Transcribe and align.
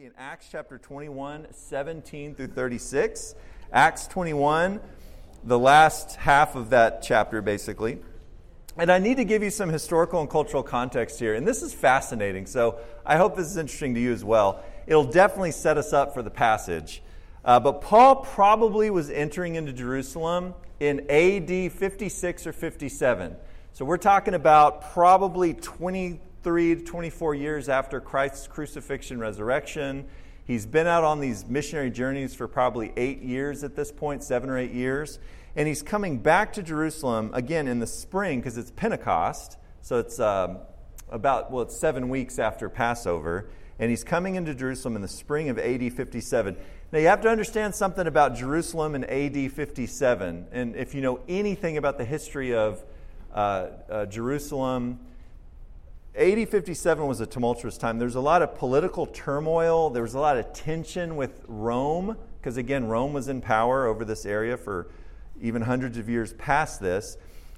be 0.00 0.06
in 0.06 0.12
Acts 0.16 0.48
chapter 0.50 0.78
21, 0.78 1.48
17 1.50 2.34
through 2.34 2.46
36. 2.46 3.34
Acts 3.70 4.06
21, 4.06 4.80
the 5.44 5.58
last 5.58 6.16
half 6.16 6.56
of 6.56 6.70
that 6.70 7.02
chapter, 7.02 7.42
basically. 7.42 7.98
And 8.78 8.90
I 8.90 8.98
need 8.98 9.18
to 9.18 9.24
give 9.24 9.42
you 9.42 9.50
some 9.50 9.68
historical 9.68 10.22
and 10.22 10.30
cultural 10.30 10.62
context 10.62 11.18
here. 11.18 11.34
And 11.34 11.46
this 11.46 11.60
is 11.60 11.74
fascinating, 11.74 12.46
so 12.46 12.78
I 13.04 13.18
hope 13.18 13.36
this 13.36 13.46
is 13.46 13.58
interesting 13.58 13.94
to 13.94 14.00
you 14.00 14.10
as 14.10 14.24
well. 14.24 14.64
It'll 14.86 15.04
definitely 15.04 15.52
set 15.52 15.76
us 15.76 15.92
up 15.92 16.14
for 16.14 16.22
the 16.22 16.30
passage. 16.30 17.02
Uh, 17.44 17.60
but 17.60 17.82
Paul 17.82 18.16
probably 18.16 18.88
was 18.88 19.10
entering 19.10 19.56
into 19.56 19.74
Jerusalem 19.74 20.54
in 20.78 21.10
AD 21.10 21.72
56 21.72 22.46
or 22.46 22.54
57. 22.54 23.36
So 23.74 23.84
we're 23.84 23.98
talking 23.98 24.32
about 24.32 24.92
probably 24.92 25.52
20 25.52 26.20
23 26.42 26.76
to 26.76 26.84
24 26.90 27.34
years 27.34 27.68
after 27.68 28.00
Christ's 28.00 28.46
crucifixion 28.46 29.20
resurrection. 29.20 30.06
He's 30.46 30.64
been 30.64 30.86
out 30.86 31.04
on 31.04 31.20
these 31.20 31.44
missionary 31.46 31.90
journeys 31.90 32.34
for 32.34 32.48
probably 32.48 32.94
eight 32.96 33.20
years 33.20 33.62
at 33.62 33.76
this 33.76 33.92
point, 33.92 34.24
seven 34.24 34.48
or 34.48 34.56
eight 34.56 34.72
years. 34.72 35.18
And 35.54 35.68
he's 35.68 35.82
coming 35.82 36.18
back 36.18 36.54
to 36.54 36.62
Jerusalem 36.62 37.30
again 37.34 37.68
in 37.68 37.78
the 37.78 37.86
spring 37.86 38.40
because 38.40 38.56
it's 38.56 38.70
Pentecost. 38.70 39.58
So 39.82 39.98
it's 39.98 40.18
um, 40.18 40.60
about, 41.10 41.50
well, 41.50 41.62
it's 41.62 41.76
seven 41.76 42.08
weeks 42.08 42.38
after 42.38 42.70
Passover. 42.70 43.50
And 43.78 43.90
he's 43.90 44.04
coming 44.04 44.36
into 44.36 44.54
Jerusalem 44.54 44.96
in 44.96 45.02
the 45.02 45.08
spring 45.08 45.50
of 45.50 45.58
AD 45.58 45.92
57. 45.92 46.56
Now, 46.90 46.98
you 46.98 47.06
have 47.08 47.20
to 47.20 47.28
understand 47.28 47.74
something 47.74 48.06
about 48.06 48.34
Jerusalem 48.34 48.94
in 48.94 49.04
AD 49.04 49.52
57. 49.52 50.46
And 50.52 50.74
if 50.74 50.94
you 50.94 51.02
know 51.02 51.20
anything 51.28 51.76
about 51.76 51.98
the 51.98 52.04
history 52.06 52.54
of 52.54 52.82
uh, 53.34 53.66
uh, 53.90 54.06
Jerusalem, 54.06 55.00
AD 56.20 56.50
57 56.50 57.06
was 57.06 57.22
a 57.22 57.26
tumultuous 57.26 57.78
time. 57.78 57.98
There 57.98 58.04
was 58.04 58.14
a 58.14 58.20
lot 58.20 58.42
of 58.42 58.54
political 58.54 59.06
turmoil. 59.06 59.88
There 59.88 60.02
was 60.02 60.12
a 60.12 60.18
lot 60.18 60.36
of 60.36 60.52
tension 60.52 61.16
with 61.16 61.42
Rome, 61.48 62.14
because 62.38 62.58
again, 62.58 62.88
Rome 62.88 63.14
was 63.14 63.28
in 63.28 63.40
power 63.40 63.86
over 63.86 64.04
this 64.04 64.26
area 64.26 64.58
for 64.58 64.88
even 65.40 65.62
hundreds 65.62 65.96
of 65.96 66.10
years 66.10 66.34
past 66.34 66.78
this. 66.78 67.16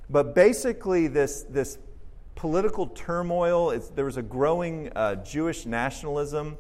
But 0.09 0.37
basically, 0.37 1.09
this, 1.09 1.45
this 1.51 1.79
political 2.37 2.87
turmoil, 2.87 3.77
there 3.97 4.05
was 4.05 4.17
a 4.17 4.23
growing 4.23 4.93
uh, 4.95 5.17
Jewish 5.17 5.67
nationalism 5.67 6.57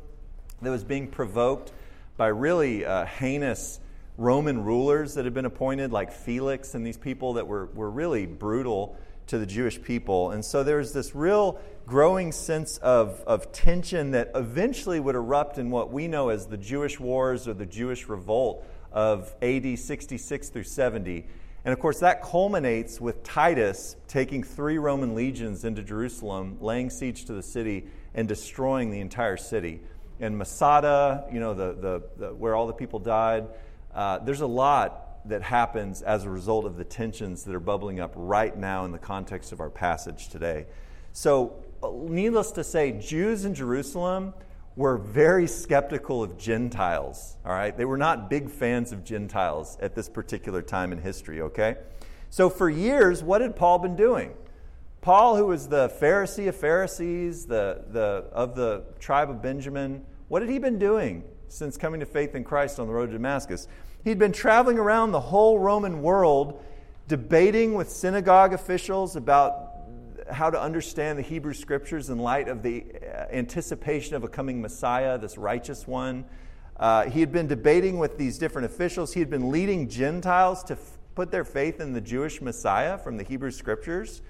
that 0.60 0.70
was 0.70 0.82
being 0.82 1.06
provoked 1.06 1.70
by 2.16 2.26
really 2.26 2.84
uh, 2.84 3.06
heinous 3.06 3.78
Roman 4.18 4.64
rulers 4.64 5.14
that 5.14 5.24
had 5.24 5.34
been 5.34 5.44
appointed, 5.44 5.92
like 5.92 6.10
Felix 6.10 6.74
and 6.74 6.84
these 6.84 6.98
people 6.98 7.34
that 7.34 7.46
were, 7.46 7.66
were 7.66 7.90
really 7.90 8.26
brutal 8.26 8.96
to 9.28 9.38
the 9.38 9.46
Jewish 9.46 9.80
people. 9.80 10.30
And 10.30 10.44
so 10.44 10.62
there's 10.62 10.92
this 10.92 11.14
real 11.14 11.60
growing 11.86 12.32
sense 12.32 12.78
of, 12.78 13.22
of 13.26 13.52
tension 13.52 14.12
that 14.12 14.30
eventually 14.34 15.00
would 15.00 15.14
erupt 15.14 15.58
in 15.58 15.70
what 15.70 15.92
we 15.92 16.08
know 16.08 16.28
as 16.28 16.46
the 16.46 16.56
Jewish 16.56 17.00
Wars 17.00 17.48
or 17.48 17.54
the 17.54 17.66
Jewish 17.66 18.08
Revolt 18.08 18.64
of 18.92 19.34
AD 19.42 19.78
66 19.78 20.48
through 20.48 20.64
70. 20.64 21.26
And 21.64 21.72
of 21.72 21.78
course, 21.78 22.00
that 22.00 22.22
culminates 22.22 23.00
with 23.00 23.22
Titus 23.22 23.96
taking 24.08 24.42
three 24.42 24.78
Roman 24.78 25.14
legions 25.14 25.64
into 25.64 25.82
Jerusalem, 25.82 26.58
laying 26.60 26.90
siege 26.90 27.24
to 27.26 27.34
the 27.34 27.42
city, 27.42 27.86
and 28.14 28.26
destroying 28.26 28.90
the 28.90 29.00
entire 29.00 29.36
city. 29.36 29.80
And 30.20 30.36
Masada, 30.36 31.24
you 31.32 31.40
know, 31.40 31.54
the, 31.54 31.72
the, 31.72 32.02
the 32.16 32.34
where 32.34 32.54
all 32.54 32.66
the 32.66 32.72
people 32.72 32.98
died, 32.98 33.46
uh, 33.94 34.18
there's 34.18 34.40
a 34.40 34.46
lot 34.46 35.11
that 35.24 35.42
happens 35.42 36.02
as 36.02 36.24
a 36.24 36.30
result 36.30 36.64
of 36.64 36.76
the 36.76 36.84
tensions 36.84 37.44
that 37.44 37.54
are 37.54 37.60
bubbling 37.60 38.00
up 38.00 38.12
right 38.16 38.56
now 38.56 38.84
in 38.84 38.92
the 38.92 38.98
context 38.98 39.52
of 39.52 39.60
our 39.60 39.70
passage 39.70 40.28
today. 40.28 40.66
So, 41.12 41.62
uh, 41.82 41.90
needless 41.92 42.50
to 42.52 42.64
say, 42.64 42.92
Jews 42.92 43.44
in 43.44 43.54
Jerusalem 43.54 44.34
were 44.76 44.96
very 44.96 45.46
skeptical 45.46 46.22
of 46.22 46.38
Gentiles, 46.38 47.36
all 47.44 47.52
right? 47.52 47.76
They 47.76 47.84
were 47.84 47.98
not 47.98 48.30
big 48.30 48.50
fans 48.50 48.90
of 48.90 49.04
Gentiles 49.04 49.76
at 49.80 49.94
this 49.94 50.08
particular 50.08 50.62
time 50.62 50.92
in 50.92 50.98
history, 50.98 51.42
okay? 51.42 51.76
So 52.30 52.48
for 52.48 52.70
years, 52.70 53.22
what 53.22 53.42
had 53.42 53.54
Paul 53.54 53.78
been 53.78 53.96
doing? 53.96 54.32
Paul, 55.02 55.36
who 55.36 55.46
was 55.46 55.68
the 55.68 55.88
Pharisee 56.00 56.48
of 56.48 56.56
Pharisees, 56.56 57.44
the, 57.44 57.84
the, 57.90 58.24
of 58.32 58.54
the 58.54 58.84
tribe 58.98 59.28
of 59.28 59.42
Benjamin, 59.42 60.04
what 60.28 60.40
had 60.40 60.50
he 60.50 60.58
been 60.58 60.78
doing 60.78 61.24
since 61.48 61.76
coming 61.76 62.00
to 62.00 62.06
faith 62.06 62.34
in 62.34 62.44
Christ 62.44 62.78
on 62.78 62.86
the 62.86 62.92
road 62.94 63.06
to 63.06 63.12
Damascus? 63.12 63.68
He'd 64.04 64.18
been 64.18 64.32
traveling 64.32 64.78
around 64.78 65.12
the 65.12 65.20
whole 65.20 65.60
Roman 65.60 66.02
world, 66.02 66.62
debating 67.06 67.74
with 67.74 67.88
synagogue 67.88 68.52
officials 68.52 69.14
about 69.14 69.68
how 70.30 70.50
to 70.50 70.60
understand 70.60 71.18
the 71.18 71.22
Hebrew 71.22 71.54
scriptures 71.54 72.10
in 72.10 72.18
light 72.18 72.48
of 72.48 72.62
the 72.62 72.84
uh, 72.84 73.26
anticipation 73.30 74.16
of 74.16 74.24
a 74.24 74.28
coming 74.28 74.60
Messiah, 74.60 75.18
this 75.18 75.38
righteous 75.38 75.86
one. 75.86 76.24
Uh, 76.76 77.04
he 77.04 77.20
had 77.20 77.30
been 77.30 77.46
debating 77.46 77.98
with 77.98 78.18
these 78.18 78.38
different 78.38 78.66
officials. 78.66 79.12
He 79.12 79.20
had 79.20 79.30
been 79.30 79.52
leading 79.52 79.88
Gentiles 79.88 80.64
to 80.64 80.74
f- 80.74 80.98
put 81.14 81.30
their 81.30 81.44
faith 81.44 81.80
in 81.80 81.92
the 81.92 82.00
Jewish 82.00 82.40
Messiah 82.40 82.98
from 82.98 83.18
the 83.18 83.24
Hebrew 83.24 83.50
scriptures. 83.50 84.22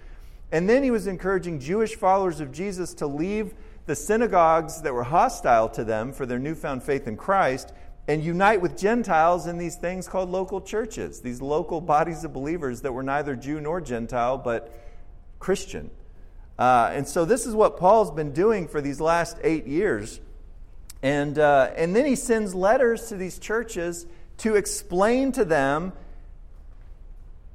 And 0.50 0.68
then 0.68 0.82
he 0.82 0.90
was 0.90 1.06
encouraging 1.06 1.60
Jewish 1.60 1.94
followers 1.94 2.40
of 2.40 2.52
Jesus 2.52 2.92
to 2.94 3.06
leave 3.06 3.54
the 3.86 3.96
synagogues 3.96 4.82
that 4.82 4.92
were 4.92 5.04
hostile 5.04 5.68
to 5.70 5.82
them 5.82 6.12
for 6.12 6.26
their 6.26 6.38
newfound 6.38 6.82
faith 6.82 7.08
in 7.08 7.16
Christ 7.16 7.72
and 8.08 8.22
unite 8.24 8.60
with 8.60 8.76
Gentiles 8.76 9.46
in 9.46 9.58
these 9.58 9.76
things 9.76 10.08
called 10.08 10.28
local 10.30 10.60
churches, 10.60 11.20
these 11.20 11.40
local 11.40 11.80
bodies 11.80 12.24
of 12.24 12.32
believers 12.32 12.82
that 12.82 12.92
were 12.92 13.02
neither 13.02 13.36
Jew 13.36 13.60
nor 13.60 13.80
Gentile, 13.80 14.38
but 14.38 14.72
Christian. 15.38 15.90
Uh, 16.58 16.90
and 16.92 17.06
so 17.06 17.24
this 17.24 17.46
is 17.46 17.54
what 17.54 17.76
Paul's 17.76 18.10
been 18.10 18.32
doing 18.32 18.68
for 18.68 18.80
these 18.80 19.00
last 19.00 19.38
eight 19.42 19.66
years. 19.66 20.20
And, 21.02 21.38
uh, 21.38 21.70
and 21.76 21.94
then 21.94 22.04
he 22.04 22.16
sends 22.16 22.54
letters 22.54 23.08
to 23.08 23.16
these 23.16 23.38
churches 23.38 24.06
to 24.38 24.56
explain 24.56 25.32
to 25.32 25.44
them, 25.44 25.92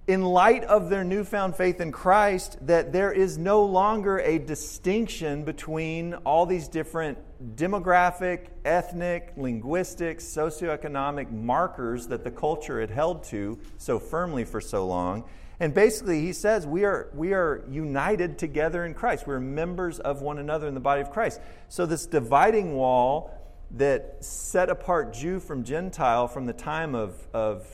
in 0.08 0.24
light 0.24 0.64
of 0.64 0.90
their 0.90 1.03
newfound 1.03 1.56
faith 1.58 1.81
in 1.81 1.91
Christ, 1.91 2.58
that 2.66 2.94
there 2.94 3.12
is 3.12 3.38
no 3.38 3.66
longer 3.66 4.19
a 4.19 4.40
distinction 4.40 5.44
between 5.44 6.14
all 6.14 6.46
these 6.46 6.69
different 6.69 7.18
demographic, 7.55 8.47
ethnic, 8.65 9.33
linguistic, 9.37 10.19
socioeconomic 10.19 11.31
markers 11.31 12.07
that 12.07 12.23
the 12.23 12.31
culture 12.31 12.79
had 12.81 12.89
held 12.89 13.23
to 13.25 13.59
so 13.77 13.99
firmly 13.99 14.43
for 14.43 14.59
so 14.59 14.85
long 14.85 15.23
and 15.59 15.73
basically, 15.73 16.21
he 16.21 16.33
says 16.33 16.67
we 16.67 16.85
are, 16.85 17.09
we 17.15 17.33
are 17.33 17.63
united 17.69 18.37
together 18.37 18.85
in 18.85 18.93
Christ. 18.93 19.25
We're 19.25 19.39
members 19.39 19.99
of 19.99 20.21
one 20.21 20.37
another 20.37 20.67
in 20.67 20.75
the 20.75 20.79
body 20.79 21.01
of 21.01 21.09
Christ. 21.09 21.41
So, 21.67 21.85
this 21.85 22.05
dividing 22.05 22.75
wall 22.75 23.33
that 23.71 24.23
set 24.23 24.69
apart 24.69 25.13
Jew 25.13 25.39
from 25.39 25.63
Gentile 25.63 26.27
from 26.27 26.45
the 26.45 26.53
time 26.53 26.93
of, 26.93 27.27
of 27.33 27.67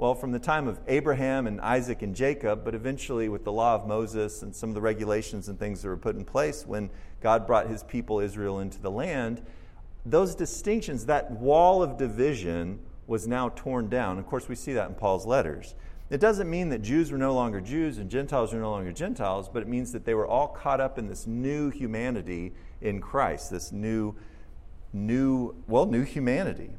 well, 0.00 0.14
from 0.14 0.32
the 0.32 0.38
time 0.38 0.66
of 0.66 0.80
Abraham 0.88 1.46
and 1.46 1.60
Isaac 1.60 2.00
and 2.00 2.16
Jacob, 2.16 2.64
but 2.64 2.74
eventually 2.74 3.28
with 3.28 3.44
the 3.44 3.52
law 3.52 3.74
of 3.74 3.86
Moses 3.86 4.40
and 4.42 4.56
some 4.56 4.70
of 4.70 4.74
the 4.74 4.80
regulations 4.80 5.46
and 5.50 5.58
things 5.58 5.82
that 5.82 5.88
were 5.88 5.96
put 5.98 6.16
in 6.16 6.24
place 6.24 6.66
when 6.66 6.88
God 7.20 7.46
brought 7.46 7.66
his 7.66 7.82
people 7.82 8.18
Israel 8.18 8.60
into 8.60 8.80
the 8.80 8.90
land, 8.90 9.42
those 10.06 10.34
distinctions, 10.34 11.04
that 11.04 11.30
wall 11.30 11.82
of 11.82 11.98
division 11.98 12.78
was 13.08 13.28
now 13.28 13.50
torn 13.50 13.90
down. 13.90 14.18
Of 14.18 14.26
course, 14.26 14.48
we 14.48 14.54
see 14.54 14.72
that 14.72 14.88
in 14.88 14.94
Paul's 14.94 15.26
letters. 15.26 15.74
It 16.08 16.18
doesn't 16.18 16.48
mean 16.48 16.70
that 16.70 16.80
Jews 16.80 17.12
were 17.12 17.18
no 17.18 17.34
longer 17.34 17.60
Jews 17.60 17.98
and 17.98 18.10
Gentiles 18.10 18.54
were 18.54 18.60
no 18.60 18.70
longer 18.70 18.92
Gentiles, 18.92 19.50
but 19.52 19.60
it 19.60 19.68
means 19.68 19.92
that 19.92 20.06
they 20.06 20.14
were 20.14 20.26
all 20.26 20.48
caught 20.48 20.80
up 20.80 20.98
in 20.98 21.08
this 21.08 21.26
new 21.26 21.68
humanity 21.68 22.54
in 22.80 23.02
Christ, 23.02 23.50
this 23.50 23.70
new, 23.70 24.14
new, 24.94 25.54
well, 25.68 25.84
new 25.84 26.04
humanity. 26.04 26.70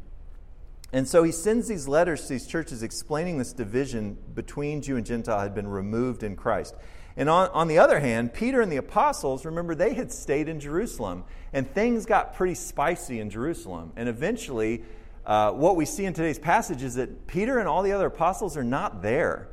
And 0.94 1.08
so 1.08 1.24
he 1.24 1.32
sends 1.32 1.68
these 1.68 1.88
letters 1.88 2.24
to 2.24 2.30
these 2.30 2.46
churches 2.46 2.84
explaining 2.84 3.38
this 3.38 3.54
division 3.54 4.18
between 4.34 4.82
Jew 4.82 4.98
and 4.98 5.06
Gentile 5.06 5.40
had 5.40 5.56
been 5.56 5.68
removed 5.68 6.24
in 6.24 6.36
Christ. 6.36 6.76
And 7.16 7.30
on, 7.30 7.50
on 7.50 7.68
the 7.68 7.78
other 7.78 8.00
hand, 8.00 8.34
Peter 8.34 8.62
and 8.62 8.72
the 8.72 8.78
apostles, 8.78 9.46
remember, 9.46 9.76
they 9.76 9.94
had 9.94 10.12
stayed 10.12 10.48
in 10.48 10.60
Jerusalem, 10.60 11.24
and 11.54 11.70
things 11.70 12.06
got 12.06 12.36
pretty 12.36 12.56
spicy 12.56 13.20
in 13.20 13.30
Jerusalem. 13.30 13.92
And 13.96 14.08
eventually, 14.08 14.84
uh, 15.26 15.52
what 15.52 15.76
we 15.76 15.86
see 15.86 16.06
in 16.06 16.14
today's 16.14 16.40
passage 16.40 16.84
is 16.84 16.96
that 16.96 17.28
Peter 17.28 17.60
and 17.60 17.68
all 17.68 17.84
the 17.84 17.92
other 17.92 18.08
apostles 18.08 18.58
are 18.58 18.64
not 18.64 19.02
there. 19.02 19.50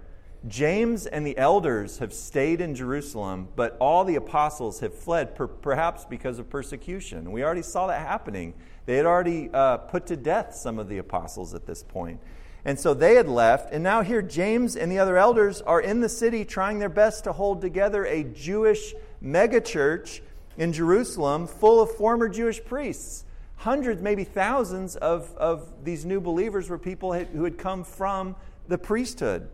James 0.46 1.06
and 1.06 1.26
the 1.26 1.36
elders 1.36 1.98
have 1.98 2.12
stayed 2.12 2.60
in 2.60 2.74
Jerusalem, 2.74 3.48
but 3.56 3.76
all 3.80 4.04
the 4.04 4.14
apostles 4.14 4.80
have 4.80 4.94
fled, 4.94 5.34
per- 5.34 5.48
perhaps 5.48 6.04
because 6.04 6.38
of 6.38 6.48
persecution. 6.48 7.32
We 7.32 7.42
already 7.42 7.62
saw 7.62 7.88
that 7.88 8.06
happening. 8.06 8.54
They 8.88 8.96
had 8.96 9.04
already 9.04 9.50
uh, 9.52 9.76
put 9.76 10.06
to 10.06 10.16
death 10.16 10.54
some 10.54 10.78
of 10.78 10.88
the 10.88 10.96
apostles 10.96 11.52
at 11.52 11.66
this 11.66 11.82
point. 11.82 12.20
And 12.64 12.80
so 12.80 12.94
they 12.94 13.16
had 13.16 13.28
left, 13.28 13.70
and 13.70 13.84
now 13.84 14.00
here 14.00 14.22
James 14.22 14.76
and 14.76 14.90
the 14.90 14.98
other 14.98 15.18
elders 15.18 15.60
are 15.60 15.78
in 15.78 16.00
the 16.00 16.08
city 16.08 16.42
trying 16.46 16.78
their 16.78 16.88
best 16.88 17.24
to 17.24 17.34
hold 17.34 17.60
together 17.60 18.06
a 18.06 18.24
Jewish 18.24 18.94
megachurch 19.22 20.20
in 20.56 20.72
Jerusalem 20.72 21.46
full 21.46 21.82
of 21.82 21.90
former 21.96 22.30
Jewish 22.30 22.64
priests 22.64 23.26
hundreds, 23.58 24.00
maybe 24.00 24.24
thousands 24.24 24.96
of, 24.96 25.36
of 25.36 25.84
these 25.84 26.06
new 26.06 26.20
believers 26.20 26.70
were 26.70 26.78
people 26.78 27.12
who 27.12 27.44
had 27.44 27.58
come 27.58 27.84
from 27.84 28.36
the 28.68 28.78
priesthood 28.78 29.50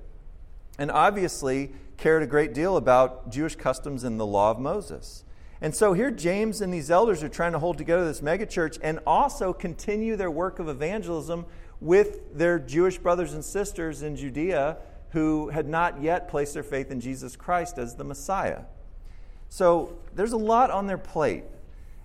and 0.78 0.92
obviously 0.92 1.72
cared 1.96 2.22
a 2.22 2.26
great 2.26 2.54
deal 2.54 2.76
about 2.76 3.32
Jewish 3.32 3.56
customs 3.56 4.04
and 4.04 4.20
the 4.20 4.26
law 4.26 4.52
of 4.52 4.60
Moses. 4.60 5.25
And 5.64 5.75
so 5.75 5.94
here, 5.94 6.11
James 6.11 6.61
and 6.61 6.70
these 6.70 6.90
elders 6.90 7.22
are 7.22 7.28
trying 7.31 7.52
to 7.52 7.58
hold 7.58 7.78
together 7.78 8.05
this 8.05 8.20
megachurch 8.20 8.78
and 8.82 8.99
also 9.06 9.55
continue 9.55 10.14
their 10.14 10.31
work 10.31 10.58
of 10.58 10.69
evangelism 10.69 11.46
with 11.81 12.37
their 12.37 12.58
Jewish 12.58 12.99
brothers 12.99 13.32
and 13.32 13.43
sisters 13.43 14.02
in 14.02 14.14
Judea 14.14 14.76
who 15.12 15.49
had 15.49 15.66
not 15.66 16.02
yet 16.02 16.28
placed 16.28 16.52
their 16.52 16.62
faith 16.62 16.90
in 16.90 17.00
Jesus 17.00 17.34
Christ 17.34 17.78
as 17.78 17.96
the 17.96 18.05
Messiah. 18.05 18.64
So 19.49 19.96
there's 20.14 20.32
a 20.32 20.37
lot 20.37 20.70
on 20.70 20.87
their 20.87 20.99
plate. 20.99 21.44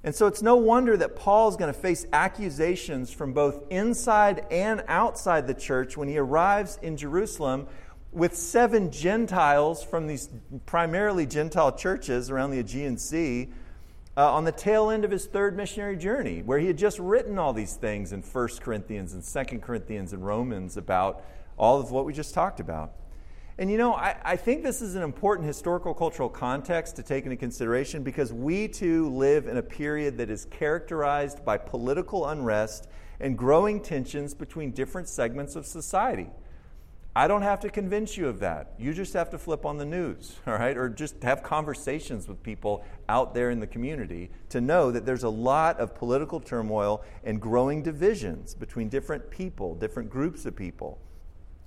And 0.05 0.15
so 0.15 0.27
it's 0.27 0.41
no 0.41 0.55
wonder 0.55 0.95
that 0.95 1.17
Paul 1.17 1.49
is 1.49 1.57
going 1.57 1.73
to 1.73 1.77
face 1.77 2.05
accusations 2.13 3.11
from 3.11 3.33
both 3.33 3.69
inside 3.69 4.45
and 4.49 4.85
outside 4.87 5.47
the 5.47 5.53
church 5.53 5.97
when 5.97 6.07
he 6.07 6.17
arrives 6.17 6.79
in 6.81 6.95
Jerusalem 6.95 7.67
with 8.11 8.35
seven 8.35 8.91
Gentiles 8.91 9.83
from 9.83 10.07
these 10.07 10.29
primarily 10.65 11.25
Gentile 11.25 11.71
churches 11.71 12.29
around 12.29 12.51
the 12.51 12.59
Aegean 12.59 12.97
Sea 12.97 13.49
uh, 14.17 14.33
on 14.33 14.45
the 14.45 14.51
tail 14.51 14.89
end 14.89 15.05
of 15.05 15.11
his 15.11 15.25
third 15.27 15.55
missionary 15.55 15.95
journey, 15.95 16.41
where 16.41 16.59
he 16.59 16.67
had 16.67 16.77
just 16.77 16.99
written 16.99 17.37
all 17.37 17.53
these 17.53 17.75
things 17.75 18.11
in 18.11 18.21
1 18.21 18.47
Corinthians 18.59 19.13
and 19.13 19.49
2 19.49 19.59
Corinthians 19.59 20.13
and 20.13 20.25
Romans 20.25 20.75
about 20.75 21.23
all 21.57 21.79
of 21.79 21.91
what 21.91 22.05
we 22.05 22.13
just 22.13 22.33
talked 22.33 22.59
about. 22.59 22.93
And 23.59 23.69
you 23.69 23.77
know, 23.77 23.93
I, 23.93 24.15
I, 24.23 24.35
think 24.37 24.63
this 24.63 24.81
is 24.81 24.95
an 24.95 25.03
important 25.03 25.45
historical 25.45 25.93
cultural 25.93 26.29
context 26.29 26.95
to 26.95 27.03
take 27.03 27.25
into 27.25 27.35
consideration 27.35 28.03
because 28.03 28.31
we 28.31 28.69
too 28.69 29.09
live 29.09 29.47
in 29.47 29.57
a 29.57 29.61
period 29.61 30.17
that 30.17 30.29
is 30.29 30.45
characterized 30.45 31.43
by 31.43 31.57
political 31.57 32.27
unrest 32.27 32.87
and 33.19 33.37
growing 33.37 33.81
tensions 33.81 34.33
between 34.33 34.71
different 34.71 35.09
segments 35.09 35.57
of 35.57 35.65
society. 35.65 36.29
I 37.19 37.27
don't 37.27 37.41
have 37.41 37.59
to 37.59 37.69
convince 37.69 38.15
you 38.15 38.29
of 38.29 38.39
that. 38.39 38.75
You 38.79 38.93
just 38.93 39.11
have 39.11 39.29
to 39.31 39.37
flip 39.37 39.65
on 39.65 39.77
the 39.77 39.83
news, 39.83 40.37
all 40.47 40.53
right? 40.53 40.77
Or 40.77 40.87
just 40.87 41.21
have 41.21 41.43
conversations 41.43 42.29
with 42.29 42.41
people 42.41 42.85
out 43.09 43.33
there 43.33 43.49
in 43.49 43.59
the 43.59 43.67
community 43.67 44.31
to 44.47 44.61
know 44.61 44.89
that 44.89 45.05
there's 45.05 45.23
a 45.23 45.29
lot 45.29 45.81
of 45.81 45.93
political 45.93 46.39
turmoil 46.39 47.03
and 47.25 47.41
growing 47.41 47.83
divisions 47.83 48.55
between 48.55 48.87
different 48.87 49.29
people, 49.29 49.75
different 49.75 50.09
groups 50.09 50.45
of 50.45 50.55
people. 50.55 50.97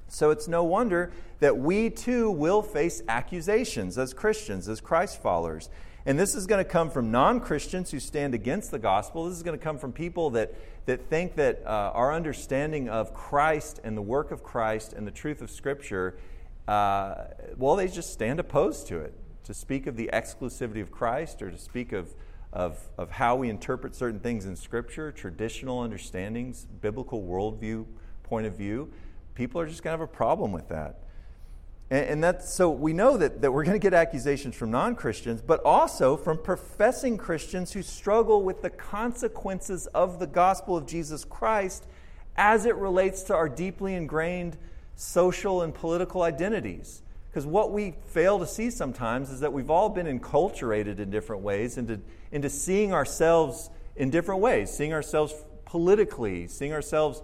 So 0.08 0.30
it's 0.30 0.48
no 0.48 0.64
wonder 0.64 1.12
that 1.40 1.58
we 1.58 1.90
too 1.90 2.30
will 2.30 2.62
face 2.62 3.02
accusations 3.06 3.98
as 3.98 4.14
Christians, 4.14 4.70
as 4.70 4.80
Christ 4.80 5.20
followers. 5.20 5.68
And 6.04 6.18
this 6.18 6.34
is 6.34 6.46
going 6.46 6.62
to 6.64 6.68
come 6.68 6.90
from 6.90 7.10
non 7.10 7.40
Christians 7.40 7.90
who 7.90 8.00
stand 8.00 8.34
against 8.34 8.70
the 8.70 8.78
gospel. 8.78 9.26
This 9.26 9.36
is 9.36 9.42
going 9.42 9.58
to 9.58 9.62
come 9.62 9.78
from 9.78 9.92
people 9.92 10.30
that, 10.30 10.54
that 10.86 11.08
think 11.08 11.36
that 11.36 11.62
uh, 11.64 11.92
our 11.94 12.12
understanding 12.12 12.88
of 12.88 13.14
Christ 13.14 13.80
and 13.84 13.96
the 13.96 14.02
work 14.02 14.32
of 14.32 14.42
Christ 14.42 14.92
and 14.92 15.06
the 15.06 15.12
truth 15.12 15.40
of 15.42 15.50
Scripture, 15.50 16.16
uh, 16.66 17.26
well, 17.56 17.76
they 17.76 17.86
just 17.86 18.12
stand 18.12 18.40
opposed 18.40 18.88
to 18.88 18.98
it. 18.98 19.14
To 19.44 19.54
speak 19.54 19.86
of 19.86 19.96
the 19.96 20.10
exclusivity 20.12 20.80
of 20.80 20.90
Christ 20.90 21.42
or 21.42 21.50
to 21.50 21.58
speak 21.58 21.92
of, 21.92 22.14
of, 22.52 22.78
of 22.96 23.10
how 23.10 23.36
we 23.36 23.48
interpret 23.48 23.94
certain 23.94 24.20
things 24.20 24.44
in 24.46 24.56
Scripture, 24.56 25.10
traditional 25.12 25.80
understandings, 25.80 26.66
biblical 26.80 27.22
worldview 27.22 27.86
point 28.22 28.46
of 28.46 28.54
view, 28.54 28.92
people 29.34 29.60
are 29.60 29.66
just 29.66 29.82
going 29.82 29.96
to 29.96 30.00
have 30.00 30.08
a 30.08 30.12
problem 30.12 30.52
with 30.52 30.68
that. 30.68 31.00
And, 31.92 32.06
and 32.06 32.24
that's, 32.24 32.50
so 32.50 32.70
we 32.70 32.94
know 32.94 33.18
that, 33.18 33.42
that 33.42 33.52
we're 33.52 33.64
going 33.64 33.78
to 33.78 33.84
get 33.84 33.92
accusations 33.92 34.56
from 34.56 34.70
non 34.70 34.96
Christians, 34.96 35.42
but 35.42 35.62
also 35.62 36.16
from 36.16 36.38
professing 36.38 37.18
Christians 37.18 37.72
who 37.72 37.82
struggle 37.82 38.42
with 38.42 38.62
the 38.62 38.70
consequences 38.70 39.86
of 39.88 40.18
the 40.18 40.26
gospel 40.26 40.74
of 40.74 40.86
Jesus 40.86 41.24
Christ 41.26 41.86
as 42.34 42.64
it 42.64 42.76
relates 42.76 43.22
to 43.24 43.34
our 43.34 43.46
deeply 43.46 43.94
ingrained 43.94 44.56
social 44.96 45.60
and 45.60 45.74
political 45.74 46.22
identities. 46.22 47.02
Because 47.28 47.44
what 47.44 47.72
we 47.72 47.94
fail 48.06 48.38
to 48.38 48.46
see 48.46 48.70
sometimes 48.70 49.30
is 49.30 49.40
that 49.40 49.52
we've 49.52 49.70
all 49.70 49.90
been 49.90 50.06
enculturated 50.06 50.98
in 50.98 51.10
different 51.10 51.42
ways 51.42 51.76
into, 51.76 52.00
into 52.30 52.48
seeing 52.48 52.94
ourselves 52.94 53.68
in 53.96 54.08
different 54.08 54.40
ways, 54.40 54.72
seeing 54.72 54.94
ourselves 54.94 55.34
politically, 55.66 56.46
seeing 56.46 56.72
ourselves 56.72 57.22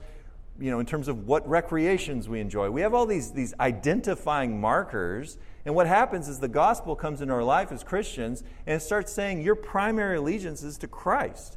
you 0.58 0.70
know, 0.70 0.80
in 0.80 0.86
terms 0.86 1.08
of 1.08 1.26
what 1.26 1.48
recreations 1.48 2.28
we 2.28 2.40
enjoy. 2.40 2.70
We 2.70 2.80
have 2.80 2.94
all 2.94 3.06
these, 3.06 3.32
these 3.32 3.54
identifying 3.60 4.60
markers. 4.60 5.38
And 5.64 5.74
what 5.74 5.86
happens 5.86 6.28
is 6.28 6.40
the 6.40 6.48
gospel 6.48 6.96
comes 6.96 7.20
into 7.20 7.32
our 7.34 7.44
life 7.44 7.70
as 7.70 7.84
Christians 7.84 8.42
and 8.66 8.76
it 8.76 8.84
starts 8.84 9.12
saying 9.12 9.42
your 9.42 9.54
primary 9.54 10.16
allegiance 10.16 10.62
is 10.62 10.78
to 10.78 10.88
Christ. 10.88 11.56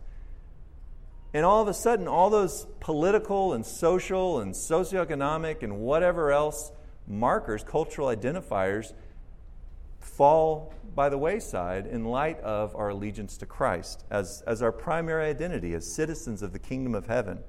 And 1.33 1.45
all 1.45 1.61
of 1.61 1.67
a 1.67 1.73
sudden, 1.73 2.07
all 2.07 2.29
those 2.29 2.67
political 2.79 3.53
and 3.53 3.65
social 3.65 4.41
and 4.41 4.53
socioeconomic 4.53 5.63
and 5.63 5.79
whatever 5.79 6.31
else 6.31 6.71
markers, 7.07 7.63
cultural 7.63 8.07
identifiers, 8.07 8.93
fall 9.99 10.73
by 10.93 11.07
the 11.09 11.17
wayside 11.17 11.87
in 11.87 12.03
light 12.03 12.39
of 12.41 12.75
our 12.75 12.89
allegiance 12.89 13.37
to 13.37 13.45
Christ 13.45 14.03
as, 14.11 14.43
as 14.45 14.61
our 14.61 14.71
primary 14.71 15.29
identity, 15.29 15.73
as 15.73 15.95
citizens 15.95 16.41
of 16.41 16.51
the 16.51 16.59
kingdom 16.59 16.93
of 16.93 17.07
heaven. 17.07 17.39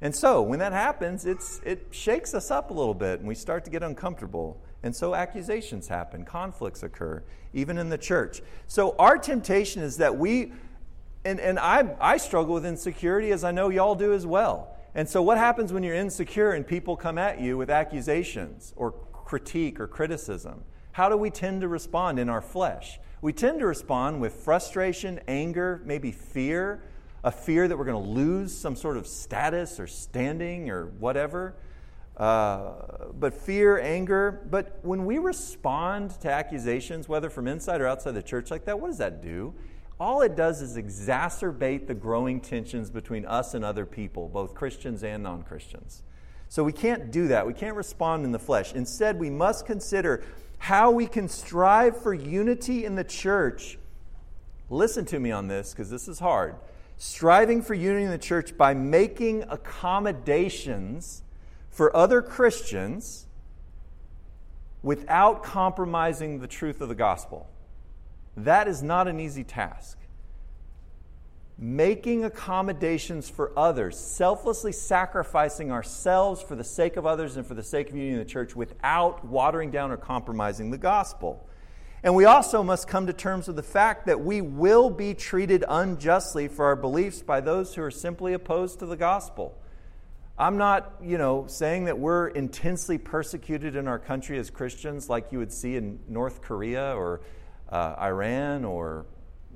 And 0.00 0.14
so 0.14 0.42
when 0.42 0.58
that 0.60 0.72
happens, 0.72 1.26
it's, 1.26 1.60
it 1.64 1.88
shakes 1.90 2.34
us 2.34 2.50
up 2.50 2.70
a 2.70 2.74
little 2.74 2.94
bit 2.94 3.18
and 3.18 3.28
we 3.28 3.34
start 3.34 3.64
to 3.64 3.70
get 3.70 3.82
uncomfortable. 3.82 4.60
And 4.82 4.94
so 4.94 5.14
accusations 5.14 5.88
happen, 5.88 6.24
conflicts 6.24 6.82
occur, 6.82 7.24
even 7.52 7.78
in 7.78 7.88
the 7.88 7.98
church. 7.98 8.40
So 8.68 8.94
our 8.98 9.18
temptation 9.18 9.82
is 9.82 9.96
that 9.96 10.16
we, 10.16 10.52
and, 11.24 11.40
and 11.40 11.58
I, 11.58 11.96
I 12.00 12.16
struggle 12.16 12.54
with 12.54 12.64
insecurity 12.64 13.32
as 13.32 13.42
I 13.42 13.50
know 13.50 13.70
y'all 13.70 13.96
do 13.96 14.12
as 14.12 14.24
well. 14.24 14.76
And 14.94 15.08
so 15.08 15.20
what 15.20 15.36
happens 15.36 15.72
when 15.72 15.82
you're 15.82 15.94
insecure 15.94 16.52
and 16.52 16.66
people 16.66 16.96
come 16.96 17.18
at 17.18 17.40
you 17.40 17.56
with 17.56 17.70
accusations 17.70 18.72
or 18.76 18.92
critique 19.12 19.80
or 19.80 19.88
criticism? 19.88 20.62
How 20.92 21.08
do 21.08 21.16
we 21.16 21.30
tend 21.30 21.60
to 21.62 21.68
respond 21.68 22.18
in 22.18 22.28
our 22.28 22.40
flesh? 22.40 22.98
We 23.20 23.32
tend 23.32 23.58
to 23.60 23.66
respond 23.66 24.20
with 24.20 24.32
frustration, 24.32 25.20
anger, 25.26 25.80
maybe 25.84 26.12
fear 26.12 26.82
a 27.24 27.30
fear 27.30 27.66
that 27.66 27.76
we're 27.76 27.84
going 27.84 28.02
to 28.02 28.10
lose 28.10 28.56
some 28.56 28.76
sort 28.76 28.96
of 28.96 29.06
status 29.06 29.80
or 29.80 29.86
standing 29.86 30.70
or 30.70 30.86
whatever. 30.86 31.54
Uh, 32.16 32.72
but 33.18 33.34
fear, 33.34 33.78
anger. 33.78 34.40
But 34.50 34.78
when 34.82 35.04
we 35.04 35.18
respond 35.18 36.18
to 36.20 36.30
accusations, 36.30 37.08
whether 37.08 37.30
from 37.30 37.46
inside 37.46 37.80
or 37.80 37.86
outside 37.86 38.12
the 38.12 38.22
church 38.22 38.50
like 38.50 38.64
that, 38.64 38.80
what 38.80 38.88
does 38.88 38.98
that 38.98 39.22
do? 39.22 39.54
All 40.00 40.22
it 40.22 40.36
does 40.36 40.62
is 40.62 40.76
exacerbate 40.76 41.86
the 41.86 41.94
growing 41.94 42.40
tensions 42.40 42.88
between 42.90 43.24
us 43.24 43.54
and 43.54 43.64
other 43.64 43.84
people, 43.84 44.28
both 44.28 44.54
Christians 44.54 45.02
and 45.02 45.22
non 45.22 45.42
Christians. 45.42 46.02
So 46.48 46.64
we 46.64 46.72
can't 46.72 47.10
do 47.10 47.28
that. 47.28 47.46
We 47.46 47.52
can't 47.52 47.76
respond 47.76 48.24
in 48.24 48.32
the 48.32 48.38
flesh. 48.38 48.72
Instead, 48.72 49.18
we 49.18 49.28
must 49.28 49.66
consider 49.66 50.24
how 50.58 50.90
we 50.90 51.06
can 51.06 51.28
strive 51.28 52.00
for 52.00 52.14
unity 52.14 52.84
in 52.84 52.94
the 52.94 53.04
church. 53.04 53.78
Listen 54.70 55.04
to 55.06 55.18
me 55.18 55.30
on 55.30 55.48
this 55.48 55.72
because 55.72 55.90
this 55.90 56.08
is 56.08 56.18
hard 56.20 56.54
striving 56.98 57.62
for 57.62 57.74
unity 57.74 58.04
in 58.04 58.10
the 58.10 58.18
church 58.18 58.56
by 58.56 58.74
making 58.74 59.44
accommodations 59.48 61.22
for 61.70 61.96
other 61.96 62.20
Christians 62.20 63.26
without 64.82 65.44
compromising 65.44 66.40
the 66.40 66.48
truth 66.48 66.80
of 66.80 66.88
the 66.88 66.94
gospel. 66.94 67.48
That 68.36 68.68
is 68.68 68.82
not 68.82 69.08
an 69.08 69.20
easy 69.20 69.44
task. 69.44 69.96
Making 71.56 72.24
accommodations 72.24 73.28
for 73.28 73.52
others, 73.56 73.98
selflessly 73.98 74.72
sacrificing 74.72 75.72
ourselves 75.72 76.40
for 76.40 76.54
the 76.54 76.64
sake 76.64 76.96
of 76.96 77.06
others 77.06 77.36
and 77.36 77.46
for 77.46 77.54
the 77.54 77.62
sake 77.64 77.90
of 77.90 77.96
unity 77.96 78.12
in 78.12 78.18
the 78.18 78.24
church 78.24 78.54
without 78.54 79.24
watering 79.24 79.70
down 79.70 79.90
or 79.90 79.96
compromising 79.96 80.70
the 80.70 80.78
gospel. 80.78 81.48
And 82.02 82.14
we 82.14 82.24
also 82.24 82.62
must 82.62 82.86
come 82.86 83.06
to 83.08 83.12
terms 83.12 83.48
with 83.48 83.56
the 83.56 83.62
fact 83.62 84.06
that 84.06 84.20
we 84.20 84.40
will 84.40 84.88
be 84.88 85.14
treated 85.14 85.64
unjustly 85.68 86.46
for 86.46 86.66
our 86.66 86.76
beliefs 86.76 87.22
by 87.22 87.40
those 87.40 87.74
who 87.74 87.82
are 87.82 87.90
simply 87.90 88.34
opposed 88.34 88.78
to 88.78 88.86
the 88.86 88.96
gospel. 88.96 89.58
I'm 90.38 90.56
not, 90.56 90.94
you 91.02 91.18
know, 91.18 91.46
saying 91.48 91.86
that 91.86 91.98
we're 91.98 92.28
intensely 92.28 92.96
persecuted 92.96 93.74
in 93.74 93.88
our 93.88 93.98
country 93.98 94.38
as 94.38 94.50
Christians 94.50 95.08
like 95.08 95.32
you 95.32 95.38
would 95.38 95.52
see 95.52 95.74
in 95.74 95.98
North 96.08 96.42
Korea 96.42 96.94
or 96.94 97.22
uh, 97.68 97.96
Iran 98.00 98.64
or 98.64 99.06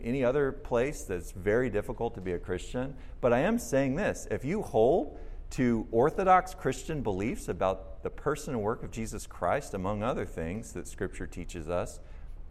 any 0.03 0.25
other 0.25 0.51
place 0.51 1.05
that's 1.05 1.31
very 1.31 1.71
difficult 1.71 2.17
to 2.17 2.21
be 2.21 2.33
a 2.33 2.39
Christian. 2.41 2.97
But 3.21 3.33
I 3.33 3.41
am 3.41 3.61
saying 3.61 3.95
this 3.95 4.27
if 4.33 4.45
you 4.45 4.63
hold 4.63 5.17
to 5.51 5.87
Orthodox 5.93 6.55
Christian 6.55 7.03
beliefs 7.03 7.49
about 7.49 8.03
the 8.03 8.11
person 8.11 8.55
and 8.55 8.63
work 8.63 8.83
of 8.83 8.91
Jesus 8.91 9.27
Christ, 9.27 9.75
among 9.75 10.03
other 10.03 10.25
things 10.25 10.73
that 10.73 10.89
Scripture 10.89 11.29
teaches 11.29 11.69
us, 11.69 12.01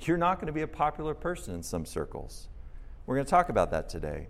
you're 0.08 0.18
not 0.18 0.36
going 0.36 0.48
to 0.48 0.54
be 0.54 0.62
a 0.62 0.68
popular 0.68 1.14
person 1.14 1.54
in 1.54 1.64
some 1.64 1.86
circles. 1.86 2.48
We're 3.06 3.16
going 3.16 3.26
to 3.26 3.30
talk 3.30 3.50
about 3.50 3.72
that 3.72 3.90
today. 3.90 4.28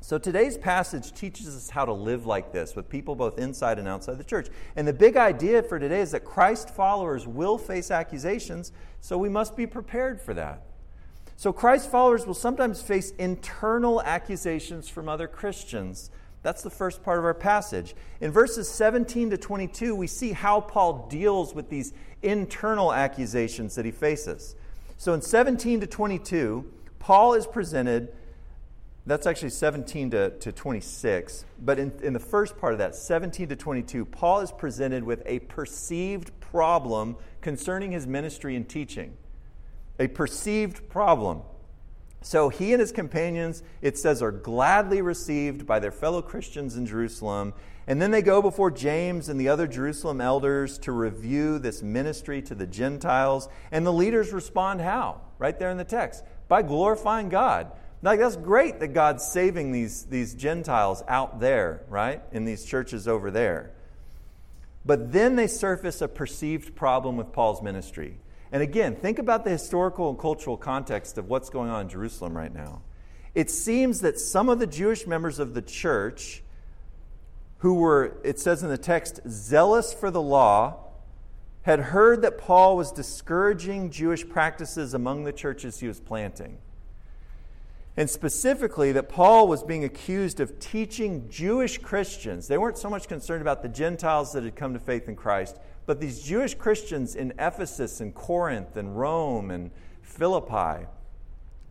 So, 0.00 0.18
today's 0.18 0.56
passage 0.56 1.12
teaches 1.12 1.48
us 1.48 1.70
how 1.70 1.84
to 1.84 1.92
live 1.92 2.26
like 2.26 2.52
this 2.52 2.76
with 2.76 2.88
people 2.88 3.16
both 3.16 3.38
inside 3.38 3.78
and 3.78 3.88
outside 3.88 4.18
the 4.18 4.24
church. 4.24 4.48
And 4.76 4.86
the 4.86 4.92
big 4.92 5.16
idea 5.16 5.62
for 5.62 5.78
today 5.78 6.00
is 6.00 6.12
that 6.12 6.24
Christ 6.24 6.70
followers 6.70 7.26
will 7.26 7.58
face 7.58 7.90
accusations, 7.90 8.72
so 9.00 9.18
we 9.18 9.28
must 9.28 9.56
be 9.56 9.66
prepared 9.66 10.20
for 10.20 10.34
that. 10.34 10.62
So, 11.36 11.52
Christ 11.52 11.90
followers 11.90 12.26
will 12.26 12.34
sometimes 12.34 12.82
face 12.82 13.10
internal 13.12 14.00
accusations 14.02 14.88
from 14.88 15.08
other 15.08 15.26
Christians. 15.26 16.10
That's 16.42 16.62
the 16.62 16.70
first 16.70 17.02
part 17.02 17.18
of 17.18 17.24
our 17.24 17.34
passage. 17.34 17.96
In 18.20 18.30
verses 18.30 18.68
17 18.68 19.30
to 19.30 19.36
22, 19.36 19.96
we 19.96 20.06
see 20.06 20.32
how 20.32 20.60
Paul 20.60 21.08
deals 21.08 21.54
with 21.54 21.68
these 21.68 21.92
internal 22.22 22.92
accusations 22.92 23.74
that 23.74 23.84
he 23.84 23.90
faces. 23.90 24.54
So 24.96 25.12
in 25.12 25.20
17 25.20 25.80
to 25.80 25.86
22, 25.86 26.72
Paul 26.98 27.34
is 27.34 27.46
presented, 27.46 28.14
that's 29.04 29.26
actually 29.26 29.50
17 29.50 30.10
to, 30.10 30.30
to 30.30 30.52
26, 30.52 31.44
but 31.60 31.78
in, 31.78 31.92
in 32.02 32.12
the 32.12 32.20
first 32.20 32.56
part 32.56 32.72
of 32.72 32.78
that, 32.78 32.94
17 32.94 33.48
to 33.48 33.56
22, 33.56 34.04
Paul 34.06 34.40
is 34.40 34.50
presented 34.50 35.04
with 35.04 35.22
a 35.26 35.40
perceived 35.40 36.38
problem 36.40 37.16
concerning 37.40 37.92
his 37.92 38.06
ministry 38.06 38.56
and 38.56 38.68
teaching. 38.68 39.16
A 39.98 40.08
perceived 40.08 40.88
problem. 40.88 41.42
So 42.26 42.48
he 42.48 42.72
and 42.72 42.80
his 42.80 42.90
companions, 42.90 43.62
it 43.80 43.96
says, 43.96 44.20
are 44.20 44.32
gladly 44.32 45.00
received 45.00 45.64
by 45.64 45.78
their 45.78 45.92
fellow 45.92 46.20
Christians 46.20 46.76
in 46.76 46.84
Jerusalem. 46.84 47.54
And 47.86 48.02
then 48.02 48.10
they 48.10 48.20
go 48.20 48.42
before 48.42 48.72
James 48.72 49.28
and 49.28 49.38
the 49.38 49.48
other 49.48 49.68
Jerusalem 49.68 50.20
elders 50.20 50.76
to 50.78 50.90
review 50.90 51.60
this 51.60 51.84
ministry 51.84 52.42
to 52.42 52.56
the 52.56 52.66
Gentiles. 52.66 53.48
And 53.70 53.86
the 53.86 53.92
leaders 53.92 54.32
respond 54.32 54.80
how? 54.80 55.20
Right 55.38 55.56
there 55.56 55.70
in 55.70 55.76
the 55.76 55.84
text 55.84 56.24
by 56.48 56.62
glorifying 56.62 57.28
God. 57.28 57.70
Like, 58.02 58.18
that's 58.18 58.34
great 58.34 58.80
that 58.80 58.88
God's 58.88 59.24
saving 59.24 59.70
these, 59.70 60.06
these 60.06 60.34
Gentiles 60.34 61.04
out 61.06 61.38
there, 61.38 61.84
right? 61.88 62.22
In 62.32 62.44
these 62.44 62.64
churches 62.64 63.06
over 63.06 63.30
there. 63.30 63.70
But 64.84 65.12
then 65.12 65.36
they 65.36 65.46
surface 65.46 66.02
a 66.02 66.08
perceived 66.08 66.74
problem 66.74 67.16
with 67.16 67.32
Paul's 67.32 67.62
ministry. 67.62 68.18
And 68.52 68.62
again, 68.62 68.96
think 68.96 69.18
about 69.18 69.44
the 69.44 69.50
historical 69.50 70.08
and 70.10 70.18
cultural 70.18 70.56
context 70.56 71.18
of 71.18 71.28
what's 71.28 71.50
going 71.50 71.70
on 71.70 71.82
in 71.82 71.88
Jerusalem 71.88 72.36
right 72.36 72.52
now. 72.52 72.82
It 73.34 73.50
seems 73.50 74.00
that 74.00 74.18
some 74.18 74.48
of 74.48 74.58
the 74.58 74.66
Jewish 74.66 75.06
members 75.06 75.38
of 75.38 75.54
the 75.54 75.62
church 75.62 76.42
who 77.58 77.74
were, 77.74 78.16
it 78.22 78.38
says 78.38 78.62
in 78.62 78.68
the 78.68 78.78
text, 78.78 79.20
zealous 79.28 79.92
for 79.92 80.10
the 80.10 80.22
law, 80.22 80.76
had 81.62 81.80
heard 81.80 82.22
that 82.22 82.38
Paul 82.38 82.76
was 82.76 82.92
discouraging 82.92 83.90
Jewish 83.90 84.28
practices 84.28 84.94
among 84.94 85.24
the 85.24 85.32
churches 85.32 85.80
he 85.80 85.88
was 85.88 85.98
planting. 85.98 86.58
And 87.96 88.08
specifically, 88.10 88.92
that 88.92 89.08
Paul 89.08 89.48
was 89.48 89.62
being 89.62 89.82
accused 89.82 90.38
of 90.38 90.60
teaching 90.60 91.28
Jewish 91.30 91.78
Christians. 91.78 92.46
They 92.46 92.58
weren't 92.58 92.78
so 92.78 92.90
much 92.90 93.08
concerned 93.08 93.40
about 93.40 93.62
the 93.62 93.68
Gentiles 93.68 94.32
that 94.32 94.44
had 94.44 94.54
come 94.54 94.74
to 94.74 94.78
faith 94.78 95.08
in 95.08 95.16
Christ, 95.16 95.58
but 95.86 96.00
these 96.00 96.20
Jewish 96.20 96.54
Christians 96.54 97.14
in 97.14 97.32
Ephesus 97.38 98.00
and 98.00 98.14
Corinth 98.14 98.76
and 98.76 98.98
Rome 98.98 99.50
and 99.50 99.70
Philippi, 100.02 100.86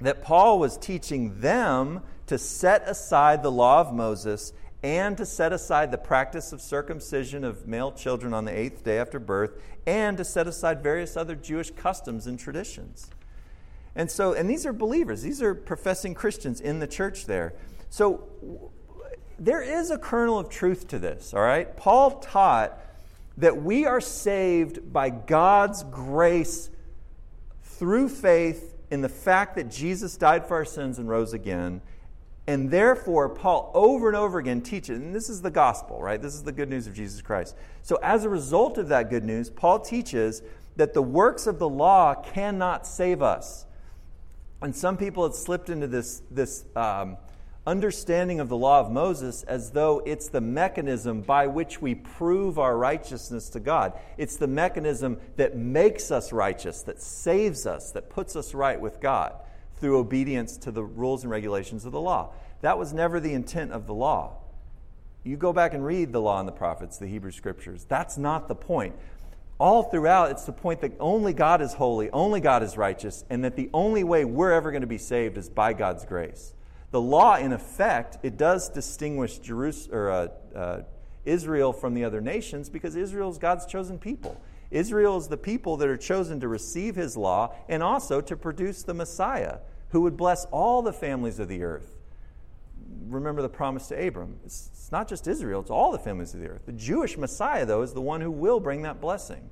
that 0.01 0.23
Paul 0.23 0.59
was 0.59 0.77
teaching 0.77 1.39
them 1.41 2.01
to 2.27 2.37
set 2.37 2.87
aside 2.87 3.43
the 3.43 3.51
law 3.51 3.81
of 3.81 3.93
Moses 3.93 4.53
and 4.83 5.17
to 5.17 5.25
set 5.25 5.51
aside 5.51 5.91
the 5.91 5.97
practice 5.97 6.51
of 6.51 6.61
circumcision 6.61 7.43
of 7.43 7.67
male 7.67 7.91
children 7.91 8.33
on 8.33 8.45
the 8.45 8.57
eighth 8.57 8.83
day 8.83 8.99
after 8.99 9.19
birth, 9.19 9.59
and 9.87 10.17
to 10.17 10.23
set 10.23 10.47
aside 10.47 10.83
various 10.83 11.17
other 11.17 11.35
Jewish 11.35 11.71
customs 11.71 12.27
and 12.27 12.37
traditions. 12.37 13.09
And 13.95 14.11
so, 14.11 14.33
and 14.33 14.49
these 14.49 14.65
are 14.65 14.73
believers, 14.73 15.23
these 15.23 15.41
are 15.41 15.55
professing 15.55 16.13
Christians 16.13 16.61
in 16.61 16.79
the 16.79 16.87
church 16.87 17.25
there. 17.25 17.53
So, 17.89 18.27
there 19.39 19.61
is 19.61 19.89
a 19.89 19.97
kernel 19.97 20.37
of 20.37 20.49
truth 20.49 20.87
to 20.89 20.99
this, 20.99 21.33
all 21.33 21.41
right? 21.41 21.75
Paul 21.75 22.19
taught 22.19 22.79
that 23.37 23.61
we 23.61 23.85
are 23.85 24.01
saved 24.01 24.93
by 24.93 25.09
God's 25.09 25.83
grace 25.83 26.69
through 27.63 28.09
faith 28.09 28.75
in 28.89 29.01
the 29.01 29.09
fact 29.09 29.55
that 29.55 29.69
Jesus 29.69 30.15
died 30.15 30.47
for 30.47 30.55
our 30.55 30.65
sins 30.65 30.99
and 30.99 31.09
rose 31.09 31.33
again. 31.33 31.81
And 32.47 32.69
therefore, 32.69 33.29
Paul 33.29 33.71
over 33.73 34.07
and 34.07 34.15
over 34.15 34.37
again 34.37 34.61
teaches, 34.61 34.99
and 34.99 35.15
this 35.15 35.29
is 35.29 35.41
the 35.41 35.49
gospel, 35.49 35.99
right? 35.99 36.21
This 36.21 36.35
is 36.35 36.43
the 36.43 36.51
good 36.51 36.69
news 36.69 36.85
of 36.85 36.93
Jesus 36.93 37.21
Christ. 37.21 37.55
So, 37.81 37.97
as 38.03 38.23
a 38.23 38.29
result 38.29 38.77
of 38.77 38.87
that 38.89 39.09
good 39.09 39.23
news, 39.23 39.49
Paul 39.49 39.79
teaches 39.79 40.43
that 40.75 40.93
the 40.93 41.01
works 41.01 41.47
of 41.47 41.57
the 41.57 41.67
law 41.67 42.13
cannot 42.13 42.85
save 42.85 43.21
us. 43.21 43.65
And 44.61 44.75
some 44.75 44.95
people 44.95 45.23
have 45.23 45.33
slipped 45.33 45.69
into 45.69 45.87
this, 45.87 46.21
this 46.29 46.65
um, 46.75 47.17
understanding 47.67 48.39
of 48.39 48.49
the 48.49 48.57
law 48.57 48.79
of 48.79 48.91
Moses 48.91 49.43
as 49.43 49.71
though 49.71 50.01
it's 50.05 50.29
the 50.29 50.41
mechanism 50.41 51.21
by 51.21 51.47
which 51.47 51.81
we 51.81 51.95
prove 51.95 52.59
our 52.59 52.77
righteousness 52.77 53.49
to 53.49 53.59
God. 53.59 53.93
It's 54.17 54.37
the 54.37 54.47
mechanism 54.47 55.19
that 55.37 55.57
makes 55.57 56.11
us 56.11 56.31
righteous, 56.31 56.83
that 56.83 57.01
saves 57.01 57.65
us, 57.65 57.91
that 57.91 58.09
puts 58.09 58.35
us 58.35 58.53
right 58.53 58.79
with 58.79 58.99
God 58.99 59.33
through 59.77 59.97
obedience 59.97 60.57
to 60.57 60.71
the 60.71 60.83
rules 60.83 61.23
and 61.23 61.31
regulations 61.31 61.85
of 61.85 61.91
the 61.91 62.01
law. 62.01 62.33
That 62.61 62.77
was 62.77 62.93
never 62.93 63.19
the 63.19 63.33
intent 63.33 63.71
of 63.71 63.87
the 63.87 63.93
law. 63.93 64.37
You 65.23 65.37
go 65.37 65.53
back 65.53 65.73
and 65.73 65.83
read 65.83 66.13
the 66.13 66.21
law 66.21 66.39
and 66.39 66.47
the 66.47 66.53
prophets, 66.53 66.97
the 66.97 67.07
Hebrew 67.07 67.31
scriptures. 67.31 67.85
That's 67.85 68.17
not 68.17 68.47
the 68.47 68.55
point. 68.55 68.95
All 69.57 69.83
throughout, 69.83 70.31
it's 70.31 70.43
the 70.43 70.51
point 70.51 70.81
that 70.81 70.91
only 70.99 71.33
God 71.33 71.61
is 71.61 71.73
holy, 71.73 72.09
only 72.11 72.41
God 72.41 72.61
is 72.61 72.77
righteous, 72.77 73.23
and 73.29 73.43
that 73.43 73.55
the 73.55 73.69
only 73.73 74.03
way 74.03 74.25
we're 74.25 74.51
ever 74.51 74.71
going 74.71 74.81
to 74.81 74.87
be 74.87 74.97
saved 74.97 75.37
is 75.37 75.49
by 75.49 75.73
God's 75.73 76.05
grace. 76.05 76.53
The 76.91 77.01
law, 77.01 77.35
in 77.37 77.51
effect, 77.51 78.17
it 78.23 78.37
does 78.37 78.69
distinguish 78.69 79.39
Jerusalem, 79.39 79.97
or, 79.97 80.11
uh, 80.11 80.27
uh, 80.55 80.83
Israel 81.25 81.73
from 81.73 81.93
the 81.93 82.03
other 82.03 82.21
nations 82.21 82.69
because 82.69 82.95
Israel 82.95 83.29
is 83.29 83.37
God's 83.37 83.65
chosen 83.65 83.97
people. 83.97 84.39
Israel 84.71 85.17
is 85.17 85.27
the 85.27 85.37
people 85.37 85.77
that 85.77 85.89
are 85.89 85.97
chosen 85.97 86.39
to 86.39 86.47
receive 86.47 86.95
his 86.95 87.17
law 87.17 87.53
and 87.67 87.81
also 87.81 88.21
to 88.21 88.35
produce 88.35 88.83
the 88.83 88.93
Messiah 88.93 89.59
who 89.89 90.01
would 90.01 90.17
bless 90.17 90.45
all 90.45 90.81
the 90.81 90.93
families 90.93 91.39
of 91.39 91.47
the 91.47 91.63
earth. 91.63 91.91
Remember 93.07 93.41
the 93.41 93.49
promise 93.49 93.87
to 93.87 94.07
Abram. 94.07 94.37
It's, 94.45 94.69
it's 94.73 94.91
not 94.91 95.07
just 95.07 95.27
Israel, 95.27 95.61
it's 95.61 95.71
all 95.71 95.91
the 95.91 95.99
families 95.99 96.33
of 96.33 96.39
the 96.39 96.47
earth. 96.47 96.65
The 96.65 96.73
Jewish 96.73 97.17
Messiah, 97.17 97.65
though, 97.65 97.81
is 97.81 97.93
the 97.93 98.01
one 98.01 98.21
who 98.21 98.31
will 98.31 98.59
bring 98.59 98.81
that 98.83 98.99
blessing 98.99 99.49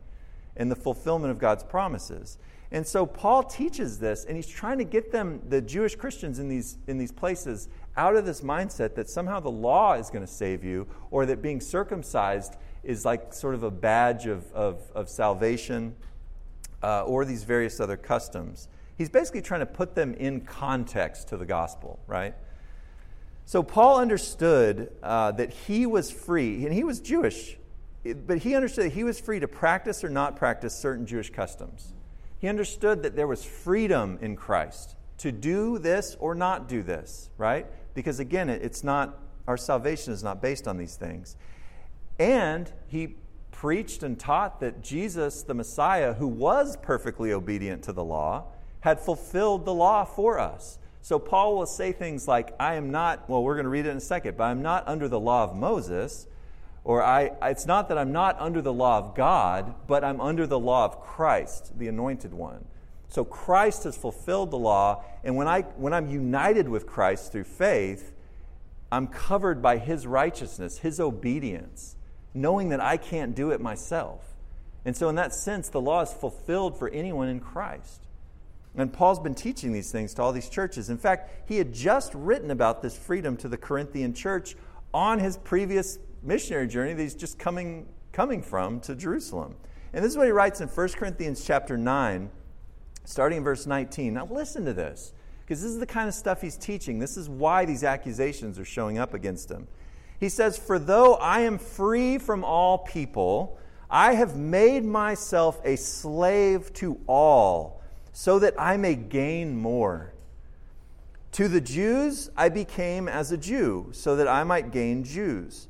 and 0.55 0.69
the 0.69 0.75
fulfillment 0.75 1.31
of 1.31 1.39
God's 1.39 1.63
promises. 1.63 2.37
And 2.73 2.87
so 2.87 3.05
Paul 3.05 3.43
teaches 3.43 3.99
this, 3.99 4.25
and 4.25 4.35
he's 4.35 4.47
trying 4.47 4.79
to 4.79 4.83
get 4.83 5.11
them, 5.11 5.41
the 5.47 5.61
Jewish 5.61 5.95
Christians 5.95 6.39
in 6.39 6.49
these, 6.49 6.79
in 6.87 6.97
these 6.97 7.11
places, 7.11 7.69
out 7.95 8.15
of 8.15 8.25
this 8.25 8.41
mindset 8.41 8.95
that 8.95 9.07
somehow 9.07 9.39
the 9.39 9.51
law 9.51 9.93
is 9.93 10.09
going 10.09 10.25
to 10.25 10.31
save 10.31 10.63
you, 10.63 10.87
or 11.11 11.27
that 11.27 11.39
being 11.39 11.61
circumcised 11.61 12.55
is 12.83 13.05
like 13.05 13.31
sort 13.31 13.53
of 13.53 13.61
a 13.61 13.69
badge 13.69 14.25
of, 14.25 14.51
of, 14.53 14.81
of 14.95 15.07
salvation, 15.07 15.95
uh, 16.81 17.03
or 17.03 17.25
these 17.25 17.43
various 17.43 17.79
other 17.79 17.95
customs. 17.95 18.67
He's 18.97 19.09
basically 19.09 19.43
trying 19.43 19.59
to 19.59 19.67
put 19.67 19.93
them 19.93 20.15
in 20.15 20.41
context 20.41 21.27
to 21.27 21.37
the 21.37 21.45
gospel, 21.45 21.99
right? 22.07 22.33
So 23.45 23.61
Paul 23.61 23.99
understood 23.99 24.91
uh, 25.03 25.31
that 25.33 25.53
he 25.53 25.85
was 25.85 26.09
free, 26.09 26.65
and 26.65 26.73
he 26.73 26.83
was 26.83 26.99
Jewish, 26.99 27.55
but 28.25 28.39
he 28.39 28.55
understood 28.55 28.85
that 28.85 28.93
he 28.93 29.03
was 29.03 29.19
free 29.19 29.39
to 29.39 29.47
practice 29.47 30.03
or 30.03 30.09
not 30.09 30.37
practice 30.37 30.75
certain 30.75 31.05
Jewish 31.05 31.29
customs. 31.29 31.93
He 32.43 32.49
understood 32.49 33.03
that 33.03 33.15
there 33.15 33.25
was 33.25 33.45
freedom 33.45 34.19
in 34.19 34.35
Christ 34.35 34.97
to 35.19 35.31
do 35.31 35.79
this 35.79 36.17
or 36.19 36.35
not 36.35 36.67
do 36.67 36.83
this, 36.83 37.29
right? 37.37 37.65
Because 37.93 38.19
again, 38.19 38.49
it's 38.49 38.83
not, 38.83 39.17
our 39.47 39.55
salvation 39.55 40.11
is 40.11 40.25
not 40.25 40.41
based 40.41 40.67
on 40.67 40.75
these 40.75 40.97
things. 40.97 41.37
And 42.19 42.69
he 42.89 43.15
preached 43.51 44.03
and 44.03 44.19
taught 44.19 44.59
that 44.59 44.81
Jesus, 44.81 45.43
the 45.43 45.53
Messiah, 45.53 46.15
who 46.15 46.27
was 46.27 46.75
perfectly 46.75 47.31
obedient 47.31 47.81
to 47.83 47.93
the 47.93 48.03
law, 48.03 48.47
had 48.81 48.99
fulfilled 48.99 49.63
the 49.63 49.73
law 49.73 50.03
for 50.03 50.37
us. 50.37 50.79
So 51.01 51.19
Paul 51.19 51.55
will 51.55 51.65
say 51.65 51.93
things 51.93 52.27
like, 52.27 52.53
I 52.59 52.75
am 52.75 52.91
not, 52.91 53.29
well, 53.29 53.41
we're 53.41 53.55
going 53.55 53.63
to 53.63 53.69
read 53.69 53.85
it 53.85 53.91
in 53.91 53.97
a 53.97 54.01
second, 54.01 54.35
but 54.35 54.43
I'm 54.43 54.61
not 54.61 54.85
under 54.85 55.07
the 55.07 55.17
law 55.17 55.45
of 55.45 55.55
Moses, 55.55 56.27
or 56.83 57.01
I, 57.01 57.31
it's 57.43 57.65
not 57.65 57.89
that 57.89 57.97
I'm 57.97 58.11
not 58.11 58.37
under 58.39 58.61
the 58.61 58.73
law 58.73 58.97
of 58.97 59.15
God, 59.15 59.75
but 59.87 60.03
I'm 60.03 60.19
under 60.19 60.45
the 60.45 60.59
law 60.59 60.85
of 60.85 60.99
Christ, 61.01 61.77
the 61.77 61.87
anointed 61.87 62.33
one. 62.33 62.65
So 63.07 63.23
Christ 63.23 63.83
has 63.83 63.95
fulfilled 63.95 64.51
the 64.51 64.57
law, 64.57 65.03
and 65.23 65.35
when, 65.35 65.47
I, 65.47 65.61
when 65.61 65.93
I'm 65.93 66.09
united 66.09 66.67
with 66.67 66.87
Christ 66.87 67.31
through 67.31 67.45
faith, 67.45 68.11
I'm 68.91 69.07
covered 69.07 69.61
by 69.61 69.77
his 69.77 70.05
righteousness, 70.05 70.79
his 70.79 70.99
obedience, 70.99 71.95
knowing 72.33 72.69
that 72.69 72.81
I 72.81 72.97
can't 72.97 73.35
do 73.35 73.51
it 73.51 73.61
myself. 73.61 74.33
And 74.85 74.97
so, 74.97 75.07
in 75.09 75.15
that 75.15 75.33
sense, 75.33 75.69
the 75.69 75.79
law 75.79 76.01
is 76.01 76.11
fulfilled 76.11 76.77
for 76.77 76.89
anyone 76.89 77.29
in 77.29 77.39
Christ. 77.39 78.01
And 78.75 78.91
Paul's 78.91 79.19
been 79.19 79.35
teaching 79.35 79.71
these 79.71 79.91
things 79.91 80.13
to 80.15 80.21
all 80.21 80.33
these 80.33 80.49
churches. 80.49 80.89
In 80.89 80.97
fact, 80.97 81.47
he 81.47 81.57
had 81.57 81.73
just 81.73 82.13
written 82.13 82.51
about 82.51 82.81
this 82.81 82.97
freedom 82.97 83.37
to 83.37 83.47
the 83.47 83.57
Corinthian 83.57 84.13
church 84.13 84.55
on 84.93 85.19
his 85.19 85.37
previous 85.37 85.99
missionary 86.23 86.67
journey 86.67 86.93
that 86.93 87.01
he's 87.01 87.15
just 87.15 87.37
coming, 87.37 87.87
coming 88.11 88.41
from 88.41 88.79
to 88.81 88.95
Jerusalem. 88.95 89.55
And 89.93 90.03
this 90.03 90.11
is 90.11 90.17
what 90.17 90.25
he 90.25 90.31
writes 90.31 90.61
in 90.61 90.67
1 90.67 90.89
Corinthians 90.89 91.45
chapter 91.45 91.77
9, 91.77 92.29
starting 93.05 93.39
in 93.39 93.43
verse 93.43 93.67
19. 93.67 94.13
Now 94.13 94.27
listen 94.29 94.65
to 94.65 94.73
this, 94.73 95.13
because 95.41 95.61
this 95.61 95.71
is 95.71 95.79
the 95.79 95.85
kind 95.85 96.07
of 96.07 96.15
stuff 96.15 96.41
he's 96.41 96.57
teaching. 96.57 96.99
This 96.99 97.17
is 97.17 97.29
why 97.29 97.65
these 97.65 97.83
accusations 97.83 98.57
are 98.57 98.65
showing 98.65 98.97
up 98.97 99.13
against 99.13 99.51
him. 99.51 99.67
He 100.19 100.29
says, 100.29 100.57
For 100.57 100.79
though 100.79 101.15
I 101.15 101.41
am 101.41 101.57
free 101.57 102.17
from 102.17 102.43
all 102.43 102.79
people, 102.79 103.59
I 103.89 104.15
have 104.15 104.37
made 104.37 104.83
myself 104.83 105.61
a 105.63 105.75
slave 105.75 106.73
to 106.75 106.99
all, 107.05 107.81
so 108.13 108.39
that 108.39 108.55
I 108.59 108.77
may 108.77 108.95
gain 108.95 109.55
more. 109.55 110.13
To 111.33 111.47
the 111.47 111.61
Jews 111.61 112.29
I 112.37 112.49
became 112.49 113.07
as 113.07 113.31
a 113.31 113.37
Jew, 113.37 113.89
so 113.91 114.15
that 114.15 114.27
I 114.27 114.43
might 114.43 114.71
gain 114.71 115.03
Jews. 115.03 115.67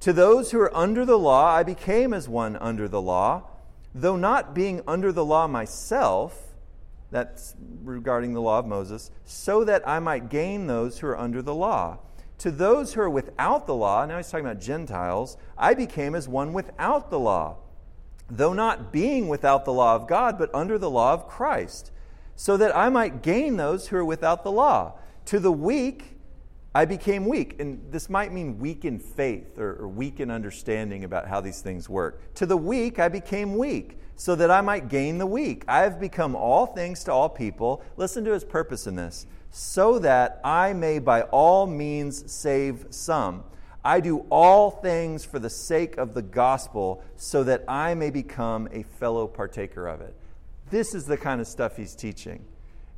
To 0.00 0.12
those 0.12 0.50
who 0.52 0.60
are 0.60 0.76
under 0.76 1.04
the 1.04 1.18
law, 1.18 1.46
I 1.52 1.62
became 1.62 2.14
as 2.14 2.28
one 2.28 2.56
under 2.56 2.88
the 2.88 3.02
law, 3.02 3.44
though 3.94 4.16
not 4.16 4.54
being 4.54 4.82
under 4.86 5.12
the 5.12 5.24
law 5.24 5.46
myself, 5.48 6.54
That's 7.10 7.54
regarding 7.82 8.34
the 8.34 8.42
law 8.42 8.58
of 8.58 8.66
Moses, 8.66 9.10
so 9.24 9.64
that 9.64 9.86
I 9.88 9.98
might 9.98 10.28
gain 10.28 10.66
those 10.66 10.98
who 10.98 11.06
are 11.08 11.18
under 11.18 11.40
the 11.40 11.54
law. 11.54 11.98
To 12.38 12.50
those 12.50 12.94
who 12.94 13.00
are 13.00 13.10
without 13.10 13.66
the 13.66 13.74
law, 13.74 14.04
now 14.04 14.18
he's 14.18 14.30
talking 14.30 14.46
about 14.46 14.60
Gentiles, 14.60 15.36
I 15.56 15.74
became 15.74 16.14
as 16.14 16.28
one 16.28 16.52
without 16.52 17.10
the 17.10 17.18
law, 17.18 17.56
though 18.30 18.52
not 18.52 18.92
being 18.92 19.26
without 19.26 19.64
the 19.64 19.72
law 19.72 19.96
of 19.96 20.06
God, 20.06 20.38
but 20.38 20.54
under 20.54 20.78
the 20.78 20.90
law 20.90 21.14
of 21.14 21.26
Christ, 21.26 21.90
so 22.36 22.56
that 22.56 22.76
I 22.76 22.90
might 22.90 23.22
gain 23.22 23.56
those 23.56 23.88
who 23.88 23.96
are 23.96 24.04
without 24.04 24.44
the 24.44 24.52
law. 24.52 24.92
To 25.24 25.40
the 25.40 25.50
weak, 25.50 26.17
I 26.78 26.84
became 26.84 27.26
weak. 27.26 27.56
And 27.58 27.82
this 27.90 28.08
might 28.08 28.32
mean 28.32 28.60
weak 28.60 28.84
in 28.84 29.00
faith 29.00 29.58
or, 29.58 29.82
or, 29.82 29.88
weak 29.88 30.20
in 30.20 30.30
understanding 30.30 31.02
about 31.02 31.26
how 31.26 31.40
these 31.40 31.60
things 31.60 31.88
work. 31.88 32.32
To 32.34 32.46
the 32.46 32.56
weak, 32.56 33.00
I 33.00 33.08
became 33.08 33.56
weak, 33.56 33.98
so 34.14 34.36
that 34.36 34.48
I 34.48 34.60
might 34.60 34.88
gain 34.88 35.18
the 35.18 35.26
weak. 35.26 35.64
I 35.66 35.80
have 35.80 35.98
become 35.98 36.36
all 36.36 36.66
things 36.66 37.02
to 37.04 37.12
all 37.12 37.28
people. 37.28 37.82
Listen 37.96 38.24
to 38.26 38.32
his 38.32 38.44
purpose 38.44 38.86
in 38.86 38.94
this 38.94 39.26
so 39.50 39.98
that 39.98 40.40
I 40.44 40.72
may 40.72 41.00
by 41.00 41.22
all 41.22 41.66
means 41.66 42.30
save 42.30 42.86
some. 42.90 43.42
I 43.84 43.98
do 43.98 44.24
all 44.30 44.70
things 44.70 45.24
for 45.24 45.40
the 45.40 45.50
sake 45.50 45.96
of 45.96 46.14
the 46.14 46.22
gospel, 46.22 47.02
so 47.16 47.42
that 47.42 47.64
I 47.66 47.94
may 47.94 48.10
become 48.10 48.68
a 48.70 48.84
fellow 48.84 49.26
partaker 49.26 49.88
of 49.88 50.00
it. 50.00 50.14
This 50.70 50.94
is 50.94 51.06
the 51.06 51.16
kind 51.16 51.40
of 51.40 51.48
stuff 51.48 51.76
he's 51.76 51.96
teaching. 51.96 52.44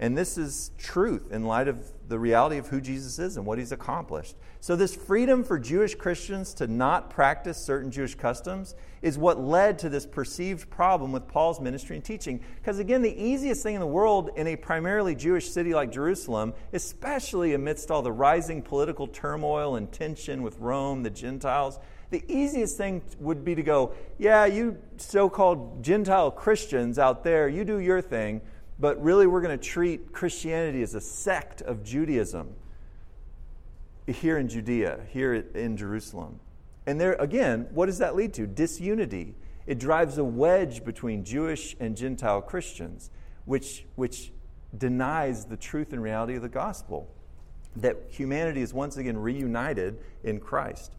And 0.00 0.18
this 0.18 0.37
is 0.37 0.70
truth 0.76 1.32
in 1.32 1.44
light 1.44 1.68
of 1.68 1.78
the 2.11 2.19
reality 2.19 2.59
of 2.59 2.67
who 2.67 2.81
Jesus 2.81 3.19
is 3.19 3.37
and 3.37 3.47
what 3.47 3.59
he's 3.59 3.73
accomplished. 3.73 4.35
So, 4.61 4.76
this 4.76 4.95
freedom 4.95 5.43
for 5.45 5.59
Jewish 5.59 5.95
Christians 5.95 6.52
to 6.55 6.67
not 6.67 7.09
practice 7.09 7.57
certain 7.57 7.90
Jewish 7.90 8.17
customs 8.17 8.75
is 9.00 9.17
what 9.17 9.40
led 9.40 9.79
to 9.79 9.88
this 9.88 10.05
perceived 10.05 10.69
problem 10.69 11.12
with 11.12 11.29
Paul's 11.29 11.61
ministry 11.61 11.97
and 11.97 12.05
teaching. 12.05 12.40
Because, 12.57 12.81
again, 12.81 13.00
the 13.00 13.17
easiest 13.17 13.62
thing 13.62 13.75
in 13.75 13.81
the 13.81 13.87
world 13.87 14.31
in 14.37 14.49
a 14.49 14.57
primarily 14.57 15.14
Jewish 15.14 15.49
city 15.49 15.73
like 15.73 15.93
Jerusalem, 15.93 16.52
especially 16.73 17.55
amidst 17.55 17.90
all 17.90 18.02
the 18.02 18.12
rising 18.12 18.61
political 18.61 19.07
turmoil 19.07 19.76
and 19.76 19.90
tension 19.90 20.43
with 20.43 20.59
Rome, 20.59 21.05
the 21.05 21.11
Gentiles, 21.11 21.79
the 22.11 22.25
easiest 22.26 22.76
thing 22.76 23.02
would 23.21 23.45
be 23.45 23.55
to 23.55 23.62
go, 23.62 23.95
Yeah, 24.19 24.45
you 24.47 24.79
so 24.97 25.31
called 25.31 25.83
Gentile 25.83 26.33
Christians 26.33 26.99
out 26.99 27.23
there, 27.23 27.49
you 27.49 27.64
do 27.64 27.79
your 27.79 28.02
thing 28.02 28.43
but 28.80 29.00
really 29.02 29.26
we're 29.26 29.42
going 29.42 29.56
to 29.56 29.64
treat 29.64 30.12
Christianity 30.12 30.82
as 30.82 30.94
a 30.94 31.00
sect 31.00 31.60
of 31.62 31.84
Judaism 31.84 32.54
here 34.06 34.38
in 34.38 34.49
Judea, 34.49 35.00
here 35.10 35.34
in 35.34 35.76
Jerusalem. 35.76 36.40
And 36.87 37.00
there, 37.00 37.12
again, 37.14 37.68
what 37.72 37.87
does 37.87 37.99
that 37.99 38.16
lead 38.16 38.32
to? 38.34 38.46
Disunity. 38.46 39.34
It 39.66 39.78
drives 39.78 40.18
a 40.18 40.25
wedge 40.25 40.84
between 40.84 41.25
Jewish 41.25 41.76
and 41.78 41.96
Gentile 41.96 42.40
Christians, 42.40 43.10
which, 43.44 43.84
which 43.96 44.32
denies 44.76 45.44
the 45.44 45.56
truth 45.56 45.92
and 45.92 46.02
reality 46.02 46.34
of 46.34 46.42
the 46.42 46.49
gospel 46.49 47.08
that 47.76 47.96
humanity 48.08 48.62
is 48.62 48.75
once 48.75 48.96
again 48.96 49.16
reunited 49.16 49.99
in 50.25 50.40
Christ. 50.40 50.92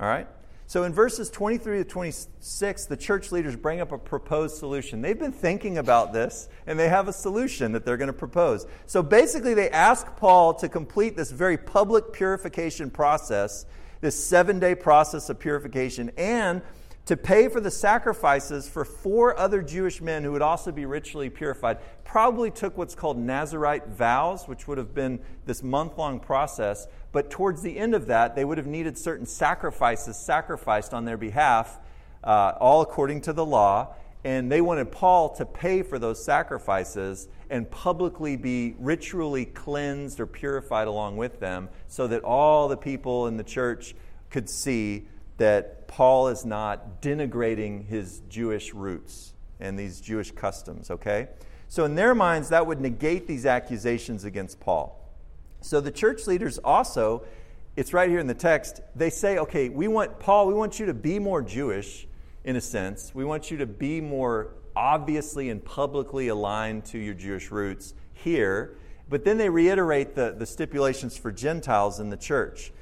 All 0.00 0.06
right? 0.06 0.28
So 0.68 0.82
in 0.82 0.92
verses 0.92 1.30
23 1.30 1.78
to 1.78 1.84
26, 1.84 2.86
the 2.86 2.96
church 2.96 3.30
leaders 3.30 3.54
bring 3.54 3.80
up 3.80 3.92
a 3.92 3.98
proposed 3.98 4.56
solution. 4.56 5.00
They've 5.00 5.18
been 5.18 5.30
thinking 5.30 5.78
about 5.78 6.12
this, 6.12 6.48
and 6.66 6.76
they 6.76 6.88
have 6.88 7.06
a 7.06 7.12
solution 7.12 7.70
that 7.72 7.84
they're 7.84 7.96
going 7.96 8.08
to 8.08 8.12
propose. 8.12 8.66
So 8.86 9.00
basically, 9.00 9.54
they 9.54 9.70
ask 9.70 10.16
Paul 10.16 10.54
to 10.54 10.68
complete 10.68 11.16
this 11.16 11.30
very 11.30 11.56
public 11.56 12.12
purification 12.12 12.90
process, 12.90 13.64
this 14.00 14.22
seven 14.26 14.58
day 14.58 14.74
process 14.74 15.30
of 15.30 15.38
purification, 15.38 16.10
and 16.16 16.62
to 17.06 17.16
pay 17.16 17.46
for 17.46 17.60
the 17.60 17.70
sacrifices 17.70 18.68
for 18.68 18.84
four 18.84 19.38
other 19.38 19.62
Jewish 19.62 20.00
men 20.00 20.24
who 20.24 20.32
would 20.32 20.42
also 20.42 20.72
be 20.72 20.84
ritually 20.84 21.30
purified. 21.30 21.78
Probably 22.02 22.50
took 22.50 22.76
what's 22.76 22.96
called 22.96 23.16
Nazarite 23.16 23.86
vows, 23.86 24.48
which 24.48 24.66
would 24.66 24.78
have 24.78 24.92
been 24.92 25.20
this 25.44 25.62
month 25.62 25.96
long 25.96 26.18
process. 26.18 26.88
But 27.16 27.30
towards 27.30 27.62
the 27.62 27.78
end 27.78 27.94
of 27.94 28.08
that, 28.08 28.36
they 28.36 28.44
would 28.44 28.58
have 28.58 28.66
needed 28.66 28.98
certain 28.98 29.24
sacrifices 29.24 30.18
sacrificed 30.18 30.92
on 30.92 31.06
their 31.06 31.16
behalf, 31.16 31.80
uh, 32.22 32.52
all 32.60 32.82
according 32.82 33.22
to 33.22 33.32
the 33.32 33.42
law. 33.42 33.94
And 34.22 34.52
they 34.52 34.60
wanted 34.60 34.92
Paul 34.92 35.34
to 35.36 35.46
pay 35.46 35.80
for 35.80 35.98
those 35.98 36.22
sacrifices 36.22 37.26
and 37.48 37.70
publicly 37.70 38.36
be 38.36 38.74
ritually 38.78 39.46
cleansed 39.46 40.20
or 40.20 40.26
purified 40.26 40.88
along 40.88 41.16
with 41.16 41.40
them 41.40 41.70
so 41.88 42.06
that 42.06 42.22
all 42.22 42.68
the 42.68 42.76
people 42.76 43.28
in 43.28 43.38
the 43.38 43.44
church 43.44 43.94
could 44.28 44.50
see 44.50 45.08
that 45.38 45.88
Paul 45.88 46.28
is 46.28 46.44
not 46.44 47.00
denigrating 47.00 47.86
his 47.86 48.20
Jewish 48.28 48.74
roots 48.74 49.32
and 49.58 49.78
these 49.78 50.02
Jewish 50.02 50.32
customs, 50.32 50.90
okay? 50.90 51.28
So, 51.68 51.86
in 51.86 51.94
their 51.94 52.14
minds, 52.14 52.50
that 52.50 52.66
would 52.66 52.82
negate 52.82 53.26
these 53.26 53.46
accusations 53.46 54.24
against 54.24 54.60
Paul. 54.60 55.05
So, 55.66 55.80
the 55.80 55.90
church 55.90 56.26
leaders 56.26 56.58
also, 56.58 57.22
it's 57.76 57.92
right 57.92 58.08
here 58.08 58.18
in 58.18 58.26
the 58.26 58.34
text, 58.34 58.80
they 58.94 59.10
say, 59.10 59.38
okay, 59.38 59.68
we 59.68 59.88
want, 59.88 60.18
Paul, 60.20 60.46
we 60.46 60.54
want 60.54 60.78
you 60.78 60.86
to 60.86 60.94
be 60.94 61.18
more 61.18 61.42
Jewish 61.42 62.06
in 62.44 62.56
a 62.56 62.60
sense. 62.60 63.14
We 63.14 63.24
want 63.24 63.50
you 63.50 63.58
to 63.58 63.66
be 63.66 64.00
more 64.00 64.54
obviously 64.74 65.50
and 65.50 65.64
publicly 65.64 66.28
aligned 66.28 66.84
to 66.86 66.98
your 66.98 67.14
Jewish 67.14 67.50
roots 67.50 67.94
here. 68.14 68.76
But 69.08 69.24
then 69.24 69.38
they 69.38 69.48
reiterate 69.48 70.14
the, 70.14 70.34
the 70.36 70.46
stipulations 70.46 71.16
for 71.16 71.32
Gentiles 71.32 72.00
in 72.00 72.10
the 72.10 72.16
church 72.16 72.72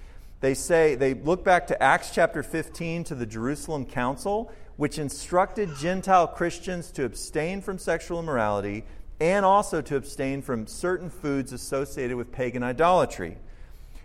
they 0.44 0.52
say, 0.52 0.94
they 0.94 1.14
look 1.14 1.42
back 1.42 1.68
to 1.68 1.82
Acts 1.82 2.10
chapter 2.10 2.42
15 2.42 3.04
to 3.04 3.14
the 3.14 3.24
Jerusalem 3.24 3.86
Council, 3.86 4.52
which 4.76 4.98
instructed 4.98 5.70
Gentile 5.80 6.26
Christians 6.26 6.90
to 6.90 7.06
abstain 7.06 7.62
from 7.62 7.78
sexual 7.78 8.20
immorality 8.20 8.84
and 9.20 9.44
also 9.44 9.80
to 9.80 9.96
abstain 9.96 10.42
from 10.42 10.66
certain 10.66 11.10
foods 11.10 11.52
associated 11.52 12.16
with 12.16 12.32
pagan 12.32 12.62
idolatry. 12.62 13.38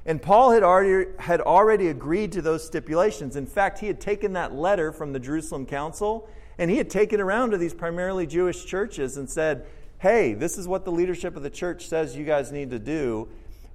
And 0.05 0.21
Paul 0.21 0.51
had 0.51 0.63
already, 0.63 1.09
had 1.19 1.41
already 1.41 1.87
agreed 1.87 2.31
to 2.33 2.41
those 2.41 2.65
stipulations. 2.65 3.35
In 3.35 3.45
fact, 3.45 3.79
he 3.79 3.87
had 3.87 3.99
taken 3.99 4.33
that 4.33 4.53
letter 4.53 4.91
from 4.91 5.13
the 5.13 5.19
Jerusalem 5.19 5.65
Council 5.65 6.29
and 6.57 6.69
he 6.69 6.77
had 6.77 6.89
taken 6.89 7.21
around 7.21 7.51
to 7.51 7.57
these 7.57 7.73
primarily 7.73 8.27
Jewish 8.27 8.65
churches 8.65 9.17
and 9.17 9.29
said, 9.29 9.65
Hey, 9.99 10.33
this 10.33 10.57
is 10.57 10.67
what 10.67 10.85
the 10.85 10.91
leadership 10.91 11.35
of 11.35 11.43
the 11.43 11.49
church 11.49 11.87
says 11.87 12.15
you 12.15 12.25
guys 12.25 12.51
need 12.51 12.69
to 12.71 12.79
do. 12.79 13.29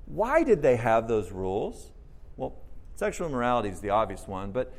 Why 0.07 0.43
did 0.43 0.63
they 0.63 0.77
have 0.77 1.09
those 1.09 1.33
rules? 1.33 1.91
Well, 2.37 2.55
sexual 2.97 3.29
immorality 3.29 3.71
is 3.71 3.81
the 3.81 3.91
obvious 3.91 4.27
one, 4.29 4.51
but 4.51 4.73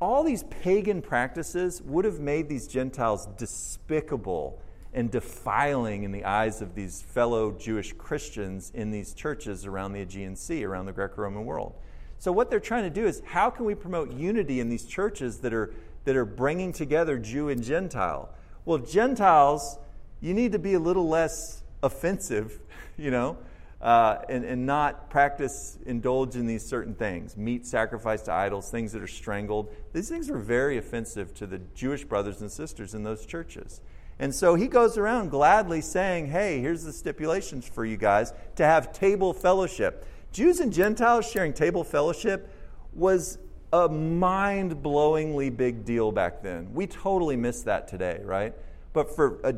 all 0.00 0.24
these 0.24 0.42
pagan 0.44 1.00
practices 1.00 1.80
would 1.82 2.04
have 2.04 2.18
made 2.18 2.48
these 2.48 2.66
Gentiles 2.66 3.26
despicable 3.38 4.60
and 4.92 5.10
defiling 5.10 6.02
in 6.02 6.12
the 6.12 6.24
eyes 6.24 6.60
of 6.60 6.74
these 6.74 7.02
fellow 7.02 7.52
Jewish 7.52 7.92
Christians 7.94 8.70
in 8.74 8.90
these 8.90 9.14
churches 9.14 9.64
around 9.66 9.92
the 9.92 10.00
Aegean 10.00 10.36
Sea, 10.36 10.64
around 10.64 10.86
the 10.86 10.92
Greco 10.92 11.22
Roman 11.22 11.44
world. 11.44 11.74
So, 12.18 12.30
what 12.30 12.50
they're 12.50 12.60
trying 12.60 12.84
to 12.84 12.90
do 12.90 13.06
is 13.06 13.22
how 13.24 13.50
can 13.50 13.64
we 13.64 13.74
promote 13.74 14.12
unity 14.12 14.60
in 14.60 14.68
these 14.68 14.84
churches 14.84 15.38
that 15.38 15.52
are, 15.52 15.74
that 16.04 16.16
are 16.16 16.24
bringing 16.24 16.72
together 16.72 17.18
Jew 17.18 17.48
and 17.48 17.62
Gentile? 17.62 18.28
Well, 18.64 18.78
Gentiles, 18.78 19.78
you 20.20 20.34
need 20.34 20.52
to 20.52 20.58
be 20.58 20.74
a 20.74 20.80
little 20.80 21.08
less 21.08 21.62
offensive, 21.82 22.60
you 22.96 23.10
know 23.10 23.38
uh, 23.82 24.22
and, 24.28 24.44
and 24.44 24.64
not 24.64 25.10
practice, 25.10 25.76
indulge 25.86 26.36
in 26.36 26.46
these 26.46 26.64
certain 26.64 26.94
things 26.94 27.36
meat 27.36 27.66
sacrificed 27.66 28.26
to 28.26 28.32
idols, 28.32 28.70
things 28.70 28.92
that 28.92 29.02
are 29.02 29.08
strangled. 29.08 29.74
These 29.92 30.08
things 30.08 30.30
are 30.30 30.38
very 30.38 30.78
offensive 30.78 31.34
to 31.34 31.46
the 31.46 31.58
Jewish 31.74 32.04
brothers 32.04 32.40
and 32.40 32.50
sisters 32.50 32.94
in 32.94 33.02
those 33.02 33.26
churches. 33.26 33.80
And 34.18 34.34
so 34.34 34.54
he 34.54 34.68
goes 34.68 34.98
around 34.98 35.30
gladly 35.30 35.80
saying, 35.80 36.28
Hey, 36.28 36.60
here's 36.60 36.84
the 36.84 36.92
stipulations 36.92 37.68
for 37.68 37.84
you 37.84 37.96
guys 37.96 38.32
to 38.56 38.64
have 38.64 38.92
table 38.92 39.32
fellowship. 39.32 40.06
Jews 40.32 40.60
and 40.60 40.72
Gentiles 40.72 41.28
sharing 41.30 41.52
table 41.52 41.84
fellowship 41.84 42.48
was 42.92 43.38
a 43.72 43.88
mind 43.88 44.82
blowingly 44.82 45.54
big 45.54 45.84
deal 45.84 46.12
back 46.12 46.42
then. 46.42 46.72
We 46.74 46.86
totally 46.86 47.36
miss 47.36 47.62
that 47.62 47.88
today, 47.88 48.20
right? 48.22 48.54
But 48.92 49.14
for 49.14 49.40
a 49.44 49.54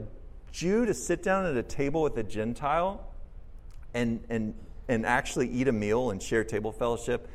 Jew 0.52 0.86
to 0.86 0.94
sit 0.94 1.22
down 1.22 1.46
at 1.46 1.56
a 1.56 1.62
table 1.62 2.02
with 2.02 2.16
a 2.16 2.22
Gentile, 2.22 3.04
and, 3.94 4.22
and, 4.28 4.54
and 4.88 5.06
actually 5.06 5.48
eat 5.48 5.68
a 5.68 5.72
meal 5.72 6.10
and 6.10 6.22
share 6.22 6.44
table 6.44 6.72
fellowship 6.72 7.28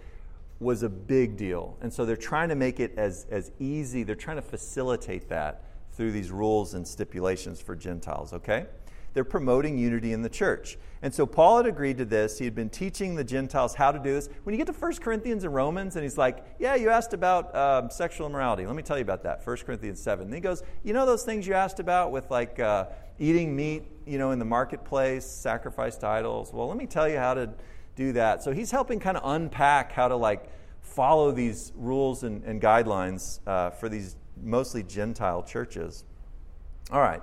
was 0.59 0.83
a 0.83 0.89
big 0.89 1.37
deal. 1.37 1.77
And 1.81 1.91
so 1.91 2.05
they're 2.05 2.17
trying 2.17 2.49
to 2.49 2.55
make 2.55 2.79
it 2.79 2.93
as, 2.97 3.25
as 3.31 3.51
easy, 3.59 4.03
they're 4.03 4.15
trying 4.15 4.35
to 4.35 4.41
facilitate 4.41 5.29
that 5.29 5.63
through 5.99 6.13
these 6.13 6.31
rules 6.31 6.75
and 6.75 6.87
stipulations 6.87 7.59
for 7.59 7.75
Gentiles, 7.75 8.31
okay? 8.31 8.67
They're 9.13 9.25
promoting 9.25 9.77
unity 9.77 10.13
in 10.13 10.21
the 10.21 10.29
church. 10.29 10.77
And 11.01 11.13
so 11.13 11.25
Paul 11.25 11.57
had 11.57 11.65
agreed 11.65 11.97
to 11.97 12.05
this. 12.05 12.39
He 12.39 12.45
had 12.45 12.55
been 12.55 12.69
teaching 12.69 13.15
the 13.15 13.23
Gentiles 13.25 13.75
how 13.75 13.91
to 13.91 13.99
do 13.99 14.13
this. 14.13 14.29
When 14.43 14.53
you 14.53 14.57
get 14.57 14.73
to 14.73 14.79
1 14.79 14.95
Corinthians 14.99 15.43
and 15.43 15.53
Romans, 15.53 15.97
and 15.97 16.03
he's 16.03 16.17
like, 16.17 16.45
Yeah, 16.57 16.75
you 16.75 16.89
asked 16.89 17.13
about 17.13 17.53
um, 17.53 17.89
sexual 17.89 18.27
immorality. 18.27 18.65
Let 18.65 18.77
me 18.77 18.81
tell 18.81 18.97
you 18.97 19.01
about 19.01 19.23
that. 19.23 19.45
1 19.45 19.57
Corinthians 19.57 20.01
7. 20.01 20.27
And 20.27 20.33
he 20.33 20.39
goes, 20.39 20.63
You 20.85 20.93
know 20.93 21.05
those 21.05 21.23
things 21.23 21.45
you 21.45 21.53
asked 21.53 21.81
about 21.81 22.13
with 22.13 22.31
like 22.31 22.61
uh, 22.61 22.85
eating 23.19 23.53
meat, 23.53 23.83
you 24.05 24.19
know, 24.19 24.31
in 24.31 24.39
the 24.39 24.45
marketplace, 24.45 25.25
sacrificed 25.25 26.05
idols? 26.05 26.53
Well, 26.53 26.69
let 26.69 26.77
me 26.77 26.85
tell 26.85 27.09
you 27.09 27.17
how 27.17 27.33
to 27.33 27.49
do 27.97 28.13
that. 28.13 28.41
So 28.41 28.53
he's 28.53 28.71
helping 28.71 29.01
kind 29.01 29.17
of 29.17 29.23
unpack 29.25 29.91
how 29.91 30.07
to 30.07 30.15
like 30.15 30.49
follow 30.81 31.31
these 31.31 31.73
rules 31.75 32.23
and, 32.23 32.41
and 32.45 32.61
guidelines 32.61 33.41
uh, 33.45 33.71
for 33.71 33.89
these 33.89 34.15
mostly 34.43 34.83
Gentile 34.83 35.43
churches. 35.43 36.03
All 36.91 37.01
right. 37.01 37.21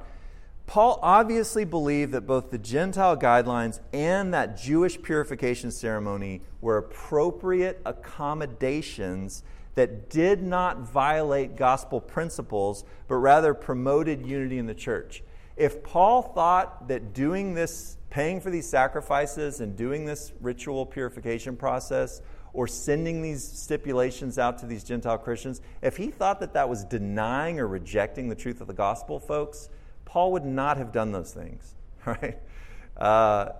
Paul 0.66 0.98
obviously 1.00 1.64
believed 1.64 2.12
that 2.12 2.22
both 2.22 2.50
the 2.50 2.58
Gentile 2.58 3.16
guidelines 3.16 3.78
and 3.92 4.34
that 4.34 4.56
Jewish 4.56 5.00
purification 5.00 5.70
ceremony 5.70 6.42
were 6.60 6.76
appropriate 6.76 7.80
accommodations 7.86 9.44
that 9.76 10.10
did 10.10 10.42
not 10.42 10.80
violate 10.80 11.54
gospel 11.54 12.00
principles, 12.00 12.84
but 13.06 13.16
rather 13.16 13.54
promoted 13.54 14.26
unity 14.26 14.58
in 14.58 14.66
the 14.66 14.74
church. 14.74 15.22
If 15.56 15.82
Paul 15.82 16.22
thought 16.22 16.88
that 16.88 17.12
doing 17.12 17.54
this, 17.54 17.96
paying 18.10 18.40
for 18.40 18.50
these 18.50 18.68
sacrifices 18.68 19.60
and 19.60 19.76
doing 19.76 20.04
this 20.04 20.32
ritual 20.40 20.84
purification 20.84 21.56
process, 21.56 22.22
or 22.56 22.66
sending 22.66 23.20
these 23.20 23.44
stipulations 23.44 24.38
out 24.38 24.58
to 24.58 24.66
these 24.66 24.82
Gentile 24.82 25.18
Christians, 25.18 25.60
if 25.82 25.98
he 25.98 26.10
thought 26.10 26.40
that 26.40 26.54
that 26.54 26.70
was 26.70 26.84
denying 26.84 27.60
or 27.60 27.68
rejecting 27.68 28.30
the 28.30 28.34
truth 28.34 28.62
of 28.62 28.66
the 28.66 28.72
gospel, 28.72 29.20
folks, 29.20 29.68
Paul 30.06 30.32
would 30.32 30.46
not 30.46 30.78
have 30.78 30.90
done 30.90 31.12
those 31.12 31.34
things, 31.34 31.74
right? 32.06 32.38
Uh, 32.96 33.50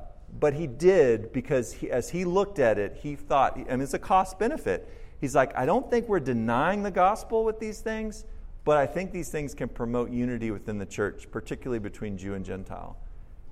but 0.41 0.55
he 0.55 0.67
did 0.67 1.31
because 1.35 1.75
he, 1.75 1.91
as 1.91 2.09
he 2.09 2.25
looked 2.25 2.59
at 2.59 2.79
it, 2.79 2.97
he 3.03 3.17
thought, 3.17 3.59
mean, 3.59 3.83
it's 3.83 3.93
a 3.93 3.99
cost 3.99 4.39
benefit. 4.39 4.91
He's 5.21 5.35
like, 5.35 5.55
I 5.55 5.67
don't 5.67 5.91
think 5.91 6.09
we're 6.09 6.19
denying 6.19 6.83
the 6.83 6.91
gospel 6.91 7.45
with 7.45 7.61
these 7.61 7.81
things, 7.81 8.25
but 8.65 8.79
I 8.79 8.87
think 8.87 9.13
these 9.13 9.29
things 9.29 9.55
can 9.55 9.69
promote 9.69 10.11
unity 10.11 10.51
within 10.51 10.79
the 10.79 10.87
church, 10.87 11.31
particularly 11.31 11.81
between 11.81 12.17
Jew 12.17 12.33
and 12.33 12.47
Gentile. 12.47 12.97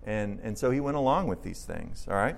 And, 0.07 0.41
and 0.43 0.57
so 0.57 0.71
he 0.71 0.81
went 0.81 0.97
along 0.97 1.29
with 1.29 1.43
these 1.43 1.65
things, 1.65 2.07
all 2.09 2.17
right? 2.17 2.37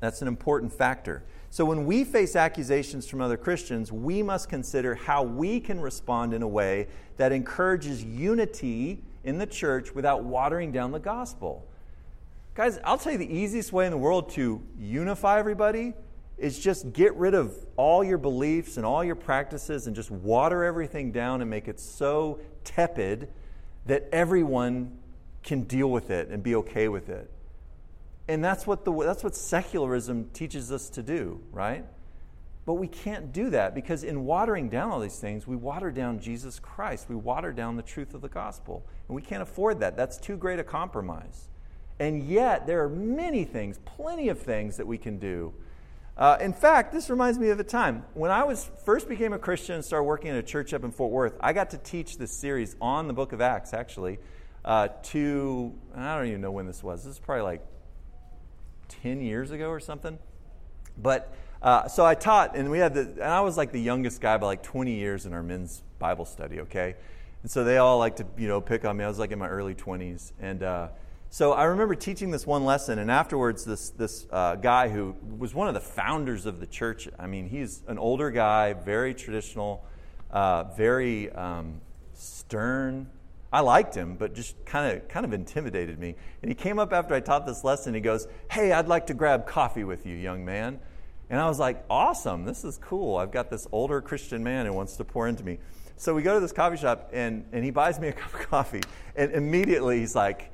That's 0.00 0.20
an 0.20 0.26
important 0.26 0.72
factor. 0.72 1.22
So 1.52 1.66
when 1.66 1.84
we 1.84 2.04
face 2.04 2.34
accusations 2.34 3.06
from 3.06 3.20
other 3.20 3.36
Christians, 3.36 3.92
we 3.92 4.22
must 4.22 4.48
consider 4.48 4.94
how 4.94 5.22
we 5.22 5.60
can 5.60 5.78
respond 5.78 6.32
in 6.32 6.40
a 6.40 6.48
way 6.48 6.86
that 7.18 7.30
encourages 7.30 8.02
unity 8.02 9.02
in 9.22 9.36
the 9.36 9.44
church 9.44 9.94
without 9.94 10.24
watering 10.24 10.72
down 10.72 10.92
the 10.92 10.98
gospel. 10.98 11.68
Guys, 12.54 12.78
I'll 12.84 12.96
tell 12.96 13.12
you 13.12 13.18
the 13.18 13.30
easiest 13.30 13.70
way 13.70 13.84
in 13.84 13.90
the 13.90 13.98
world 13.98 14.30
to 14.30 14.62
unify 14.78 15.38
everybody 15.38 15.92
is 16.38 16.58
just 16.58 16.90
get 16.94 17.14
rid 17.16 17.34
of 17.34 17.54
all 17.76 18.02
your 18.02 18.16
beliefs 18.16 18.78
and 18.78 18.86
all 18.86 19.04
your 19.04 19.14
practices 19.14 19.86
and 19.86 19.94
just 19.94 20.10
water 20.10 20.64
everything 20.64 21.12
down 21.12 21.42
and 21.42 21.50
make 21.50 21.68
it 21.68 21.78
so 21.78 22.40
tepid 22.64 23.28
that 23.84 24.08
everyone 24.10 24.96
can 25.42 25.64
deal 25.64 25.90
with 25.90 26.10
it 26.10 26.28
and 26.28 26.42
be 26.42 26.54
okay 26.54 26.88
with 26.88 27.10
it. 27.10 27.30
And 28.32 28.42
that's 28.42 28.66
what, 28.66 28.86
the, 28.86 28.92
that's 29.04 29.22
what 29.22 29.36
secularism 29.36 30.30
teaches 30.32 30.72
us 30.72 30.88
to 30.90 31.02
do, 31.02 31.38
right? 31.52 31.84
But 32.64 32.74
we 32.74 32.88
can't 32.88 33.30
do 33.30 33.50
that 33.50 33.74
because 33.74 34.04
in 34.04 34.24
watering 34.24 34.70
down 34.70 34.90
all 34.90 35.00
these 35.00 35.18
things, 35.18 35.46
we 35.46 35.54
water 35.54 35.90
down 35.90 36.18
Jesus 36.18 36.58
Christ. 36.58 37.10
We 37.10 37.14
water 37.14 37.52
down 37.52 37.76
the 37.76 37.82
truth 37.82 38.14
of 38.14 38.22
the 38.22 38.30
gospel. 38.30 38.86
And 39.06 39.14
we 39.14 39.20
can't 39.20 39.42
afford 39.42 39.80
that. 39.80 39.98
That's 39.98 40.16
too 40.16 40.38
great 40.38 40.58
a 40.58 40.64
compromise. 40.64 41.48
And 41.98 42.22
yet, 42.22 42.66
there 42.66 42.82
are 42.82 42.88
many 42.88 43.44
things, 43.44 43.78
plenty 43.84 44.30
of 44.30 44.38
things 44.38 44.78
that 44.78 44.86
we 44.86 44.96
can 44.96 45.18
do. 45.18 45.52
Uh, 46.16 46.38
in 46.40 46.54
fact, 46.54 46.90
this 46.90 47.10
reminds 47.10 47.38
me 47.38 47.50
of 47.50 47.60
a 47.60 47.64
time 47.64 48.02
when 48.14 48.30
I 48.30 48.44
was 48.44 48.70
first 48.86 49.10
became 49.10 49.34
a 49.34 49.38
Christian 49.38 49.74
and 49.74 49.84
started 49.84 50.04
working 50.04 50.30
in 50.30 50.36
a 50.36 50.42
church 50.42 50.72
up 50.72 50.84
in 50.84 50.90
Fort 50.90 51.12
Worth. 51.12 51.36
I 51.40 51.52
got 51.52 51.68
to 51.70 51.78
teach 51.78 52.16
this 52.16 52.32
series 52.32 52.76
on 52.80 53.08
the 53.08 53.14
Book 53.14 53.32
of 53.32 53.42
Acts, 53.42 53.74
actually, 53.74 54.20
uh, 54.64 54.88
to 55.04 55.74
I 55.94 56.16
don't 56.16 56.28
even 56.28 56.40
know 56.40 56.50
when 56.50 56.66
this 56.66 56.82
was. 56.82 57.04
This 57.04 57.12
is 57.12 57.18
probably 57.18 57.42
like 57.42 57.62
ten 59.02 59.20
years 59.20 59.50
ago 59.50 59.68
or 59.68 59.80
something. 59.80 60.18
But 60.96 61.34
uh, 61.62 61.86
so 61.86 62.04
I 62.04 62.14
taught, 62.14 62.56
and 62.56 62.70
we 62.70 62.78
had 62.78 62.94
the, 62.94 63.00
and 63.00 63.22
I 63.22 63.40
was 63.40 63.56
like 63.56 63.70
the 63.70 63.80
youngest 63.80 64.20
guy 64.20 64.36
by 64.36 64.46
like 64.46 64.62
20 64.62 64.94
years 64.94 65.26
in 65.26 65.32
our 65.32 65.42
men's 65.42 65.82
Bible 65.98 66.24
study, 66.24 66.60
okay? 66.60 66.96
And 67.42 67.50
so 67.50 67.62
they 67.62 67.78
all 67.78 67.98
like 67.98 68.16
to, 68.16 68.26
you 68.36 68.48
know, 68.48 68.60
pick 68.60 68.84
on 68.84 68.96
me. 68.96 69.04
I 69.04 69.08
was 69.08 69.18
like 69.18 69.30
in 69.30 69.38
my 69.38 69.48
early 69.48 69.74
20s. 69.74 70.32
And 70.40 70.62
uh, 70.62 70.88
so 71.30 71.52
I 71.52 71.64
remember 71.64 71.94
teaching 71.94 72.30
this 72.30 72.46
one 72.46 72.64
lesson, 72.64 72.98
and 72.98 73.10
afterwards, 73.10 73.64
this, 73.64 73.90
this 73.90 74.26
uh, 74.30 74.56
guy 74.56 74.88
who 74.88 75.14
was 75.38 75.54
one 75.54 75.68
of 75.68 75.74
the 75.74 75.80
founders 75.80 76.46
of 76.46 76.58
the 76.58 76.66
church, 76.66 77.08
I 77.18 77.28
mean, 77.28 77.48
he's 77.48 77.82
an 77.86 77.98
older 77.98 78.30
guy, 78.30 78.72
very 78.72 79.14
traditional, 79.14 79.84
uh, 80.32 80.64
very 80.76 81.30
um, 81.30 81.80
stern. 82.12 83.08
I 83.52 83.60
liked 83.60 83.94
him, 83.94 84.16
but 84.16 84.34
just 84.34 84.64
kind 84.64 84.96
of 84.96 85.08
kind 85.08 85.26
of 85.26 85.32
intimidated 85.32 85.98
me. 85.98 86.14
And 86.40 86.50
he 86.50 86.54
came 86.54 86.78
up 86.78 86.92
after 86.92 87.14
I 87.14 87.20
taught 87.20 87.46
this 87.46 87.64
lesson. 87.64 87.94
He 87.94 88.00
goes, 88.00 88.26
"Hey, 88.50 88.72
I'd 88.72 88.88
like 88.88 89.08
to 89.08 89.14
grab 89.14 89.46
coffee 89.46 89.84
with 89.84 90.06
you, 90.06 90.16
young 90.16 90.44
man." 90.44 90.80
And 91.32 91.40
I 91.40 91.48
was 91.48 91.58
like, 91.58 91.82
awesome, 91.88 92.44
this 92.44 92.62
is 92.62 92.76
cool. 92.76 93.16
I've 93.16 93.30
got 93.30 93.48
this 93.48 93.66
older 93.72 94.02
Christian 94.02 94.44
man 94.44 94.66
who 94.66 94.74
wants 94.74 94.96
to 94.98 95.04
pour 95.04 95.26
into 95.26 95.42
me. 95.42 95.58
So 95.96 96.14
we 96.14 96.20
go 96.20 96.34
to 96.34 96.40
this 96.40 96.52
coffee 96.52 96.76
shop, 96.76 97.08
and, 97.10 97.46
and 97.52 97.64
he 97.64 97.70
buys 97.70 97.98
me 97.98 98.08
a 98.08 98.12
cup 98.12 98.34
of 98.34 98.40
coffee. 98.50 98.82
And 99.16 99.32
immediately 99.32 100.00
he's 100.00 100.14
like, 100.14 100.52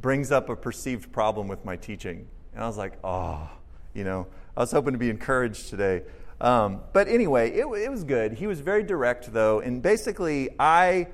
brings 0.00 0.32
up 0.32 0.48
a 0.48 0.56
perceived 0.56 1.12
problem 1.12 1.46
with 1.46 1.64
my 1.64 1.76
teaching. 1.76 2.26
And 2.54 2.64
I 2.64 2.66
was 2.66 2.76
like, 2.76 2.94
oh, 3.04 3.48
you 3.94 4.02
know, 4.02 4.26
I 4.56 4.60
was 4.60 4.72
hoping 4.72 4.94
to 4.94 4.98
be 4.98 5.10
encouraged 5.10 5.70
today. 5.70 6.02
Um, 6.40 6.80
but 6.92 7.06
anyway, 7.06 7.52
it, 7.52 7.64
it 7.64 7.90
was 7.90 8.02
good. 8.02 8.32
He 8.32 8.48
was 8.48 8.58
very 8.58 8.82
direct, 8.82 9.32
though. 9.32 9.60
And 9.60 9.80
basically, 9.80 10.50
I, 10.58 11.06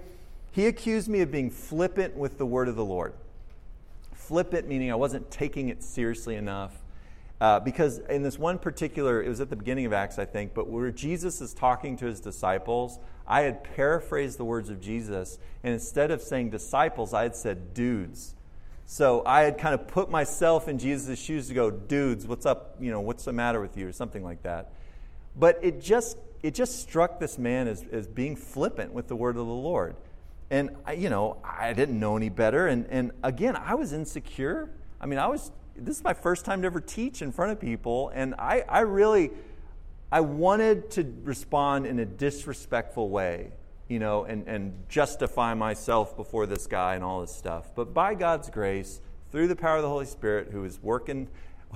he 0.53 0.67
accused 0.67 1.09
me 1.09 1.21
of 1.21 1.33
being 1.33 1.51
flippant 1.51 2.17
with 2.17 2.39
the 2.39 2.47
word 2.47 2.69
of 2.69 2.77
the 2.77 2.85
Lord. 2.85 3.15
Flippant 4.15 4.69
meaning 4.69 4.93
I 4.93 4.95
wasn't 4.95 5.31
taking 5.31 5.69
it 5.69 5.83
seriously 5.83 6.37
enough. 6.37 6.73
Uh, 7.41 7.59
because 7.59 7.99
in 7.99 8.23
this 8.23 8.39
one 8.39 8.57
particular, 8.57 9.21
it 9.21 9.29
was 9.29 9.41
at 9.41 9.51
the 9.51 9.57
beginning 9.57 9.85
of 9.85 9.93
Acts, 9.93 10.17
I 10.17 10.25
think, 10.25 10.55
but 10.55 10.69
where 10.69 10.93
Jesus 10.93 11.41
is 11.41 11.53
talking 11.53 11.97
to 11.97 12.07
his 12.07 12.21
disciples, 12.21 13.01
I 13.27 13.41
had 13.41 13.65
paraphrased 13.65 14.39
the 14.39 14.45
words 14.45 14.69
of 14.69 14.81
Jesus, 14.81 15.41
and 15.65 15.73
instead 15.73 16.13
of 16.13 16.23
saying 16.23 16.51
disciples, 16.51 17.13
I 17.13 17.25
had 17.25 17.35
said 17.35 17.75
dudes. 17.75 18.35
So 18.87 19.25
I 19.27 19.43
had 19.43 19.59
kind 19.59 19.75
of 19.75 19.89
put 19.89 20.09
myself 20.09 20.69
in 20.69 20.79
Jesus' 20.79 21.19
shoes 21.19 21.49
to 21.49 21.55
go, 21.55 21.71
dudes, 21.71 22.27
what's 22.27 22.47
up? 22.47 22.77
You 22.79 22.91
know, 22.93 23.01
what's 23.01 23.25
the 23.25 23.33
matter 23.33 23.61
with 23.61 23.77
you, 23.77 23.89
or 23.89 23.93
something 23.93 24.23
like 24.23 24.43
that. 24.43 24.71
But 25.35 25.59
it 25.63 25.81
just 25.81 26.19
it 26.43 26.55
just 26.55 26.81
struck 26.81 27.19
this 27.19 27.39
man 27.39 27.69
as, 27.69 27.85
as 27.91 28.07
being 28.07 28.37
flippant 28.37 28.93
with 28.93 29.09
the 29.09 29.17
word 29.17 29.37
of 29.37 29.47
the 29.47 29.53
Lord. 29.53 29.97
And, 30.51 30.71
I, 30.85 30.93
you 30.93 31.09
know, 31.09 31.39
I 31.45 31.73
didn't 31.73 31.99
know 31.99 32.17
any 32.17 32.29
better. 32.29 32.67
And, 32.67 32.87
and 32.91 33.13
again, 33.23 33.57
I 33.57 33.75
was 33.75 33.93
insecure. 33.93 34.71
I 35.01 35.07
mean, 35.07 35.19
I 35.19 35.27
was 35.27 35.51
this 35.77 35.97
is 35.97 36.05
my 36.05 36.15
first 36.15 36.45
time 36.45 36.63
to 36.63 36.67
ever 36.67 36.81
teach 36.81 37.23
in 37.23 37.33
front 37.33 37.53
of 37.53 37.61
people, 37.61 38.11
and 38.15 38.35
I, 38.39 38.65
I 38.69 38.81
really, 38.81 39.31
I 40.11 40.21
wanted 40.21 40.91
to 40.93 41.15
respond 41.25 41.87
in 41.87 41.99
a 41.99 42.05
disrespectful 42.05 43.09
way, 43.09 43.53
you 43.89 43.99
know, 43.99 44.25
and, 44.25 44.47
and 44.47 44.89
justify 44.89 45.55
myself 45.55 46.17
before 46.17 46.47
this 46.47 46.67
guy 46.67 46.95
and 46.95 47.05
all 47.05 47.21
this 47.21 47.35
stuff. 47.35 47.75
But 47.75 47.95
by 47.95 48.15
God's 48.15 48.51
grace, 48.51 49.01
through 49.31 49.49
the 49.49 49.57
power 49.57 49.77
of 49.77 49.83
the 49.83 49.89
Holy 49.89 50.07
Spirit, 50.07 50.49
who 50.53 50.65
is 50.65 50.79
working, 50.83 51.29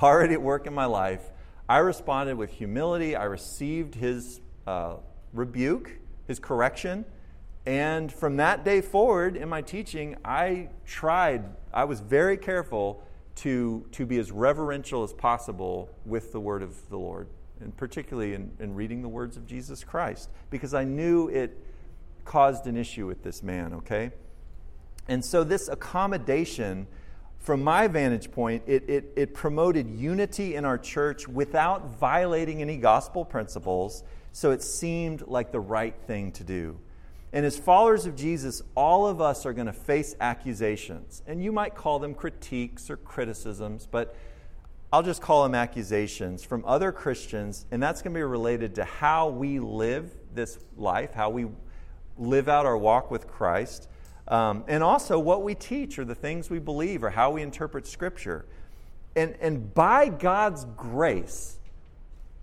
already 0.03 0.35
at 0.35 0.43
work 0.43 0.67
in 0.67 0.75
my 0.75 0.85
life, 0.85 1.31
I 1.69 1.79
responded 1.79 2.37
with 2.37 2.51
humility. 2.51 3.17
I 3.17 3.25
received 3.25 3.95
his 3.95 4.41
uh, 4.67 4.97
rebuke, 5.33 5.91
his 6.27 6.39
correction. 6.39 7.07
And 7.67 8.13
from 8.13 8.37
that 8.37 8.65
day 8.65 8.81
forward 8.81 9.37
in 9.37 9.49
my 9.49 9.61
teaching, 9.61 10.17
I 10.25 10.69
tried, 10.87 11.45
I 11.75 11.85
was 11.85 11.99
very 11.99 12.37
careful 12.37 13.03
to, 13.37 13.85
to 13.93 14.07
be 14.07 14.19
as 14.19 14.31
reverential 14.31 15.03
as 15.03 15.13
possible 15.13 15.91
with 16.05 16.33
the 16.33 16.41
word 16.41 16.63
of 16.63 16.89
the 16.89 16.97
Lord, 16.97 17.29
and 17.61 17.77
particularly 17.77 18.35
in, 18.35 18.53
in 18.61 18.75
reading 18.75 19.03
the 19.03 19.09
words 19.09 19.37
of 19.37 19.47
Jesus 19.47 19.83
Christ, 19.83 20.31
because 20.49 20.75
I 20.75 20.85
knew 20.85 21.29
it 21.29 21.59
caused 22.25 22.67
an 22.67 22.77
issue 22.77 23.07
with 23.07 23.25
this 23.25 23.43
man, 23.43 23.75
okay? 23.75 24.13
And 25.09 25.25
so, 25.25 25.45
this 25.45 25.69
accommodation, 25.69 26.87
from 27.39 27.63
my 27.63 27.89
vantage 27.89 28.31
point, 28.31 28.63
it, 28.67 28.89
it, 28.89 29.13
it 29.17 29.35
promoted 29.35 29.89
unity 29.91 30.55
in 30.55 30.65
our 30.65 30.79
church 30.79 31.29
without 31.29 31.99
violating 31.99 32.63
any 32.63 32.77
gospel 32.77 33.25
principles, 33.25 34.03
so 34.33 34.53
it 34.53 34.63
seemed 34.63 35.27
like 35.27 35.53
the 35.53 35.61
right 35.61 35.95
thing 36.07 36.33
to 36.33 36.45
do. 36.45 36.79
And 37.33 37.45
as 37.45 37.59
followers 37.59 38.07
of 38.07 38.17
Jesus, 38.17 38.63
all 38.75 39.07
of 39.07 39.21
us 39.21 39.45
are 39.45 39.53
going 39.53 39.67
to 39.67 39.73
face 39.73 40.15
accusations. 40.21 41.23
And 41.27 41.43
you 41.43 41.53
might 41.53 41.75
call 41.75 41.99
them 41.99 42.15
critiques 42.15 42.89
or 42.89 42.97
criticisms, 42.97 43.89
but 43.91 44.17
I'll 44.93 45.03
just 45.03 45.21
call 45.21 45.43
them 45.43 45.55
accusations 45.55 46.45
from 46.45 46.65
other 46.65 46.93
Christians. 46.93 47.67
And 47.71 47.83
that's 47.83 48.01
going 48.03 48.15
to 48.15 48.19
be 48.19 48.23
related 48.23 48.77
to 48.77 48.85
how 48.85 49.29
we 49.29 49.59
live 49.59 50.11
this 50.35 50.59
life, 50.77 51.13
how 51.13 51.31
we 51.31 51.47
live 52.17 52.49
out 52.49 52.65
our 52.65 52.79
walk 52.79 53.11
with 53.11 53.27
Christ, 53.27 53.89
um, 54.29 54.65
and 54.67 54.83
also 54.83 55.19
what 55.19 55.43
we 55.43 55.55
teach 55.55 55.99
or 55.99 56.05
the 56.05 56.15
things 56.15 56.49
we 56.49 56.59
believe 56.59 57.05
or 57.05 57.11
how 57.11 57.31
we 57.31 57.43
interpret 57.43 57.87
Scripture. 57.87 58.47
And, 59.15 59.37
and 59.41 59.73
by 59.75 60.09
God's 60.09 60.65
grace, 60.77 61.59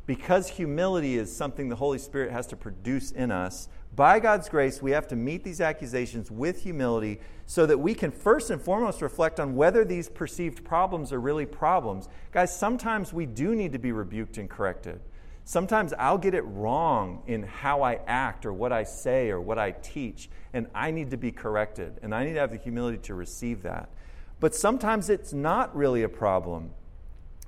because 0.05 0.49
humility 0.49 1.17
is 1.17 1.33
something 1.35 1.69
the 1.69 1.75
Holy 1.75 1.99
Spirit 1.99 2.31
has 2.31 2.47
to 2.47 2.55
produce 2.55 3.11
in 3.11 3.31
us, 3.31 3.69
by 3.95 4.19
God's 4.19 4.49
grace, 4.49 4.81
we 4.81 4.91
have 4.91 5.07
to 5.09 5.15
meet 5.15 5.43
these 5.43 5.61
accusations 5.61 6.31
with 6.31 6.63
humility 6.63 7.19
so 7.45 7.65
that 7.65 7.77
we 7.77 7.93
can 7.93 8.11
first 8.11 8.49
and 8.49 8.61
foremost 8.61 9.01
reflect 9.01 9.39
on 9.39 9.55
whether 9.55 9.85
these 9.85 10.09
perceived 10.09 10.63
problems 10.63 11.13
are 11.13 11.19
really 11.19 11.45
problems. 11.45 12.09
Guys, 12.31 12.57
sometimes 12.57 13.13
we 13.13 13.25
do 13.25 13.53
need 13.53 13.71
to 13.73 13.79
be 13.79 13.91
rebuked 13.91 14.37
and 14.37 14.49
corrected. 14.49 14.99
Sometimes 15.45 15.93
I'll 15.93 16.17
get 16.17 16.33
it 16.33 16.41
wrong 16.41 17.21
in 17.27 17.43
how 17.43 17.83
I 17.83 17.99
act 18.07 18.45
or 18.45 18.53
what 18.53 18.71
I 18.71 18.83
say 18.83 19.29
or 19.29 19.41
what 19.41 19.59
I 19.59 19.71
teach, 19.71 20.29
and 20.53 20.67
I 20.73 20.91
need 20.91 21.11
to 21.11 21.17
be 21.17 21.31
corrected, 21.31 21.99
and 22.01 22.15
I 22.15 22.23
need 22.23 22.33
to 22.33 22.39
have 22.39 22.51
the 22.51 22.57
humility 22.57 22.97
to 22.99 23.13
receive 23.13 23.61
that. 23.63 23.89
But 24.39 24.55
sometimes 24.55 25.09
it's 25.09 25.33
not 25.33 25.75
really 25.75 26.03
a 26.03 26.09
problem. 26.09 26.71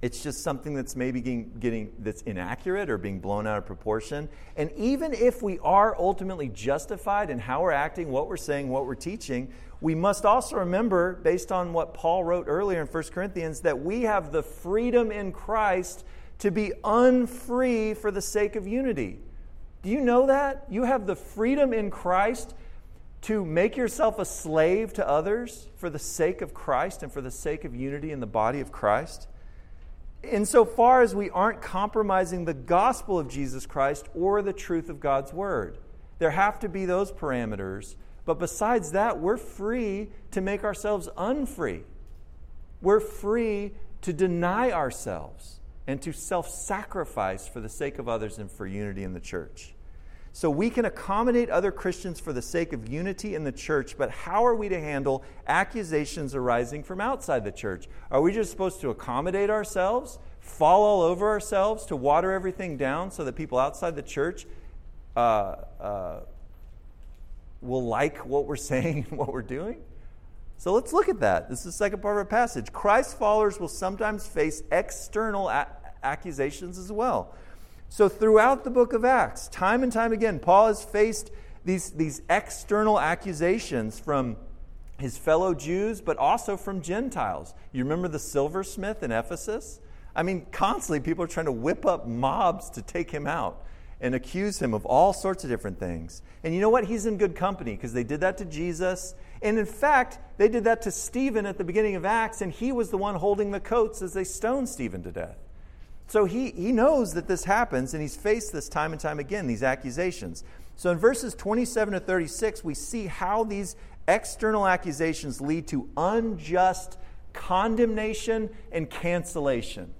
It's 0.02 0.22
just 0.22 0.44
something 0.44 0.74
that's 0.74 0.96
maybe 0.96 1.22
getting, 1.22 1.52
getting, 1.60 1.92
that's 2.00 2.22
inaccurate 2.24 2.90
or 2.90 2.98
being 2.98 3.20
blown 3.20 3.48
out 3.48 3.58
of 3.58 3.66
proportion. 3.66 4.30
And 4.56 4.72
even 4.74 5.14
if 5.14 5.42
we 5.42 5.58
are 5.60 5.96
ultimately 5.98 6.50
justified 6.50 7.30
in 7.30 7.40
how 7.40 7.62
we're 7.62 7.72
acting, 7.72 8.12
what 8.12 8.28
we're 8.28 8.38
saying, 8.38 8.70
what 8.70 8.86
we're 8.86 8.96
teaching, 8.96 9.52
we 9.82 9.96
must 9.96 10.26
also 10.26 10.58
remember, 10.58 11.14
based 11.14 11.52
on 11.52 11.74
what 11.74 11.94
Paul 11.94 12.24
wrote 12.24 12.46
earlier 12.48 12.82
in 12.82 12.88
1 12.88 13.04
Corinthians, 13.06 13.62
that 13.62 13.80
we 13.80 14.02
have 14.02 14.32
the 14.32 14.44
freedom 14.44 15.12
in 15.12 15.32
Christ 15.32 16.06
to 16.40 16.52
be 16.52 16.74
unfree 16.84 17.94
for 17.94 18.12
the 18.12 18.22
sake 18.22 18.56
of 18.56 18.68
unity. 18.68 19.20
Do 19.82 19.90
you 19.90 20.02
know 20.02 20.28
that? 20.28 20.66
You 20.70 20.84
have 20.84 21.06
the 21.06 21.16
freedom 21.16 21.74
in 21.74 21.90
Christ 21.90 22.54
to 23.22 23.46
make 23.46 23.78
yourself 23.78 24.20
a 24.20 24.26
slave 24.26 24.94
to 24.94 25.08
others 25.08 25.68
for 25.78 25.90
the 25.90 26.00
sake 26.00 26.42
of 26.42 26.54
Christ 26.54 27.02
and 27.02 27.12
for 27.12 27.22
the 27.22 27.32
sake 27.32 27.66
of 27.66 27.76
unity 27.76 28.12
in 28.12 28.20
the 28.20 28.28
body 28.28 28.60
of 28.60 28.72
Christ. 28.72 29.28
Insofar 30.26 31.02
as 31.02 31.14
we 31.14 31.30
aren't 31.30 31.62
compromising 31.62 32.46
the 32.46 32.54
gospel 32.54 33.20
of 33.20 33.30
Jesus 33.30 33.66
Christ 33.66 34.08
or 34.16 34.42
the 34.42 34.54
truth 34.54 34.90
of 34.90 35.00
God's 35.00 35.32
word, 35.32 35.78
there 36.20 36.32
have 36.32 36.60
to 36.60 36.70
be 36.70 36.86
those 36.86 37.12
parameters. 37.12 37.96
But 38.26 38.40
besides 38.40 38.92
that, 38.92 39.20
we're 39.20 39.38
free 39.38 40.10
to 40.32 40.42
make 40.42 40.64
ourselves 40.64 41.10
unfree. 41.18 41.84
We're 42.82 43.00
free 43.00 43.74
to 44.02 44.14
deny 44.14 44.72
ourselves 44.72 45.60
and 45.88 46.02
to 46.02 46.12
self 46.12 46.50
sacrifice 46.50 47.48
for 47.48 47.60
the 47.60 47.70
sake 47.70 48.00
of 48.00 48.10
others 48.10 48.40
and 48.40 48.52
for 48.52 48.66
unity 48.66 49.04
in 49.04 49.14
the 49.14 49.20
church. 49.20 49.75
So 50.36 50.50
we 50.50 50.70
can 50.70 50.84
accommodate 50.84 51.50
other 51.50 51.72
Christians 51.72 52.20
for 52.20 52.34
the 52.34 52.42
sake 52.42 52.74
of 52.74 52.90
unity 52.90 53.36
in 53.36 53.46
the 53.46 53.54
church, 53.54 53.98
but 53.98 54.10
how 54.12 54.46
are 54.46 54.54
we 54.54 54.68
to 54.68 54.78
handle 54.78 55.24
accusations 55.48 56.36
arising 56.36 56.84
from 56.84 57.00
outside 57.00 57.46
the 57.46 57.54
church? 57.54 57.88
Are 58.12 58.20
we 58.20 58.34
just 58.34 58.52
supposed 58.52 58.82
to 58.82 58.90
accommodate 58.90 59.50
ourselves, 59.50 60.20
fall 60.42 60.84
all 60.84 61.02
over 61.04 61.30
ourselves 61.30 61.86
to 61.86 61.96
water 61.96 62.34
everything 62.34 62.76
down 62.76 63.12
so 63.12 63.24
that 63.24 63.38
people 63.38 63.58
outside 63.58 63.96
the 63.96 64.02
church 64.02 64.46
uh, 65.16 65.56
uh, 65.80 66.20
will 67.62 67.86
like 67.86 68.26
what 68.26 68.46
we're 68.46 68.56
saying 68.58 69.06
and 69.10 69.18
what 69.18 69.32
we're 69.32 69.42
doing? 69.42 69.78
So 70.58 70.74
let's 70.74 70.92
look 70.92 71.08
at 71.08 71.22
that. 71.22 71.50
This 71.50 71.60
is 71.60 71.66
the 71.66 71.72
second 71.72 72.02
part 72.02 72.16
of 72.16 72.18
our 72.18 72.26
passage. 72.26 72.74
Christ's 72.74 73.14
followers 73.14 73.58
will 73.58 73.70
sometimes 73.70 74.28
face 74.28 74.64
external 74.70 75.48
a- 75.48 75.70
accusations 76.04 76.78
as 76.78 76.92
well. 76.92 77.34
So, 77.90 78.10
throughout 78.10 78.64
the 78.64 78.70
book 78.70 78.94
of 78.94 79.06
Acts, 79.06 79.48
time 79.48 79.84
and 79.84 79.92
time 79.92 80.12
again, 80.12 80.40
Paul 80.40 80.68
has 80.68 80.84
faced 80.84 81.32
these, 81.64 81.92
these 81.92 82.22
external 82.30 83.00
accusations 83.00 84.00
from 84.00 84.38
his 85.00 85.18
fellow 85.18 85.54
Jews, 85.54 86.02
but 86.02 86.18
also 86.18 86.58
from 86.58 86.82
Gentiles. 86.82 87.54
You 87.72 87.84
remember 87.84 88.08
the 88.08 88.20
silversmith 88.20 89.04
in 89.04 89.12
Ephesus? 89.12 89.80
I 90.16 90.24
mean, 90.24 90.46
constantly 90.52 91.02
people 91.02 91.24
are 91.24 91.28
trying 91.28 91.48
to 91.48 91.52
whip 91.52 91.86
up 91.86 92.08
mobs 92.08 92.70
to 92.72 92.82
take 92.82 93.12
him 93.12 93.28
out 93.28 93.64
and 94.00 94.16
accuse 94.16 94.62
him 94.62 94.74
of 94.74 94.86
all 94.86 95.14
sorts 95.14 95.44
of 95.44 95.50
different 95.50 95.80
things. 95.80 96.22
And 96.44 96.54
you 96.54 96.62
know 96.62 96.70
what? 96.70 96.86
He's 96.86 97.06
in 97.06 97.18
good 97.18 97.36
company 97.36 97.76
because 97.76 97.94
they 97.94 98.04
did 98.04 98.22
that 98.22 98.38
to 98.38 98.46
Jesus. 98.46 99.16
And 99.42 99.58
in 99.58 99.66
fact, 99.66 100.20
they 100.38 100.48
did 100.48 100.64
that 100.66 100.82
to 100.84 100.92
Stephen 100.92 101.46
at 101.46 101.58
the 101.58 101.64
beginning 101.64 101.96
of 101.96 102.06
Acts, 102.06 102.42
and 102.42 102.52
he 102.52 102.72
was 102.72 102.90
the 102.90 102.98
one 102.98 103.16
holding 103.16 103.52
the 103.52 103.60
coats 103.60 104.02
as 104.02 104.14
they 104.14 104.24
stoned 104.24 104.70
Stephen 104.70 105.04
to 105.04 105.12
death. 105.12 105.38
So 106.08 106.26
he, 106.26 106.52
he 106.52 106.72
knows 106.72 107.14
that 107.14 107.28
this 107.28 107.46
happens, 107.46 107.94
and 107.94 108.02
he's 108.02 108.16
faced 108.16 108.54
this 108.54 108.70
time 108.70 108.92
and 108.92 109.02
time 109.02 109.20
again, 109.20 109.48
these 109.48 109.64
accusations. 109.64 110.44
So 110.76 110.92
in 110.92 110.98
verses 110.98 111.34
27 111.34 111.94
to 111.94 112.00
36, 112.00 112.64
we 112.64 112.74
see 112.74 113.08
how 113.08 113.44
these 113.44 113.76
external 114.08 114.68
accusations 114.68 115.42
lead 115.42 115.68
to 115.70 115.90
unjust 115.98 116.98
condemnation 117.34 118.50
and 118.72 118.90
cancellation. 118.90 119.94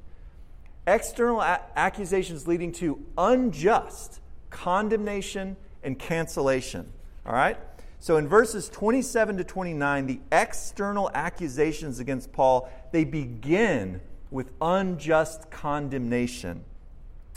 External 0.86 1.42
a- 1.42 1.62
accusations 1.76 2.48
leading 2.48 2.72
to 2.74 3.04
unjust 3.18 4.20
condemnation 4.52 5.58
and 5.84 5.98
cancellation. 5.98 6.92
All 7.26 7.34
right? 7.34 7.58
So 8.00 8.18
in 8.18 8.28
verses 8.28 8.70
27 8.70 9.38
to 9.38 9.44
29, 9.44 10.06
the 10.06 10.20
external 10.32 11.10
accusations 11.16 12.00
against 12.00 12.32
Paul, 12.32 12.70
they 12.92 13.04
begin 13.04 14.02
with 14.36 14.52
unjust 14.62 15.50
condemnation. 15.50 16.62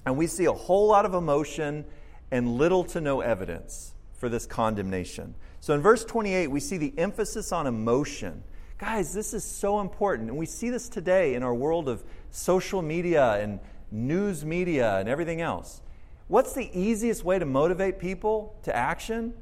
And 0.04 0.16
we 0.16 0.26
see 0.26 0.46
a 0.46 0.52
whole 0.52 0.88
lot 0.88 1.06
of 1.06 1.14
emotion 1.14 1.84
and 2.32 2.56
little 2.56 2.82
to 2.82 3.00
no 3.00 3.20
evidence 3.20 3.94
for 4.14 4.28
this 4.28 4.46
condemnation. 4.46 5.36
So 5.60 5.74
in 5.74 5.80
verse 5.80 6.04
28, 6.04 6.48
we 6.48 6.58
see 6.58 6.76
the 6.76 6.92
emphasis 6.98 7.52
on 7.52 7.68
emotion. 7.68 8.42
Guys, 8.78 9.14
this 9.14 9.32
is 9.32 9.44
so 9.44 9.78
important. 9.78 10.28
And 10.28 10.36
we 10.36 10.44
see 10.44 10.70
this 10.70 10.88
today 10.88 11.34
in 11.34 11.44
our 11.44 11.54
world 11.54 11.88
of 11.88 12.02
social 12.32 12.82
media 12.82 13.34
and 13.34 13.60
news 13.92 14.44
media 14.44 14.98
and 14.98 15.08
everything 15.08 15.40
else. 15.40 15.80
What's 16.26 16.52
the 16.52 16.68
easiest 16.76 17.22
way 17.22 17.38
to 17.38 17.46
motivate 17.46 18.00
people 18.00 18.56
to 18.64 18.74
action? 18.74 19.34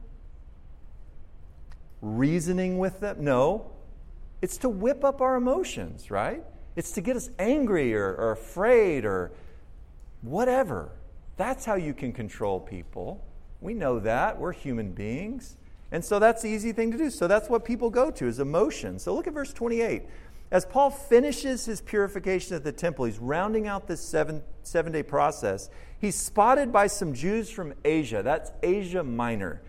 Reasoning 2.03 2.77
with 2.77 3.01
them? 3.01 3.25
No. 3.25 3.71
It's 4.43 4.59
to 4.59 4.69
whip 4.69 5.05
up 5.05 5.23
our 5.23 5.37
emotions, 5.37 6.11
right? 6.11 6.45
It's 6.77 6.93
to 6.93 7.01
get 7.01 7.17
us 7.17 7.31
angry 7.39 7.95
or, 7.95 8.15
or 8.15 8.33
afraid 8.33 9.05
or 9.05 9.33
whatever. 10.23 10.91
That's 11.37 11.65
how 11.65 11.75
you 11.75 11.95
can 11.95 12.13
control 12.13 12.61
people. 12.61 13.25
We 13.61 13.75
know 13.75 13.99
that. 14.01 14.39
We're 14.39 14.53
human 14.53 14.93
beings. 14.93 15.57
And 15.93 16.05
so 16.05 16.19
that's 16.19 16.43
the 16.43 16.49
easy 16.49 16.73
thing 16.73 16.93
to 16.93 16.99
do. 16.99 17.11
So 17.11 17.27
that's 17.27 17.49
what 17.49 17.65
people 17.65 17.91
go 17.91 18.11
to 18.11 18.27
is 18.27 18.39
emotion. 18.39 18.99
So 18.99 19.15
look 19.15 19.27
at 19.27 19.33
verse 19.33 19.53
28. 19.53 20.03
As 20.51 20.65
Paul 20.65 20.91
finishes 20.91 21.65
his 21.65 21.81
purification 21.81 22.55
at 22.55 22.63
the 22.63 22.73
temple, 22.73 23.05
he's 23.05 23.19
rounding 23.19 23.67
out 23.67 23.87
this 23.89 24.01
seven, 24.01 24.43
seven 24.63 24.93
day 24.93 25.03
process. 25.03 25.71
He's 26.01 26.15
spotted 26.15 26.73
by 26.73 26.87
some 26.87 27.15
Jews 27.15 27.51
from 27.51 27.75
Asia. 27.85 28.23
That's 28.23 28.53
Asia 28.63 29.03
Minor 29.03 29.63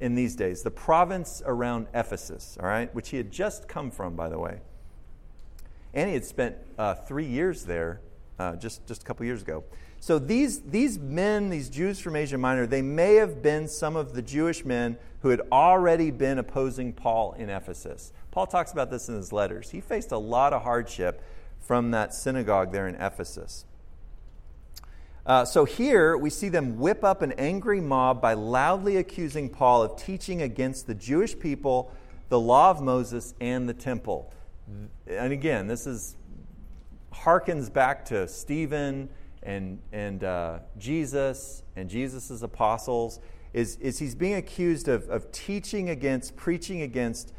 in 0.00 0.14
these 0.14 0.34
days, 0.34 0.62
the 0.62 0.70
province 0.70 1.42
around 1.46 1.86
Ephesus, 1.94 2.58
all 2.60 2.66
right, 2.66 2.92
which 2.94 3.10
he 3.10 3.18
had 3.18 3.30
just 3.30 3.68
come 3.68 3.90
from, 3.90 4.16
by 4.16 4.28
the 4.28 4.38
way. 4.38 4.58
And 5.94 6.08
he 6.08 6.14
had 6.14 6.24
spent 6.24 6.56
uh, 6.78 6.94
three 6.94 7.26
years 7.26 7.64
there 7.64 8.00
uh, 8.38 8.56
just, 8.56 8.86
just 8.86 9.02
a 9.02 9.04
couple 9.04 9.26
years 9.26 9.42
ago. 9.42 9.64
So 10.00 10.18
these, 10.18 10.62
these 10.62 10.98
men, 10.98 11.48
these 11.48 11.68
Jews 11.68 12.00
from 12.00 12.16
Asia 12.16 12.36
Minor, 12.36 12.66
they 12.66 12.82
may 12.82 13.14
have 13.14 13.42
been 13.42 13.68
some 13.68 13.94
of 13.94 14.14
the 14.14 14.22
Jewish 14.22 14.64
men 14.64 14.96
who 15.20 15.28
had 15.28 15.42
already 15.52 16.10
been 16.10 16.38
opposing 16.38 16.92
Paul 16.92 17.34
in 17.34 17.48
Ephesus. 17.48 18.12
Paul 18.32 18.46
talks 18.46 18.72
about 18.72 18.90
this 18.90 19.08
in 19.08 19.14
his 19.14 19.32
letters. 19.32 19.70
He 19.70 19.80
faced 19.80 20.10
a 20.10 20.18
lot 20.18 20.52
of 20.52 20.62
hardship 20.62 21.22
from 21.60 21.92
that 21.92 22.14
synagogue 22.14 22.72
there 22.72 22.88
in 22.88 22.96
Ephesus. 22.96 23.64
Uh, 25.24 25.44
so 25.44 25.64
here 25.64 26.16
we 26.16 26.30
see 26.30 26.48
them 26.48 26.78
whip 26.80 27.04
up 27.04 27.22
an 27.22 27.30
angry 27.32 27.80
mob 27.80 28.20
by 28.20 28.32
loudly 28.32 28.96
accusing 28.96 29.48
Paul 29.48 29.84
of 29.84 29.96
teaching 29.96 30.42
against 30.42 30.88
the 30.88 30.94
Jewish 30.94 31.38
people, 31.38 31.92
the 32.28 32.40
law 32.40 32.70
of 32.70 32.82
Moses, 32.82 33.34
and 33.40 33.68
the 33.68 33.74
temple 33.74 34.32
and 35.06 35.32
again, 35.32 35.66
this 35.66 35.86
is 35.86 36.16
harkens 37.12 37.72
back 37.72 38.04
to 38.06 38.26
Stephen 38.26 39.08
and, 39.42 39.78
and 39.92 40.24
uh, 40.24 40.58
Jesus 40.78 41.62
and 41.76 41.88
Jesus' 41.88 42.42
apostles, 42.42 43.20
is, 43.52 43.76
is 43.76 43.98
he's 43.98 44.14
being 44.14 44.34
accused 44.34 44.88
of, 44.88 45.08
of 45.10 45.30
teaching 45.32 45.90
against, 45.90 46.36
preaching 46.36 46.82
against 46.82 47.32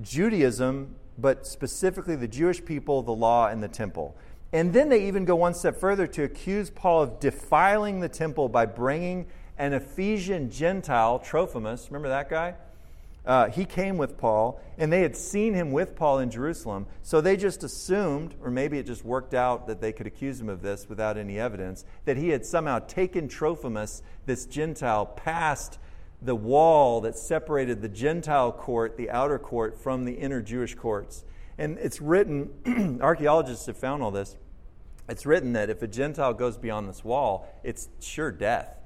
Judaism, 0.00 0.94
but 1.18 1.46
specifically 1.46 2.16
the 2.16 2.28
Jewish 2.28 2.64
people, 2.64 3.02
the 3.02 3.12
law, 3.12 3.48
and 3.48 3.62
the 3.62 3.68
temple. 3.68 4.16
And 4.52 4.72
then 4.72 4.88
they 4.88 5.06
even 5.06 5.24
go 5.24 5.36
one 5.36 5.54
step 5.54 5.78
further 5.78 6.06
to 6.08 6.24
accuse 6.24 6.70
Paul 6.70 7.02
of 7.02 7.20
defiling 7.20 8.00
the 8.00 8.08
temple 8.08 8.48
by 8.48 8.66
bringing 8.66 9.26
an 9.58 9.72
Ephesian 9.72 10.50
Gentile, 10.50 11.18
Trophimus, 11.20 11.88
remember 11.90 12.08
that 12.08 12.28
guy? 12.28 12.54
Uh, 13.24 13.48
he 13.50 13.64
came 13.64 13.98
with 13.98 14.18
Paul, 14.18 14.60
and 14.78 14.92
they 14.92 15.02
had 15.02 15.16
seen 15.16 15.54
him 15.54 15.70
with 15.70 15.94
Paul 15.94 16.18
in 16.18 16.30
Jerusalem, 16.30 16.86
so 17.02 17.20
they 17.20 17.36
just 17.36 17.62
assumed, 17.62 18.34
or 18.42 18.50
maybe 18.50 18.78
it 18.78 18.86
just 18.86 19.04
worked 19.04 19.32
out 19.32 19.68
that 19.68 19.80
they 19.80 19.92
could 19.92 20.08
accuse 20.08 20.40
him 20.40 20.48
of 20.48 20.60
this 20.60 20.88
without 20.88 21.16
any 21.16 21.38
evidence, 21.38 21.84
that 22.04 22.16
he 22.16 22.30
had 22.30 22.44
somehow 22.44 22.80
taken 22.80 23.28
Trophimus, 23.28 24.02
this 24.26 24.44
Gentile, 24.46 25.06
past 25.06 25.78
the 26.20 26.34
wall 26.34 27.00
that 27.02 27.16
separated 27.16 27.80
the 27.80 27.88
Gentile 27.88 28.50
court, 28.50 28.96
the 28.96 29.10
outer 29.10 29.38
court, 29.38 29.80
from 29.80 30.04
the 30.04 30.14
inner 30.14 30.42
Jewish 30.42 30.74
courts. 30.74 31.24
And 31.58 31.78
it's 31.78 32.00
written, 32.00 32.98
archaeologists 33.02 33.66
have 33.66 33.76
found 33.76 34.02
all 34.02 34.10
this. 34.10 34.36
It's 35.08 35.26
written 35.26 35.52
that 35.52 35.70
if 35.70 35.82
a 35.82 35.86
Gentile 35.86 36.34
goes 36.34 36.58
beyond 36.58 36.88
this 36.88 37.04
wall, 37.04 37.48
it's 37.62 37.88
sure 38.00 38.32
death. 38.32 38.78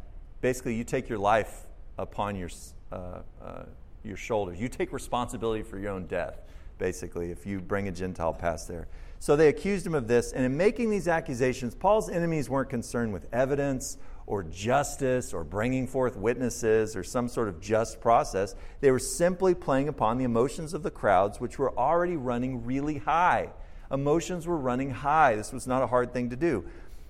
Basically, 0.43 0.75
you 0.75 0.85
take 0.85 1.09
your 1.09 1.19
life 1.19 1.67
upon 1.97 2.37
your. 2.37 2.51
Uh, 2.93 3.21
uh, 3.43 3.63
your 4.07 4.17
shoulders. 4.17 4.61
You 4.61 4.69
take 4.69 4.93
responsibility 4.93 5.63
for 5.63 5.79
your 5.79 5.93
own 5.93 6.07
death, 6.07 6.41
basically, 6.79 7.31
if 7.31 7.47
you 7.47 7.61
bring 7.61 7.89
a 7.89 7.93
Gentile 7.93 8.33
past 8.33 8.69
there. 8.69 8.89
So 9.19 9.37
they 9.37 9.49
accused 9.49 9.87
him 9.87 9.95
of 9.95 10.09
this. 10.09 10.33
And 10.33 10.45
in 10.45 10.57
making 10.57 10.91
these 10.91 11.09
accusations, 11.09 11.75
Paul's 11.75 12.09
enemies 12.09 12.49
weren't 12.51 12.71
concerned 12.71 13.13
with 13.13 13.27
evidence 13.33 13.99
or 14.27 14.43
justice 14.43 15.33
or 15.33 15.45
bringing 15.45 15.87
forth 15.87 16.17
witnesses 16.17 16.97
or 16.97 17.05
some 17.05 17.29
sort 17.29 17.49
of 17.49 17.61
just 17.61 18.01
process. 18.01 18.55
They 18.81 18.91
were 18.91 18.99
simply 18.99 19.55
playing 19.55 19.89
upon 19.89 20.19
the 20.19 20.25
emotions 20.25 20.75
of 20.75 20.83
the 20.83 20.91
crowds, 20.91 21.41
which 21.41 21.59
were 21.59 21.77
already 21.79 22.17
running 22.17 22.65
really 22.65 22.99
high. 22.99 23.51
Emotions 23.91 24.47
were 24.47 24.57
running 24.57 24.91
high. 24.91 25.37
This 25.37 25.53
was 25.53 25.67
not 25.67 25.83
a 25.83 25.87
hard 25.87 26.13
thing 26.13 26.31
to 26.31 26.37
do. 26.37 26.65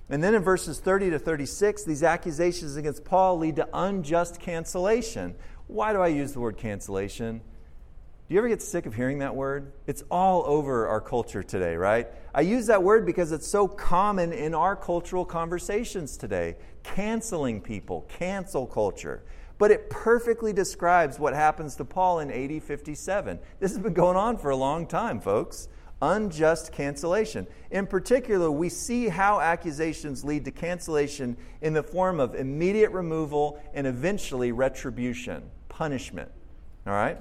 And 0.08 0.22
then 0.22 0.34
in 0.34 0.42
verses 0.42 0.78
30 0.78 1.10
to 1.10 1.18
36, 1.18 1.84
these 1.84 2.02
accusations 2.02 2.76
against 2.76 3.04
Paul 3.04 3.38
lead 3.38 3.56
to 3.56 3.68
unjust 3.72 4.38
cancellation. 4.38 5.34
Why 5.66 5.92
do 5.92 6.00
I 6.00 6.08
use 6.08 6.32
the 6.32 6.40
word 6.40 6.56
cancellation? 6.56 7.40
Do 8.28 8.34
you 8.34 8.38
ever 8.40 8.48
get 8.48 8.62
sick 8.62 8.86
of 8.86 8.94
hearing 8.94 9.20
that 9.20 9.36
word? 9.36 9.72
It's 9.86 10.02
all 10.10 10.44
over 10.46 10.88
our 10.88 11.00
culture 11.00 11.42
today, 11.42 11.76
right? 11.76 12.08
I 12.34 12.40
use 12.40 12.66
that 12.66 12.82
word 12.82 13.06
because 13.06 13.30
it's 13.30 13.46
so 13.46 13.68
common 13.68 14.32
in 14.32 14.54
our 14.54 14.74
cultural 14.74 15.24
conversations 15.24 16.16
today. 16.16 16.56
Canceling 16.82 17.60
people, 17.60 18.02
cancel 18.08 18.66
culture. 18.66 19.22
But 19.58 19.70
it 19.70 19.90
perfectly 19.90 20.52
describes 20.52 21.18
what 21.18 21.34
happens 21.34 21.76
to 21.76 21.84
Paul 21.84 22.18
in 22.20 22.30
AD 22.30 22.62
57. 22.62 23.38
This 23.58 23.72
has 23.72 23.80
been 23.80 23.94
going 23.94 24.16
on 24.16 24.38
for 24.38 24.50
a 24.50 24.56
long 24.56 24.86
time, 24.86 25.20
folks. 25.20 25.68
Unjust 26.02 26.72
cancellation. 26.72 27.46
In 27.70 27.86
particular, 27.86 28.50
we 28.50 28.68
see 28.68 29.08
how 29.08 29.40
accusations 29.40 30.24
lead 30.24 30.44
to 30.44 30.50
cancellation 30.50 31.36
in 31.62 31.72
the 31.72 31.82
form 31.82 32.20
of 32.20 32.34
immediate 32.34 32.90
removal 32.90 33.62
and 33.72 33.86
eventually 33.86 34.52
retribution, 34.52 35.50
punishment. 35.76 36.30
All 36.86 36.94
right? 36.94 37.18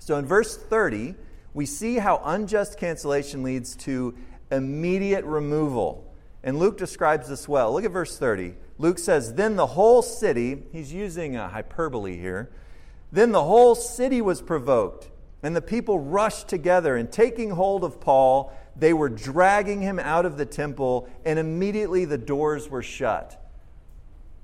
So 0.00 0.16
in 0.16 0.26
verse 0.26 0.56
30, 0.56 1.14
we 1.54 1.66
see 1.66 1.98
how 1.98 2.20
unjust 2.24 2.78
cancellation 2.78 3.44
leads 3.44 3.76
to 3.76 4.16
immediate 4.50 5.24
removal. 5.24 6.12
And 6.42 6.58
Luke 6.58 6.78
describes 6.78 7.28
this 7.28 7.48
well. 7.48 7.72
Look 7.72 7.84
at 7.84 7.92
verse 7.92 8.18
30. 8.18 8.54
Luke 8.78 8.98
says, 8.98 9.34
Then 9.34 9.54
the 9.54 9.68
whole 9.68 10.02
city, 10.02 10.64
he's 10.72 10.92
using 10.92 11.36
a 11.36 11.48
hyperbole 11.48 12.16
here, 12.16 12.50
then 13.12 13.30
the 13.30 13.44
whole 13.44 13.76
city 13.76 14.20
was 14.20 14.42
provoked, 14.42 15.08
and 15.42 15.54
the 15.54 15.62
people 15.62 16.00
rushed 16.00 16.48
together, 16.48 16.96
and 16.96 17.12
taking 17.12 17.50
hold 17.50 17.84
of 17.84 18.00
Paul, 18.00 18.52
they 18.74 18.92
were 18.92 19.08
dragging 19.08 19.80
him 19.80 19.98
out 20.00 20.26
of 20.26 20.38
the 20.38 20.46
temple, 20.46 21.08
and 21.24 21.38
immediately 21.38 22.04
the 22.04 22.18
doors 22.18 22.68
were 22.68 22.82
shut. 22.82 23.39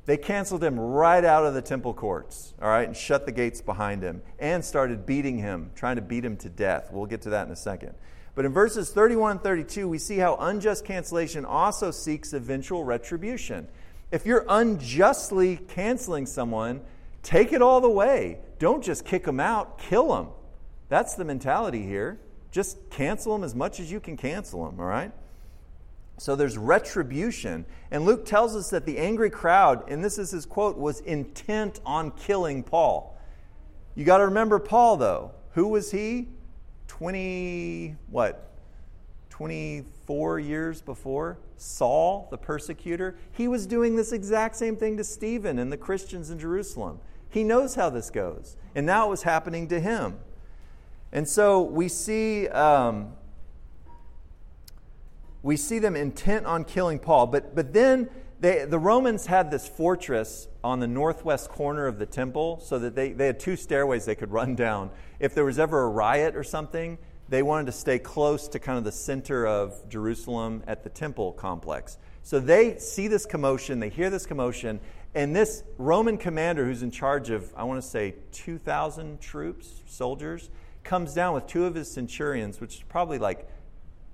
They 0.07 0.17
canceled 0.17 0.63
him 0.63 0.79
right 0.79 1.25
out 1.25 1.45
of 1.45 1.55
the 1.55 1.63
temple 1.63 1.93
courts, 1.93 2.55
all 2.63 2.69
right, 2.69 2.87
and 2.87 2.97
shut 2.97 3.27
the 3.27 3.33
gates 3.33 3.61
behind 3.61 4.03
him 4.03 4.23
and 4.39 4.65
started 4.65 5.05
beating 5.05 5.39
him, 5.39 5.73
trying 5.75 5.97
to 5.97 6.03
beat 6.03 6.25
him 6.25 6.37
to 6.39 6.49
death. 6.49 6.91
We'll 6.93 7.07
get 7.07 7.23
to 7.23 7.31
that 7.31 7.47
in 7.47 7.53
a 7.53 7.57
second. 7.57 7.95
But 8.37 8.45
in 8.45 8.53
verses 8.53 8.91
31 8.91 9.33
and 9.33 9.43
32, 9.43 9.89
we 9.89 9.99
see 9.99 10.19
how 10.19 10.37
unjust 10.37 10.85
cancellation 10.85 11.45
also 11.45 11.91
seeks 11.91 12.33
eventual 12.35 12.85
retribution. 12.85 13.67
If 14.13 14.27
you're 14.27 14.45
unjustly 14.49 15.57
canceling 15.57 16.27
someone, 16.27 16.83
take 17.25 17.53
it 17.53 17.61
all 17.61 17.81
the 17.81 17.91
way. 17.91 18.39
Don't 18.61 18.85
just 18.85 19.05
kick 19.05 19.25
them 19.25 19.41
out, 19.41 19.79
kill 19.79 20.15
them. 20.15 20.29
That's 20.89 21.15
the 21.15 21.25
mentality 21.25 21.83
here. 21.83 22.21
Just 22.53 22.91
cancel 22.91 23.33
them 23.33 23.43
as 23.43 23.57
much 23.57 23.81
as 23.81 23.91
you 23.91 23.99
can 23.99 24.17
cancel 24.17 24.65
them, 24.67 24.79
all 24.79 24.87
right? 24.87 25.11
So 26.19 26.35
there's 26.35 26.57
retribution. 26.57 27.67
And 27.91 28.05
Luke 28.05 28.25
tells 28.25 28.57
us 28.57 28.71
that 28.71 28.87
the 28.87 28.99
angry 28.99 29.31
crowd, 29.31 29.85
and 29.91 30.03
this 30.03 30.19
is 30.19 30.31
his 30.31 30.47
quote, 30.47 30.79
was 30.79 31.01
intent 31.01 31.81
on 31.85 32.11
killing 32.13 32.63
Paul. 32.63 33.19
You 33.95 34.05
got 34.05 34.19
to 34.19 34.27
remember 34.27 34.59
Paul, 34.59 34.97
though. 34.97 35.33
Who 35.53 35.69
was 35.69 35.91
he? 35.91 36.29
20, 36.89 37.97
what? 38.11 38.51
24 39.31 40.41
years 40.41 40.81
before? 40.81 41.39
Saul, 41.59 42.29
the 42.31 42.39
persecutor. 42.39 43.17
He 43.33 43.49
was 43.49 43.67
doing 43.67 43.97
this 43.97 44.13
exact 44.13 44.57
same 44.57 44.77
thing 44.77 44.97
to 44.97 45.05
Stephen 45.05 45.59
and 45.59 45.73
the 45.73 45.77
Christians 45.77 46.31
in 46.31 46.39
Jerusalem. 46.39 47.01
He 47.29 47.45
knows 47.45 47.75
how 47.75 47.91
this 47.91 48.11
goes. 48.11 48.57
And 48.75 48.87
now 48.87 49.07
it 49.07 49.11
was 49.11 49.23
happening 49.23 49.69
to 49.69 49.81
him. 49.81 50.19
And 51.13 51.29
so 51.29 51.63
we 51.63 51.89
see. 51.89 52.49
Um, 52.49 53.13
we 55.47 55.57
see 55.57 55.79
them 55.79 55.95
intent 55.95 56.45
on 56.45 56.65
killing 56.65 56.99
Paul. 56.99 57.29
But, 57.29 57.55
but 57.55 57.73
then 57.73 58.11
they, 58.41 58.65
the 58.65 58.81
Romans 58.81 59.27
had 59.27 59.49
this 59.49 59.69
fortress 59.69 60.49
on 60.65 60.81
the 60.81 60.89
northwest 60.89 61.51
corner 61.51 61.87
of 61.87 62.01
the 62.01 62.05
temple 62.05 62.59
so 62.59 62.81
that 62.81 62.97
they, 62.97 63.13
they 63.13 63.27
had 63.27 63.39
two 63.39 63.55
stairways 63.55 64.05
they 64.05 64.17
could 64.17 64.33
run 64.33 64.57
down. 64.57 64.91
If 65.21 65.37
there 65.37 65.45
was 65.45 65.61
ever 65.61 65.85
a 65.85 65.89
riot 65.89 66.35
or 66.35 66.43
something, 66.43 66.99
they 67.29 67.45
wanted 67.45 67.67
to 67.67 67.73
stay 67.73 68.01
close 68.01 68.49
to 68.49 68.59
kind 68.59 68.77
of 68.77 68.83
the 68.83 68.91
center 68.91 69.47
of 69.47 69.89
Jerusalem 69.89 70.65
at 70.67 70.83
the 70.83 70.91
temple 70.91 71.33
complex. 71.35 71.97
So 72.25 72.41
they 72.41 72.79
see 72.79 73.07
this 73.07 73.25
commotion, 73.25 73.79
they 73.79 73.89
hear 73.89 74.11
this 74.11 74.27
commotion, 74.27 74.81
and 75.15 75.35
this 75.35 75.63
Roman 75.79 76.19
commander 76.19 76.65
who's 76.65 76.83
in 76.83 76.91
charge 76.91 77.31
of, 77.31 77.55
I 77.57 77.63
want 77.63 77.81
to 77.81 77.89
say, 77.89 78.17
2,000 78.33 79.21
troops, 79.21 79.83
soldiers, 79.87 80.51
comes 80.83 81.15
down 81.15 81.35
with 81.35 81.47
two 81.47 81.67
of 81.67 81.77
his 81.77 81.89
centurions, 81.89 82.61
which 82.61 82.75
is 82.75 82.83
probably 82.83 83.19
like 83.19 83.49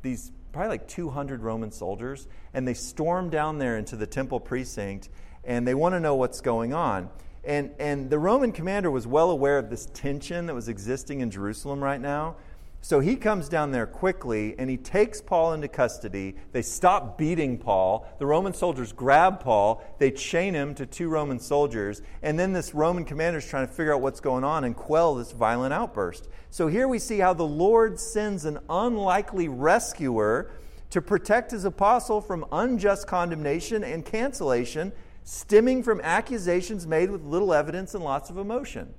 these 0.03 0.31
probably 0.53 0.69
like 0.69 0.87
200 0.87 1.43
Roman 1.43 1.73
soldiers, 1.73 2.29
and 2.53 2.69
they 2.69 2.75
storm 2.75 3.31
down 3.31 3.59
there 3.59 3.77
into 3.79 3.97
the 3.97 4.07
temple 4.07 4.38
precinct, 4.38 5.09
and 5.45 5.67
they 5.67 5.75
want 5.75 5.95
to 5.95 6.01
know 6.01 6.15
what's 6.15 6.41
going 6.41 6.73
on. 6.75 7.11
And, 7.45 7.73
and 7.79 8.09
the 8.09 8.19
Roman 8.19 8.53
commander 8.53 8.91
was 8.91 9.07
well 9.07 9.31
aware 9.31 9.59
of 9.59 9.69
this 9.69 9.87
tension 9.87 10.47
that 10.47 10.55
was 10.55 10.69
existing 10.69 11.21
in 11.21 11.31
Jerusalem 11.31 11.83
right 11.83 12.01
now. 12.01 12.37
So 12.85 12.99
he 12.99 13.14
comes 13.14 13.49
down 13.49 13.71
there 13.71 13.87
quickly 13.87 14.57
and 14.59 14.68
he 14.68 14.77
takes 14.77 15.21
Paul 15.21 15.53
into 15.53 15.68
custody. 15.68 16.35
They 16.51 16.62
stop 16.62 17.16
beating 17.16 17.57
Paul. 17.57 18.12
The 18.18 18.27
Roman 18.27 18.53
soldiers 18.53 18.92
grab 18.92 19.38
Paul. 19.38 19.85
They 19.99 20.11
chain 20.11 20.53
him 20.53 20.75
to 20.75 20.85
two 20.85 21.09
Roman 21.09 21.38
soldiers. 21.38 22.03
And 22.23 22.37
then 22.37 22.53
this 22.53 22.75
Roman 22.75 23.05
commander 23.05 23.38
is 23.38 23.47
trying 23.47 23.68
to 23.68 23.73
figure 23.73 23.95
out 23.95 24.01
what's 24.01 24.18
going 24.18 24.42
on 24.42 24.64
and 24.64 24.75
quell 24.75 25.14
this 25.14 25.31
violent 25.31 25.73
outburst. 25.73 26.29
So 26.51 26.66
here 26.66 26.88
we 26.88 26.99
see 26.99 27.21
how 27.21 27.35
the 27.35 27.47
Lord 27.47 28.01
sends 28.01 28.45
an 28.45 28.59
unlikely 28.68 29.47
rescuer 29.47 30.51
to 30.90 31.01
protect 31.01 31.53
his 31.53 31.64
apostle 31.64 32.21
from 32.21 32.45
unjust 32.51 33.07
condemnation 33.07 33.85
and 33.85 34.05
cancellation 34.05 34.92
stemming 35.23 35.85
from 35.85 36.01
accusations 36.01 36.85
made 36.85 37.12
with 37.12 37.23
little 37.23 37.55
evidence 37.55 37.95
and 37.95 38.03
lots 38.03 38.29
of 38.29 38.38
emotion. 38.38 38.92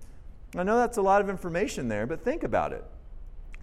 I 0.56 0.64
know 0.64 0.78
that's 0.78 0.98
a 0.98 1.02
lot 1.02 1.20
of 1.20 1.30
information 1.30 1.90
there, 1.90 2.08
but 2.08 2.24
think 2.24 2.44
about 2.44 2.72
it. 2.72 2.86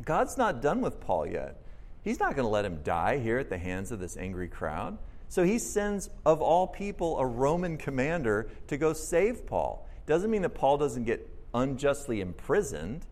God's 0.04 0.36
not 0.36 0.62
done 0.62 0.80
with 0.80 1.00
Paul 1.00 1.26
yet. 1.26 1.62
He's 2.02 2.18
not 2.18 2.34
going 2.34 2.46
to 2.46 2.50
let 2.50 2.64
him 2.64 2.80
die 2.82 3.18
here 3.18 3.38
at 3.38 3.50
the 3.50 3.58
hands 3.58 3.92
of 3.92 4.00
this 4.00 4.16
angry 4.16 4.48
crowd. 4.48 4.98
So 5.28 5.44
he 5.44 5.58
sends, 5.58 6.10
of 6.26 6.40
all 6.40 6.66
people, 6.66 7.18
a 7.18 7.26
Roman 7.26 7.76
commander 7.76 8.50
to 8.68 8.76
go 8.76 8.92
save 8.92 9.46
Paul. 9.46 9.86
Doesn't 10.06 10.30
mean 10.30 10.42
that 10.42 10.54
Paul 10.54 10.78
doesn't 10.78 11.04
get 11.04 11.28
unjustly 11.54 12.20
imprisoned. 12.20 13.06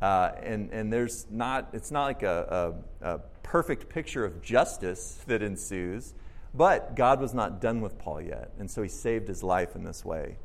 Uh, 0.00 0.32
and, 0.42 0.70
and 0.70 0.92
there's 0.92 1.26
not, 1.30 1.70
it's 1.72 1.90
not 1.90 2.04
like 2.04 2.22
a, 2.22 2.74
a, 3.00 3.14
a 3.14 3.18
perfect 3.42 3.88
picture 3.88 4.24
of 4.24 4.42
justice 4.42 5.18
that 5.26 5.42
ensues. 5.42 6.14
But 6.54 6.94
God 6.96 7.20
was 7.20 7.34
not 7.34 7.60
done 7.60 7.80
with 7.80 7.98
Paul 7.98 8.20
yet. 8.20 8.52
And 8.58 8.70
so 8.70 8.82
he 8.82 8.88
saved 8.88 9.28
his 9.28 9.42
life 9.42 9.74
in 9.74 9.84
this 9.84 10.04
way. 10.04 10.36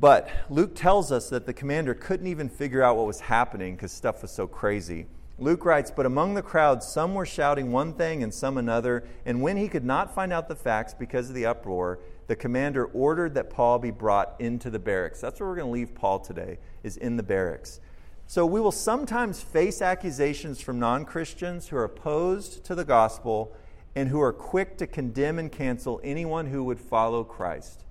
But 0.00 0.30
Luke 0.48 0.74
tells 0.74 1.12
us 1.12 1.28
that 1.28 1.44
the 1.44 1.52
commander 1.52 1.92
couldn't 1.92 2.26
even 2.26 2.48
figure 2.48 2.82
out 2.82 2.96
what 2.96 3.06
was 3.06 3.20
happening 3.20 3.76
because 3.76 3.92
stuff 3.92 4.22
was 4.22 4.30
so 4.30 4.46
crazy. 4.46 5.06
Luke 5.38 5.66
writes, 5.66 5.90
But 5.90 6.06
among 6.06 6.34
the 6.34 6.42
crowd, 6.42 6.82
some 6.82 7.14
were 7.14 7.26
shouting 7.26 7.70
one 7.70 7.92
thing 7.92 8.22
and 8.22 8.32
some 8.32 8.56
another. 8.56 9.04
And 9.26 9.42
when 9.42 9.58
he 9.58 9.68
could 9.68 9.84
not 9.84 10.14
find 10.14 10.32
out 10.32 10.48
the 10.48 10.56
facts 10.56 10.94
because 10.94 11.28
of 11.28 11.34
the 11.34 11.44
uproar, 11.44 11.98
the 12.28 12.36
commander 12.36 12.86
ordered 12.86 13.34
that 13.34 13.50
Paul 13.50 13.78
be 13.78 13.90
brought 13.90 14.36
into 14.38 14.70
the 14.70 14.78
barracks. 14.78 15.20
That's 15.20 15.38
where 15.38 15.48
we're 15.50 15.56
going 15.56 15.68
to 15.68 15.72
leave 15.72 15.94
Paul 15.94 16.18
today, 16.18 16.58
is 16.82 16.96
in 16.96 17.18
the 17.18 17.22
barracks. 17.22 17.80
So 18.26 18.46
we 18.46 18.60
will 18.60 18.72
sometimes 18.72 19.42
face 19.42 19.82
accusations 19.82 20.62
from 20.62 20.78
non 20.78 21.04
Christians 21.04 21.68
who 21.68 21.76
are 21.76 21.84
opposed 21.84 22.64
to 22.64 22.74
the 22.74 22.84
gospel 22.84 23.54
and 23.94 24.08
who 24.08 24.20
are 24.20 24.32
quick 24.32 24.78
to 24.78 24.86
condemn 24.86 25.38
and 25.38 25.50
cancel 25.50 26.00
anyone 26.02 26.46
who 26.46 26.64
would 26.64 26.80
follow 26.80 27.24
Christ 27.24 27.84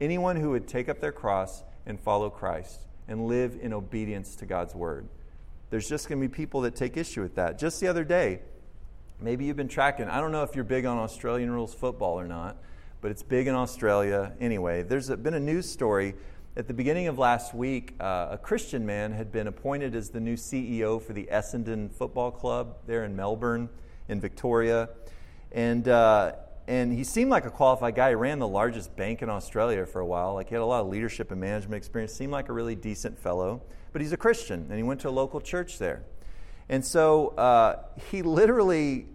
anyone 0.00 0.36
who 0.36 0.50
would 0.50 0.66
take 0.66 0.88
up 0.88 1.00
their 1.00 1.12
cross 1.12 1.62
and 1.86 1.98
follow 1.98 2.30
Christ 2.30 2.80
and 3.08 3.26
live 3.26 3.58
in 3.60 3.72
obedience 3.72 4.36
to 4.36 4.46
God's 4.46 4.74
word. 4.74 5.08
There's 5.70 5.88
just 5.88 6.08
going 6.08 6.20
to 6.20 6.28
be 6.28 6.34
people 6.34 6.62
that 6.62 6.76
take 6.76 6.96
issue 6.96 7.22
with 7.22 7.34
that. 7.34 7.58
Just 7.58 7.80
the 7.80 7.88
other 7.88 8.04
day, 8.04 8.40
maybe 9.20 9.44
you've 9.44 9.56
been 9.56 9.68
tracking, 9.68 10.06
I 10.08 10.20
don't 10.20 10.32
know 10.32 10.42
if 10.42 10.54
you're 10.54 10.64
big 10.64 10.84
on 10.84 10.98
Australian 10.98 11.50
rules 11.50 11.74
football 11.74 12.18
or 12.18 12.26
not, 12.26 12.56
but 13.00 13.10
it's 13.10 13.22
big 13.22 13.46
in 13.46 13.54
Australia 13.54 14.32
anyway. 14.40 14.82
There's 14.82 15.08
been 15.10 15.34
a 15.34 15.40
news 15.40 15.68
story 15.68 16.14
at 16.56 16.66
the 16.66 16.74
beginning 16.74 17.06
of 17.06 17.18
last 17.18 17.54
week. 17.54 17.94
Uh, 18.00 18.28
a 18.30 18.38
Christian 18.38 18.84
man 18.84 19.12
had 19.12 19.30
been 19.30 19.46
appointed 19.46 19.94
as 19.94 20.10
the 20.10 20.20
new 20.20 20.34
CEO 20.34 21.00
for 21.00 21.12
the 21.12 21.28
Essendon 21.30 21.92
Football 21.92 22.30
Club 22.30 22.76
there 22.86 23.04
in 23.04 23.14
Melbourne, 23.14 23.68
in 24.08 24.20
Victoria. 24.20 24.88
And 25.52 25.86
uh, 25.86 26.32
and 26.68 26.92
he 26.92 27.02
seemed 27.02 27.30
like 27.30 27.46
a 27.46 27.50
qualified 27.50 27.94
guy. 27.94 28.10
He 28.10 28.14
ran 28.14 28.38
the 28.38 28.46
largest 28.46 28.94
bank 28.94 29.22
in 29.22 29.30
Australia 29.30 29.86
for 29.86 30.00
a 30.00 30.06
while. 30.06 30.34
Like 30.34 30.50
he 30.50 30.54
had 30.54 30.60
a 30.60 30.66
lot 30.66 30.82
of 30.82 30.88
leadership 30.88 31.30
and 31.30 31.40
management 31.40 31.78
experience. 31.78 32.12
Seemed 32.12 32.30
like 32.30 32.50
a 32.50 32.52
really 32.52 32.74
decent 32.74 33.18
fellow. 33.18 33.62
But 33.90 34.02
he's 34.02 34.12
a 34.12 34.18
Christian, 34.18 34.66
and 34.68 34.76
he 34.76 34.82
went 34.82 35.00
to 35.00 35.08
a 35.08 35.10
local 35.10 35.40
church 35.40 35.78
there. 35.78 36.02
And 36.68 36.84
so 36.84 37.28
uh, 37.28 37.84
he 38.10 38.20
literally 38.20 39.06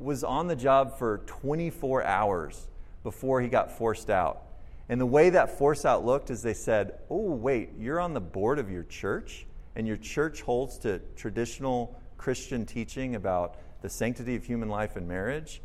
was 0.00 0.24
on 0.24 0.48
the 0.48 0.56
job 0.56 0.98
for 0.98 1.18
24 1.26 2.02
hours 2.02 2.66
before 3.04 3.40
he 3.40 3.46
got 3.46 3.70
forced 3.70 4.10
out. 4.10 4.42
And 4.88 5.00
the 5.00 5.06
way 5.06 5.30
that 5.30 5.56
force 5.56 5.84
out 5.84 6.04
looked 6.04 6.30
is 6.30 6.42
they 6.42 6.52
said, 6.52 6.98
Oh, 7.08 7.30
wait, 7.30 7.70
you're 7.78 8.00
on 8.00 8.12
the 8.12 8.20
board 8.20 8.58
of 8.58 8.68
your 8.68 8.82
church, 8.82 9.46
and 9.76 9.86
your 9.86 9.96
church 9.96 10.42
holds 10.42 10.78
to 10.78 10.98
traditional 11.14 11.96
Christian 12.18 12.66
teaching 12.66 13.14
about 13.14 13.56
the 13.82 13.88
sanctity 13.88 14.34
of 14.34 14.44
human 14.44 14.68
life 14.68 14.96
and 14.96 15.06
marriage. 15.06 15.62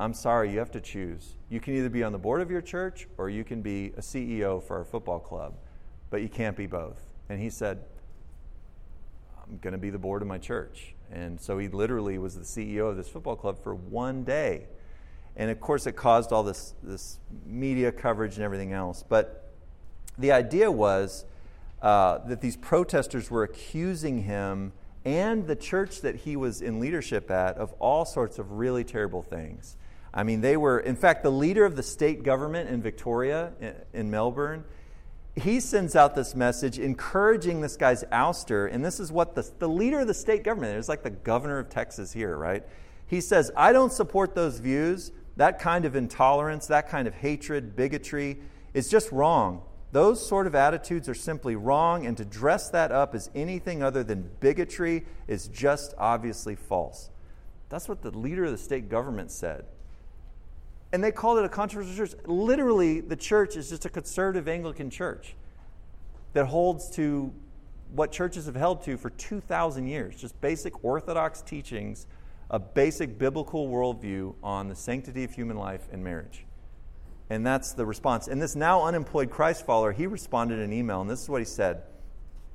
I'm 0.00 0.14
sorry, 0.14 0.52
you 0.52 0.58
have 0.58 0.70
to 0.72 0.80
choose. 0.80 1.34
You 1.50 1.60
can 1.60 1.74
either 1.74 1.88
be 1.88 2.04
on 2.04 2.12
the 2.12 2.18
board 2.18 2.40
of 2.40 2.50
your 2.50 2.60
church 2.60 3.08
or 3.18 3.28
you 3.28 3.42
can 3.42 3.62
be 3.62 3.86
a 3.96 4.00
CEO 4.00 4.62
for 4.62 4.78
our 4.78 4.84
football 4.84 5.18
club, 5.18 5.54
but 6.10 6.22
you 6.22 6.28
can't 6.28 6.56
be 6.56 6.66
both. 6.66 7.04
And 7.28 7.40
he 7.40 7.50
said, 7.50 7.84
I'm 9.42 9.58
going 9.58 9.72
to 9.72 9.78
be 9.78 9.90
the 9.90 9.98
board 9.98 10.22
of 10.22 10.28
my 10.28 10.38
church. 10.38 10.94
And 11.10 11.40
so 11.40 11.58
he 11.58 11.68
literally 11.68 12.18
was 12.18 12.36
the 12.36 12.42
CEO 12.42 12.90
of 12.90 12.96
this 12.96 13.08
football 13.08 13.34
club 13.34 13.62
for 13.62 13.74
one 13.74 14.22
day. 14.22 14.66
And 15.36 15.50
of 15.50 15.60
course, 15.60 15.86
it 15.86 15.92
caused 15.92 16.32
all 16.32 16.42
this, 16.42 16.74
this 16.82 17.18
media 17.44 17.90
coverage 17.90 18.34
and 18.34 18.44
everything 18.44 18.72
else. 18.72 19.02
But 19.08 19.52
the 20.16 20.32
idea 20.32 20.70
was 20.70 21.24
uh, 21.82 22.18
that 22.26 22.40
these 22.40 22.56
protesters 22.56 23.30
were 23.30 23.42
accusing 23.42 24.24
him 24.24 24.72
and 25.04 25.46
the 25.46 25.56
church 25.56 26.02
that 26.02 26.16
he 26.16 26.36
was 26.36 26.60
in 26.60 26.80
leadership 26.80 27.30
at 27.30 27.56
of 27.56 27.72
all 27.78 28.04
sorts 28.04 28.38
of 28.38 28.52
really 28.52 28.84
terrible 28.84 29.22
things. 29.22 29.76
I 30.12 30.22
mean, 30.22 30.40
they 30.40 30.56
were, 30.56 30.80
in 30.80 30.96
fact, 30.96 31.22
the 31.22 31.30
leader 31.30 31.64
of 31.64 31.76
the 31.76 31.82
state 31.82 32.22
government 32.22 32.70
in 32.70 32.82
Victoria, 32.82 33.52
in, 33.92 34.10
Melbourne, 34.10 34.64
he 35.36 35.60
sends 35.60 35.94
out 35.94 36.14
this 36.14 36.34
message 36.34 36.78
encouraging 36.78 37.60
this 37.60 37.76
guy's 37.76 38.04
ouster. 38.04 38.72
And 38.72 38.84
this 38.84 38.98
is 38.98 39.12
what 39.12 39.34
the, 39.34 39.48
the 39.58 39.68
leader 39.68 40.00
of 40.00 40.06
the 40.06 40.14
state 40.14 40.42
government 40.44 40.78
is 40.78 40.88
like 40.88 41.02
the 41.02 41.10
governor 41.10 41.58
of 41.58 41.68
Texas 41.68 42.12
here, 42.12 42.36
right? 42.36 42.64
He 43.06 43.20
says, 43.20 43.50
I 43.56 43.72
don't 43.72 43.92
support 43.92 44.34
those 44.34 44.58
views. 44.58 45.12
That 45.36 45.60
kind 45.60 45.84
of 45.84 45.94
intolerance, 45.94 46.66
that 46.66 46.88
kind 46.88 47.06
of 47.06 47.14
hatred, 47.14 47.76
bigotry 47.76 48.38
is 48.74 48.88
just 48.88 49.12
wrong. 49.12 49.62
Those 49.92 50.26
sort 50.26 50.46
of 50.46 50.54
attitudes 50.54 51.08
are 51.08 51.14
simply 51.14 51.56
wrong, 51.56 52.04
and 52.04 52.16
to 52.18 52.24
dress 52.24 52.68
that 52.70 52.92
up 52.92 53.14
as 53.14 53.30
anything 53.34 53.82
other 53.82 54.04
than 54.04 54.30
bigotry 54.40 55.06
is 55.26 55.48
just 55.48 55.94
obviously 55.96 56.56
false. 56.56 57.08
That's 57.70 57.88
what 57.88 58.02
the 58.02 58.10
leader 58.10 58.44
of 58.44 58.50
the 58.50 58.58
state 58.58 58.90
government 58.90 59.30
said. 59.30 59.64
And 60.92 61.04
they 61.04 61.12
called 61.12 61.38
it 61.38 61.44
a 61.44 61.48
controversial 61.48 61.94
church. 61.94 62.18
Literally, 62.24 63.00
the 63.00 63.16
church 63.16 63.56
is 63.56 63.68
just 63.68 63.84
a 63.84 63.90
conservative 63.90 64.48
Anglican 64.48 64.90
church 64.90 65.34
that 66.32 66.46
holds 66.46 66.90
to 66.90 67.32
what 67.92 68.12
churches 68.12 68.46
have 68.46 68.56
held 68.56 68.82
to 68.84 68.96
for 68.96 69.10
2,000 69.10 69.86
years 69.86 70.16
just 70.16 70.38
basic 70.40 70.84
orthodox 70.84 71.42
teachings, 71.42 72.06
a 72.50 72.58
basic 72.58 73.18
biblical 73.18 73.68
worldview 73.68 74.34
on 74.42 74.68
the 74.68 74.74
sanctity 74.74 75.24
of 75.24 75.32
human 75.32 75.56
life 75.56 75.88
and 75.92 76.02
marriage. 76.02 76.44
And 77.30 77.46
that's 77.46 77.72
the 77.72 77.84
response. 77.84 78.26
And 78.28 78.40
this 78.40 78.56
now 78.56 78.84
unemployed 78.84 79.30
Christ 79.30 79.66
follower, 79.66 79.92
he 79.92 80.06
responded 80.06 80.56
in 80.56 80.64
an 80.64 80.72
email, 80.72 81.00
and 81.00 81.10
this 81.10 81.22
is 81.22 81.28
what 81.28 81.40
he 81.40 81.44
said. 81.44 81.82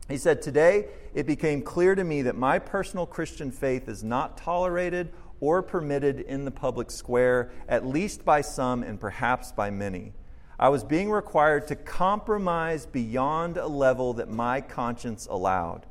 He 0.09 0.17
said, 0.17 0.41
Today 0.41 0.87
it 1.13 1.27
became 1.27 1.61
clear 1.61 1.95
to 1.95 2.03
me 2.03 2.23
that 2.23 2.35
my 2.35 2.59
personal 2.59 3.05
Christian 3.05 3.51
faith 3.51 3.87
is 3.87 4.03
not 4.03 4.37
tolerated 4.37 5.11
or 5.43 5.61
permitted 5.61 6.21
in 6.21 6.45
the 6.45 6.51
public 6.51 6.89
square, 6.89 7.51
at 7.67 7.85
least 7.85 8.23
by 8.23 8.39
some 8.39 8.81
and 8.81 8.97
perhaps 8.97 9.51
by 9.51 9.69
many. 9.69 10.13
I 10.57 10.69
was 10.69 10.85
being 10.85 11.11
required 11.11 11.67
to 11.67 11.75
compromise 11.75 12.85
beyond 12.85 13.57
a 13.57 13.67
level 13.67 14.13
that 14.13 14.29
my 14.29 14.61
conscience 14.61 15.27
allowed. 15.29 15.85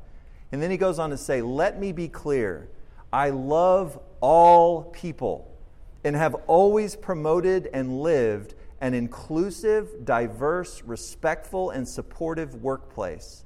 And 0.51 0.59
then 0.59 0.71
he 0.71 0.77
goes 0.77 0.97
on 0.97 1.11
to 1.11 1.17
say, 1.17 1.43
Let 1.43 1.79
me 1.79 1.91
be 1.91 2.07
clear. 2.07 2.67
I 3.11 3.29
love 3.29 3.99
all 4.21 4.85
people 4.85 5.55
and 6.03 6.15
have 6.15 6.33
always 6.47 6.95
promoted 6.95 7.69
and 7.75 8.01
lived 8.01 8.55
an 8.81 8.95
inclusive, 8.95 10.03
diverse, 10.03 10.81
respectful, 10.81 11.69
and 11.69 11.87
supportive 11.87 12.55
workplace. 12.55 13.45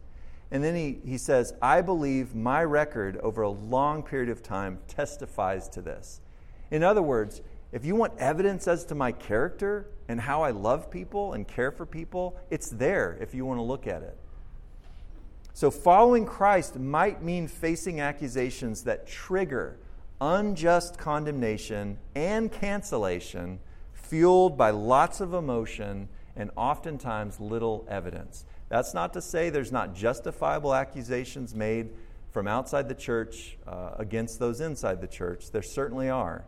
And 0.52 0.64
then 0.64 0.76
he, 0.76 1.00
he 1.06 1.18
says, 1.18 1.54
I 1.62 1.82
believe 1.82 2.34
my 2.34 2.64
record 2.64 3.18
over 3.18 3.42
a 3.42 3.50
long 3.50 4.04
period 4.04 4.30
of 4.30 4.42
time 4.42 4.80
testifies 4.88 5.68
to 5.70 5.82
this. 5.82 6.22
In 6.72 6.84
other 6.84 7.02
words, 7.02 7.42
if 7.72 7.84
you 7.84 7.96
want 7.96 8.18
evidence 8.18 8.68
as 8.68 8.86
to 8.86 8.96
my 8.96 9.12
character 9.12 9.88
and 10.08 10.22
how 10.22 10.42
I 10.42 10.52
love 10.52 10.90
people 10.90 11.34
and 11.34 11.48
care 11.48 11.72
for 11.72 11.86
people, 11.86 12.40
it's 12.50 12.70
there 12.70 13.18
if 13.20 13.34
you 13.34 13.46
want 13.46 13.58
to 13.58 13.64
look 13.64 13.88
at 13.88 14.04
it. 14.04 14.18
So, 15.54 15.72
following 15.72 16.26
Christ 16.26 16.78
might 16.78 17.24
mean 17.24 17.48
facing 17.48 18.00
accusations 18.00 18.84
that 18.84 19.08
trigger 19.08 19.80
unjust 20.22 20.98
condemnation 20.98 21.98
and 22.16 22.52
cancellation, 22.52 23.60
fueled 23.94 24.58
by 24.58 24.70
lots 24.70 25.20
of 25.22 25.34
emotion 25.34 26.10
and 26.36 26.52
oftentimes 26.56 27.40
little 27.40 27.86
evidence. 27.90 28.46
That's 28.70 28.94
not 28.94 29.14
to 29.14 29.22
say 29.22 29.50
there's 29.50 29.72
not 29.72 29.96
justifiable 29.96 30.74
accusations 30.74 31.56
made 31.56 31.90
from 32.32 32.48
outside 32.48 32.90
the 32.90 32.96
church 32.96 33.58
uh, 33.66 33.92
against 33.98 34.40
those 34.40 34.62
inside 34.62 35.02
the 35.02 35.08
church. 35.08 35.52
There 35.52 35.62
certainly 35.62 36.10
are, 36.10 36.46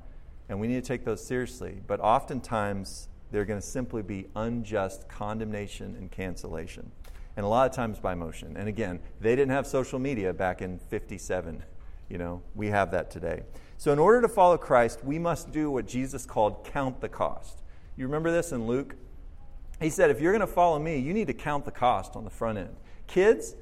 and 0.49 0.59
we 0.59 0.67
need 0.67 0.83
to 0.83 0.87
take 0.87 1.05
those 1.05 1.25
seriously. 1.25 1.81
But 1.87 1.99
oftentimes, 2.01 3.07
they're 3.31 3.45
going 3.45 3.61
to 3.61 3.65
simply 3.65 4.01
be 4.01 4.27
unjust 4.35 5.07
condemnation 5.07 5.95
and 5.95 6.11
cancellation, 6.11 6.91
and 7.37 7.45
a 7.45 7.49
lot 7.49 7.69
of 7.69 7.75
times 7.75 7.99
by 7.99 8.15
motion. 8.15 8.57
And 8.57 8.67
again, 8.67 8.99
they 9.21 9.35
didn't 9.35 9.51
have 9.51 9.65
social 9.65 9.99
media 9.99 10.33
back 10.33 10.61
in 10.61 10.77
57. 10.77 11.63
You 12.09 12.17
know, 12.17 12.41
we 12.55 12.67
have 12.67 12.91
that 12.91 13.11
today. 13.11 13.43
So, 13.77 13.93
in 13.93 13.99
order 13.99 14.21
to 14.21 14.27
follow 14.27 14.57
Christ, 14.57 15.05
we 15.05 15.19
must 15.19 15.51
do 15.51 15.71
what 15.71 15.87
Jesus 15.87 16.25
called 16.25 16.65
count 16.65 16.99
the 16.99 17.07
cost. 17.07 17.61
You 17.95 18.05
remember 18.05 18.31
this 18.31 18.51
in 18.51 18.67
Luke 18.67 18.95
he 19.79 19.89
said, 19.89 20.09
if 20.09 20.19
you're 20.19 20.33
going 20.33 20.41
to 20.41 20.47
follow 20.47 20.77
me, 20.79 20.97
you 20.97 21.13
need 21.13 21.27
to 21.27 21.33
count 21.33 21.65
the 21.65 21.71
cost 21.71 22.15
on 22.15 22.23
the 22.23 22.29
front 22.29 22.57
end. 22.57 22.75
Kids, 23.07 23.55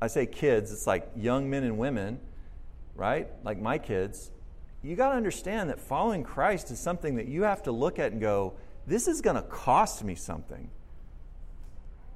I 0.00 0.06
say 0.06 0.26
kids, 0.26 0.72
it's 0.72 0.86
like 0.86 1.10
young 1.16 1.50
men 1.50 1.62
and 1.62 1.78
women, 1.78 2.20
right? 2.94 3.28
Like 3.44 3.60
my 3.60 3.78
kids. 3.78 4.30
You 4.82 4.96
got 4.96 5.10
to 5.10 5.16
understand 5.16 5.70
that 5.70 5.80
following 5.80 6.22
Christ 6.22 6.70
is 6.70 6.78
something 6.78 7.16
that 7.16 7.26
you 7.26 7.42
have 7.42 7.62
to 7.64 7.72
look 7.72 7.98
at 7.98 8.12
and 8.12 8.20
go, 8.20 8.54
this 8.86 9.08
is 9.08 9.20
going 9.20 9.36
to 9.36 9.42
cost 9.42 10.04
me 10.04 10.14
something. 10.14 10.70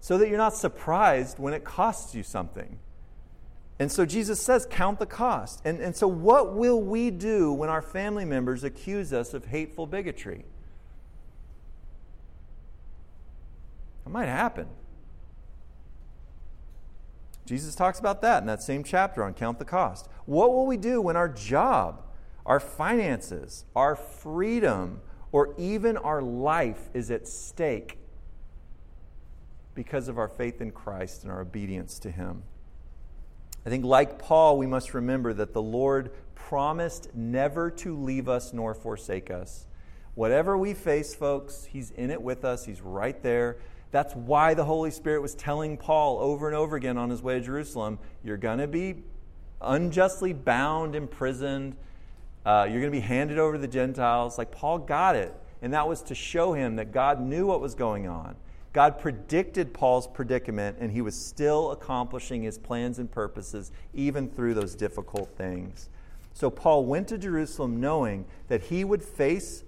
So 0.00 0.16
that 0.18 0.28
you're 0.28 0.38
not 0.38 0.54
surprised 0.54 1.38
when 1.38 1.52
it 1.52 1.64
costs 1.64 2.14
you 2.14 2.22
something. 2.22 2.78
And 3.78 3.90
so 3.90 4.06
Jesus 4.06 4.40
says, 4.40 4.66
count 4.70 4.98
the 4.98 5.06
cost. 5.06 5.62
And, 5.64 5.80
and 5.80 5.96
so, 5.96 6.06
what 6.06 6.54
will 6.54 6.80
we 6.80 7.10
do 7.10 7.50
when 7.52 7.70
our 7.70 7.80
family 7.80 8.26
members 8.26 8.62
accuse 8.62 9.12
us 9.12 9.32
of 9.32 9.46
hateful 9.46 9.86
bigotry? 9.86 10.44
It 14.10 14.12
might 14.12 14.26
happen. 14.26 14.66
Jesus 17.46 17.76
talks 17.76 18.00
about 18.00 18.22
that 18.22 18.42
in 18.42 18.48
that 18.48 18.60
same 18.60 18.82
chapter 18.82 19.22
on 19.22 19.34
Count 19.34 19.60
the 19.60 19.64
Cost. 19.64 20.08
What 20.26 20.52
will 20.52 20.66
we 20.66 20.76
do 20.76 21.00
when 21.00 21.14
our 21.14 21.28
job, 21.28 22.02
our 22.44 22.58
finances, 22.58 23.66
our 23.76 23.94
freedom, 23.94 25.00
or 25.30 25.54
even 25.58 25.96
our 25.96 26.20
life 26.20 26.88
is 26.92 27.12
at 27.12 27.28
stake 27.28 27.98
because 29.76 30.08
of 30.08 30.18
our 30.18 30.26
faith 30.26 30.60
in 30.60 30.72
Christ 30.72 31.22
and 31.22 31.30
our 31.30 31.42
obedience 31.42 32.00
to 32.00 32.10
Him? 32.10 32.42
I 33.64 33.68
think, 33.68 33.84
like 33.84 34.18
Paul, 34.18 34.58
we 34.58 34.66
must 34.66 34.92
remember 34.92 35.32
that 35.34 35.52
the 35.52 35.62
Lord 35.62 36.10
promised 36.34 37.14
never 37.14 37.70
to 37.70 37.96
leave 37.96 38.28
us 38.28 38.52
nor 38.52 38.74
forsake 38.74 39.30
us. 39.30 39.66
Whatever 40.16 40.58
we 40.58 40.74
face, 40.74 41.14
folks, 41.14 41.66
He's 41.66 41.92
in 41.92 42.10
it 42.10 42.20
with 42.20 42.44
us, 42.44 42.64
He's 42.64 42.80
right 42.80 43.22
there. 43.22 43.58
That's 43.90 44.14
why 44.14 44.54
the 44.54 44.64
Holy 44.64 44.90
Spirit 44.90 45.20
was 45.20 45.34
telling 45.34 45.76
Paul 45.76 46.18
over 46.18 46.46
and 46.46 46.56
over 46.56 46.76
again 46.76 46.96
on 46.96 47.10
his 47.10 47.22
way 47.22 47.34
to 47.34 47.40
Jerusalem 47.40 47.98
you're 48.22 48.36
going 48.36 48.58
to 48.58 48.68
be 48.68 49.02
unjustly 49.60 50.32
bound, 50.32 50.94
imprisoned. 50.94 51.76
Uh, 52.46 52.66
you're 52.68 52.80
going 52.80 52.92
to 52.92 52.98
be 52.98 53.00
handed 53.00 53.38
over 53.38 53.54
to 53.54 53.58
the 53.58 53.68
Gentiles. 53.68 54.38
Like 54.38 54.50
Paul 54.50 54.78
got 54.78 55.16
it. 55.16 55.34
And 55.62 55.74
that 55.74 55.86
was 55.86 56.02
to 56.04 56.14
show 56.14 56.54
him 56.54 56.76
that 56.76 56.92
God 56.92 57.20
knew 57.20 57.46
what 57.46 57.60
was 57.60 57.74
going 57.74 58.08
on. 58.08 58.36
God 58.72 59.00
predicted 59.00 59.74
Paul's 59.74 60.06
predicament, 60.06 60.76
and 60.80 60.92
he 60.92 61.02
was 61.02 61.14
still 61.14 61.72
accomplishing 61.72 62.42
his 62.42 62.56
plans 62.56 62.98
and 62.98 63.10
purposes 63.10 63.72
even 63.92 64.30
through 64.30 64.54
those 64.54 64.76
difficult 64.76 65.28
things. 65.36 65.88
So 66.32 66.50
Paul 66.50 66.84
went 66.86 67.08
to 67.08 67.18
Jerusalem 67.18 67.80
knowing 67.80 68.24
that 68.48 68.62
he 68.62 68.84
would 68.84 69.02
face 69.02 69.64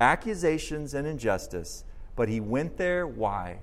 accusations 0.00 0.94
and 0.94 1.06
injustice, 1.06 1.84
but 2.18 2.28
he 2.28 2.40
went 2.40 2.78
there, 2.78 3.06
why? 3.06 3.60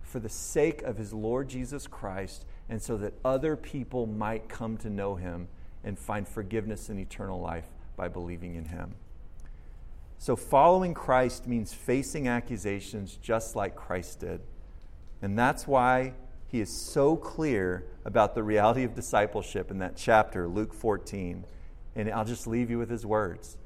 For 0.00 0.20
the 0.20 0.28
sake 0.28 0.80
of 0.82 0.96
his 0.96 1.12
Lord 1.12 1.48
Jesus 1.48 1.88
Christ, 1.88 2.44
and 2.68 2.80
so 2.80 2.96
that 2.98 3.14
other 3.24 3.56
people 3.56 4.06
might 4.06 4.48
come 4.48 4.76
to 4.76 4.88
know 4.88 5.16
him 5.16 5.48
and 5.82 5.98
find 5.98 6.28
forgiveness 6.28 6.88
and 6.88 7.00
eternal 7.00 7.40
life 7.40 7.66
by 7.96 8.06
believing 8.06 8.54
in 8.54 8.66
him. 8.66 8.94
So, 10.18 10.36
following 10.36 10.94
Christ 10.94 11.48
means 11.48 11.74
facing 11.74 12.28
accusations 12.28 13.18
just 13.20 13.56
like 13.56 13.74
Christ 13.74 14.20
did. 14.20 14.40
And 15.20 15.36
that's 15.36 15.66
why 15.66 16.12
he 16.46 16.60
is 16.60 16.70
so 16.70 17.16
clear 17.16 17.86
about 18.04 18.36
the 18.36 18.44
reality 18.44 18.84
of 18.84 18.94
discipleship 18.94 19.68
in 19.68 19.78
that 19.78 19.96
chapter, 19.96 20.46
Luke 20.46 20.72
14. 20.72 21.44
And 21.96 22.10
I'll 22.12 22.24
just 22.24 22.46
leave 22.46 22.70
you 22.70 22.78
with 22.78 22.88
his 22.88 23.04
words. 23.04 23.56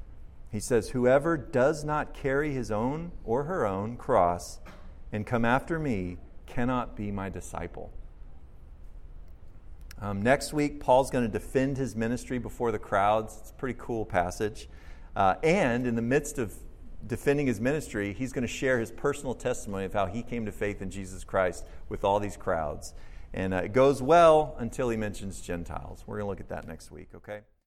He 0.51 0.59
says, 0.59 0.89
Whoever 0.89 1.37
does 1.37 1.83
not 1.83 2.13
carry 2.13 2.53
his 2.53 2.71
own 2.71 3.11
or 3.23 3.45
her 3.45 3.65
own 3.65 3.95
cross 3.95 4.59
and 5.11 5.25
come 5.25 5.45
after 5.45 5.79
me 5.79 6.17
cannot 6.45 6.95
be 6.95 7.11
my 7.11 7.29
disciple. 7.29 7.91
Um, 9.99 10.21
next 10.21 10.51
week, 10.51 10.79
Paul's 10.79 11.09
going 11.09 11.25
to 11.25 11.31
defend 11.31 11.77
his 11.77 11.95
ministry 11.95 12.39
before 12.39 12.71
the 12.71 12.79
crowds. 12.79 13.37
It's 13.39 13.51
a 13.51 13.53
pretty 13.53 13.77
cool 13.79 14.05
passage. 14.05 14.67
Uh, 15.15 15.35
and 15.43 15.85
in 15.85 15.95
the 15.95 16.01
midst 16.01 16.37
of 16.37 16.53
defending 17.05 17.47
his 17.47 17.61
ministry, 17.61 18.13
he's 18.13 18.33
going 18.33 18.41
to 18.41 18.47
share 18.47 18.79
his 18.79 18.91
personal 18.91 19.35
testimony 19.35 19.85
of 19.85 19.93
how 19.93 20.07
he 20.07 20.23
came 20.23 20.45
to 20.45 20.51
faith 20.51 20.81
in 20.81 20.89
Jesus 20.89 21.23
Christ 21.23 21.65
with 21.87 22.03
all 22.03 22.19
these 22.19 22.35
crowds. 22.35 22.93
And 23.33 23.53
uh, 23.53 23.57
it 23.57 23.73
goes 23.73 24.01
well 24.01 24.55
until 24.57 24.89
he 24.89 24.97
mentions 24.97 25.39
Gentiles. 25.39 26.03
We're 26.05 26.17
going 26.17 26.25
to 26.25 26.29
look 26.29 26.39
at 26.39 26.49
that 26.49 26.67
next 26.67 26.91
week, 26.91 27.09
okay? 27.15 27.41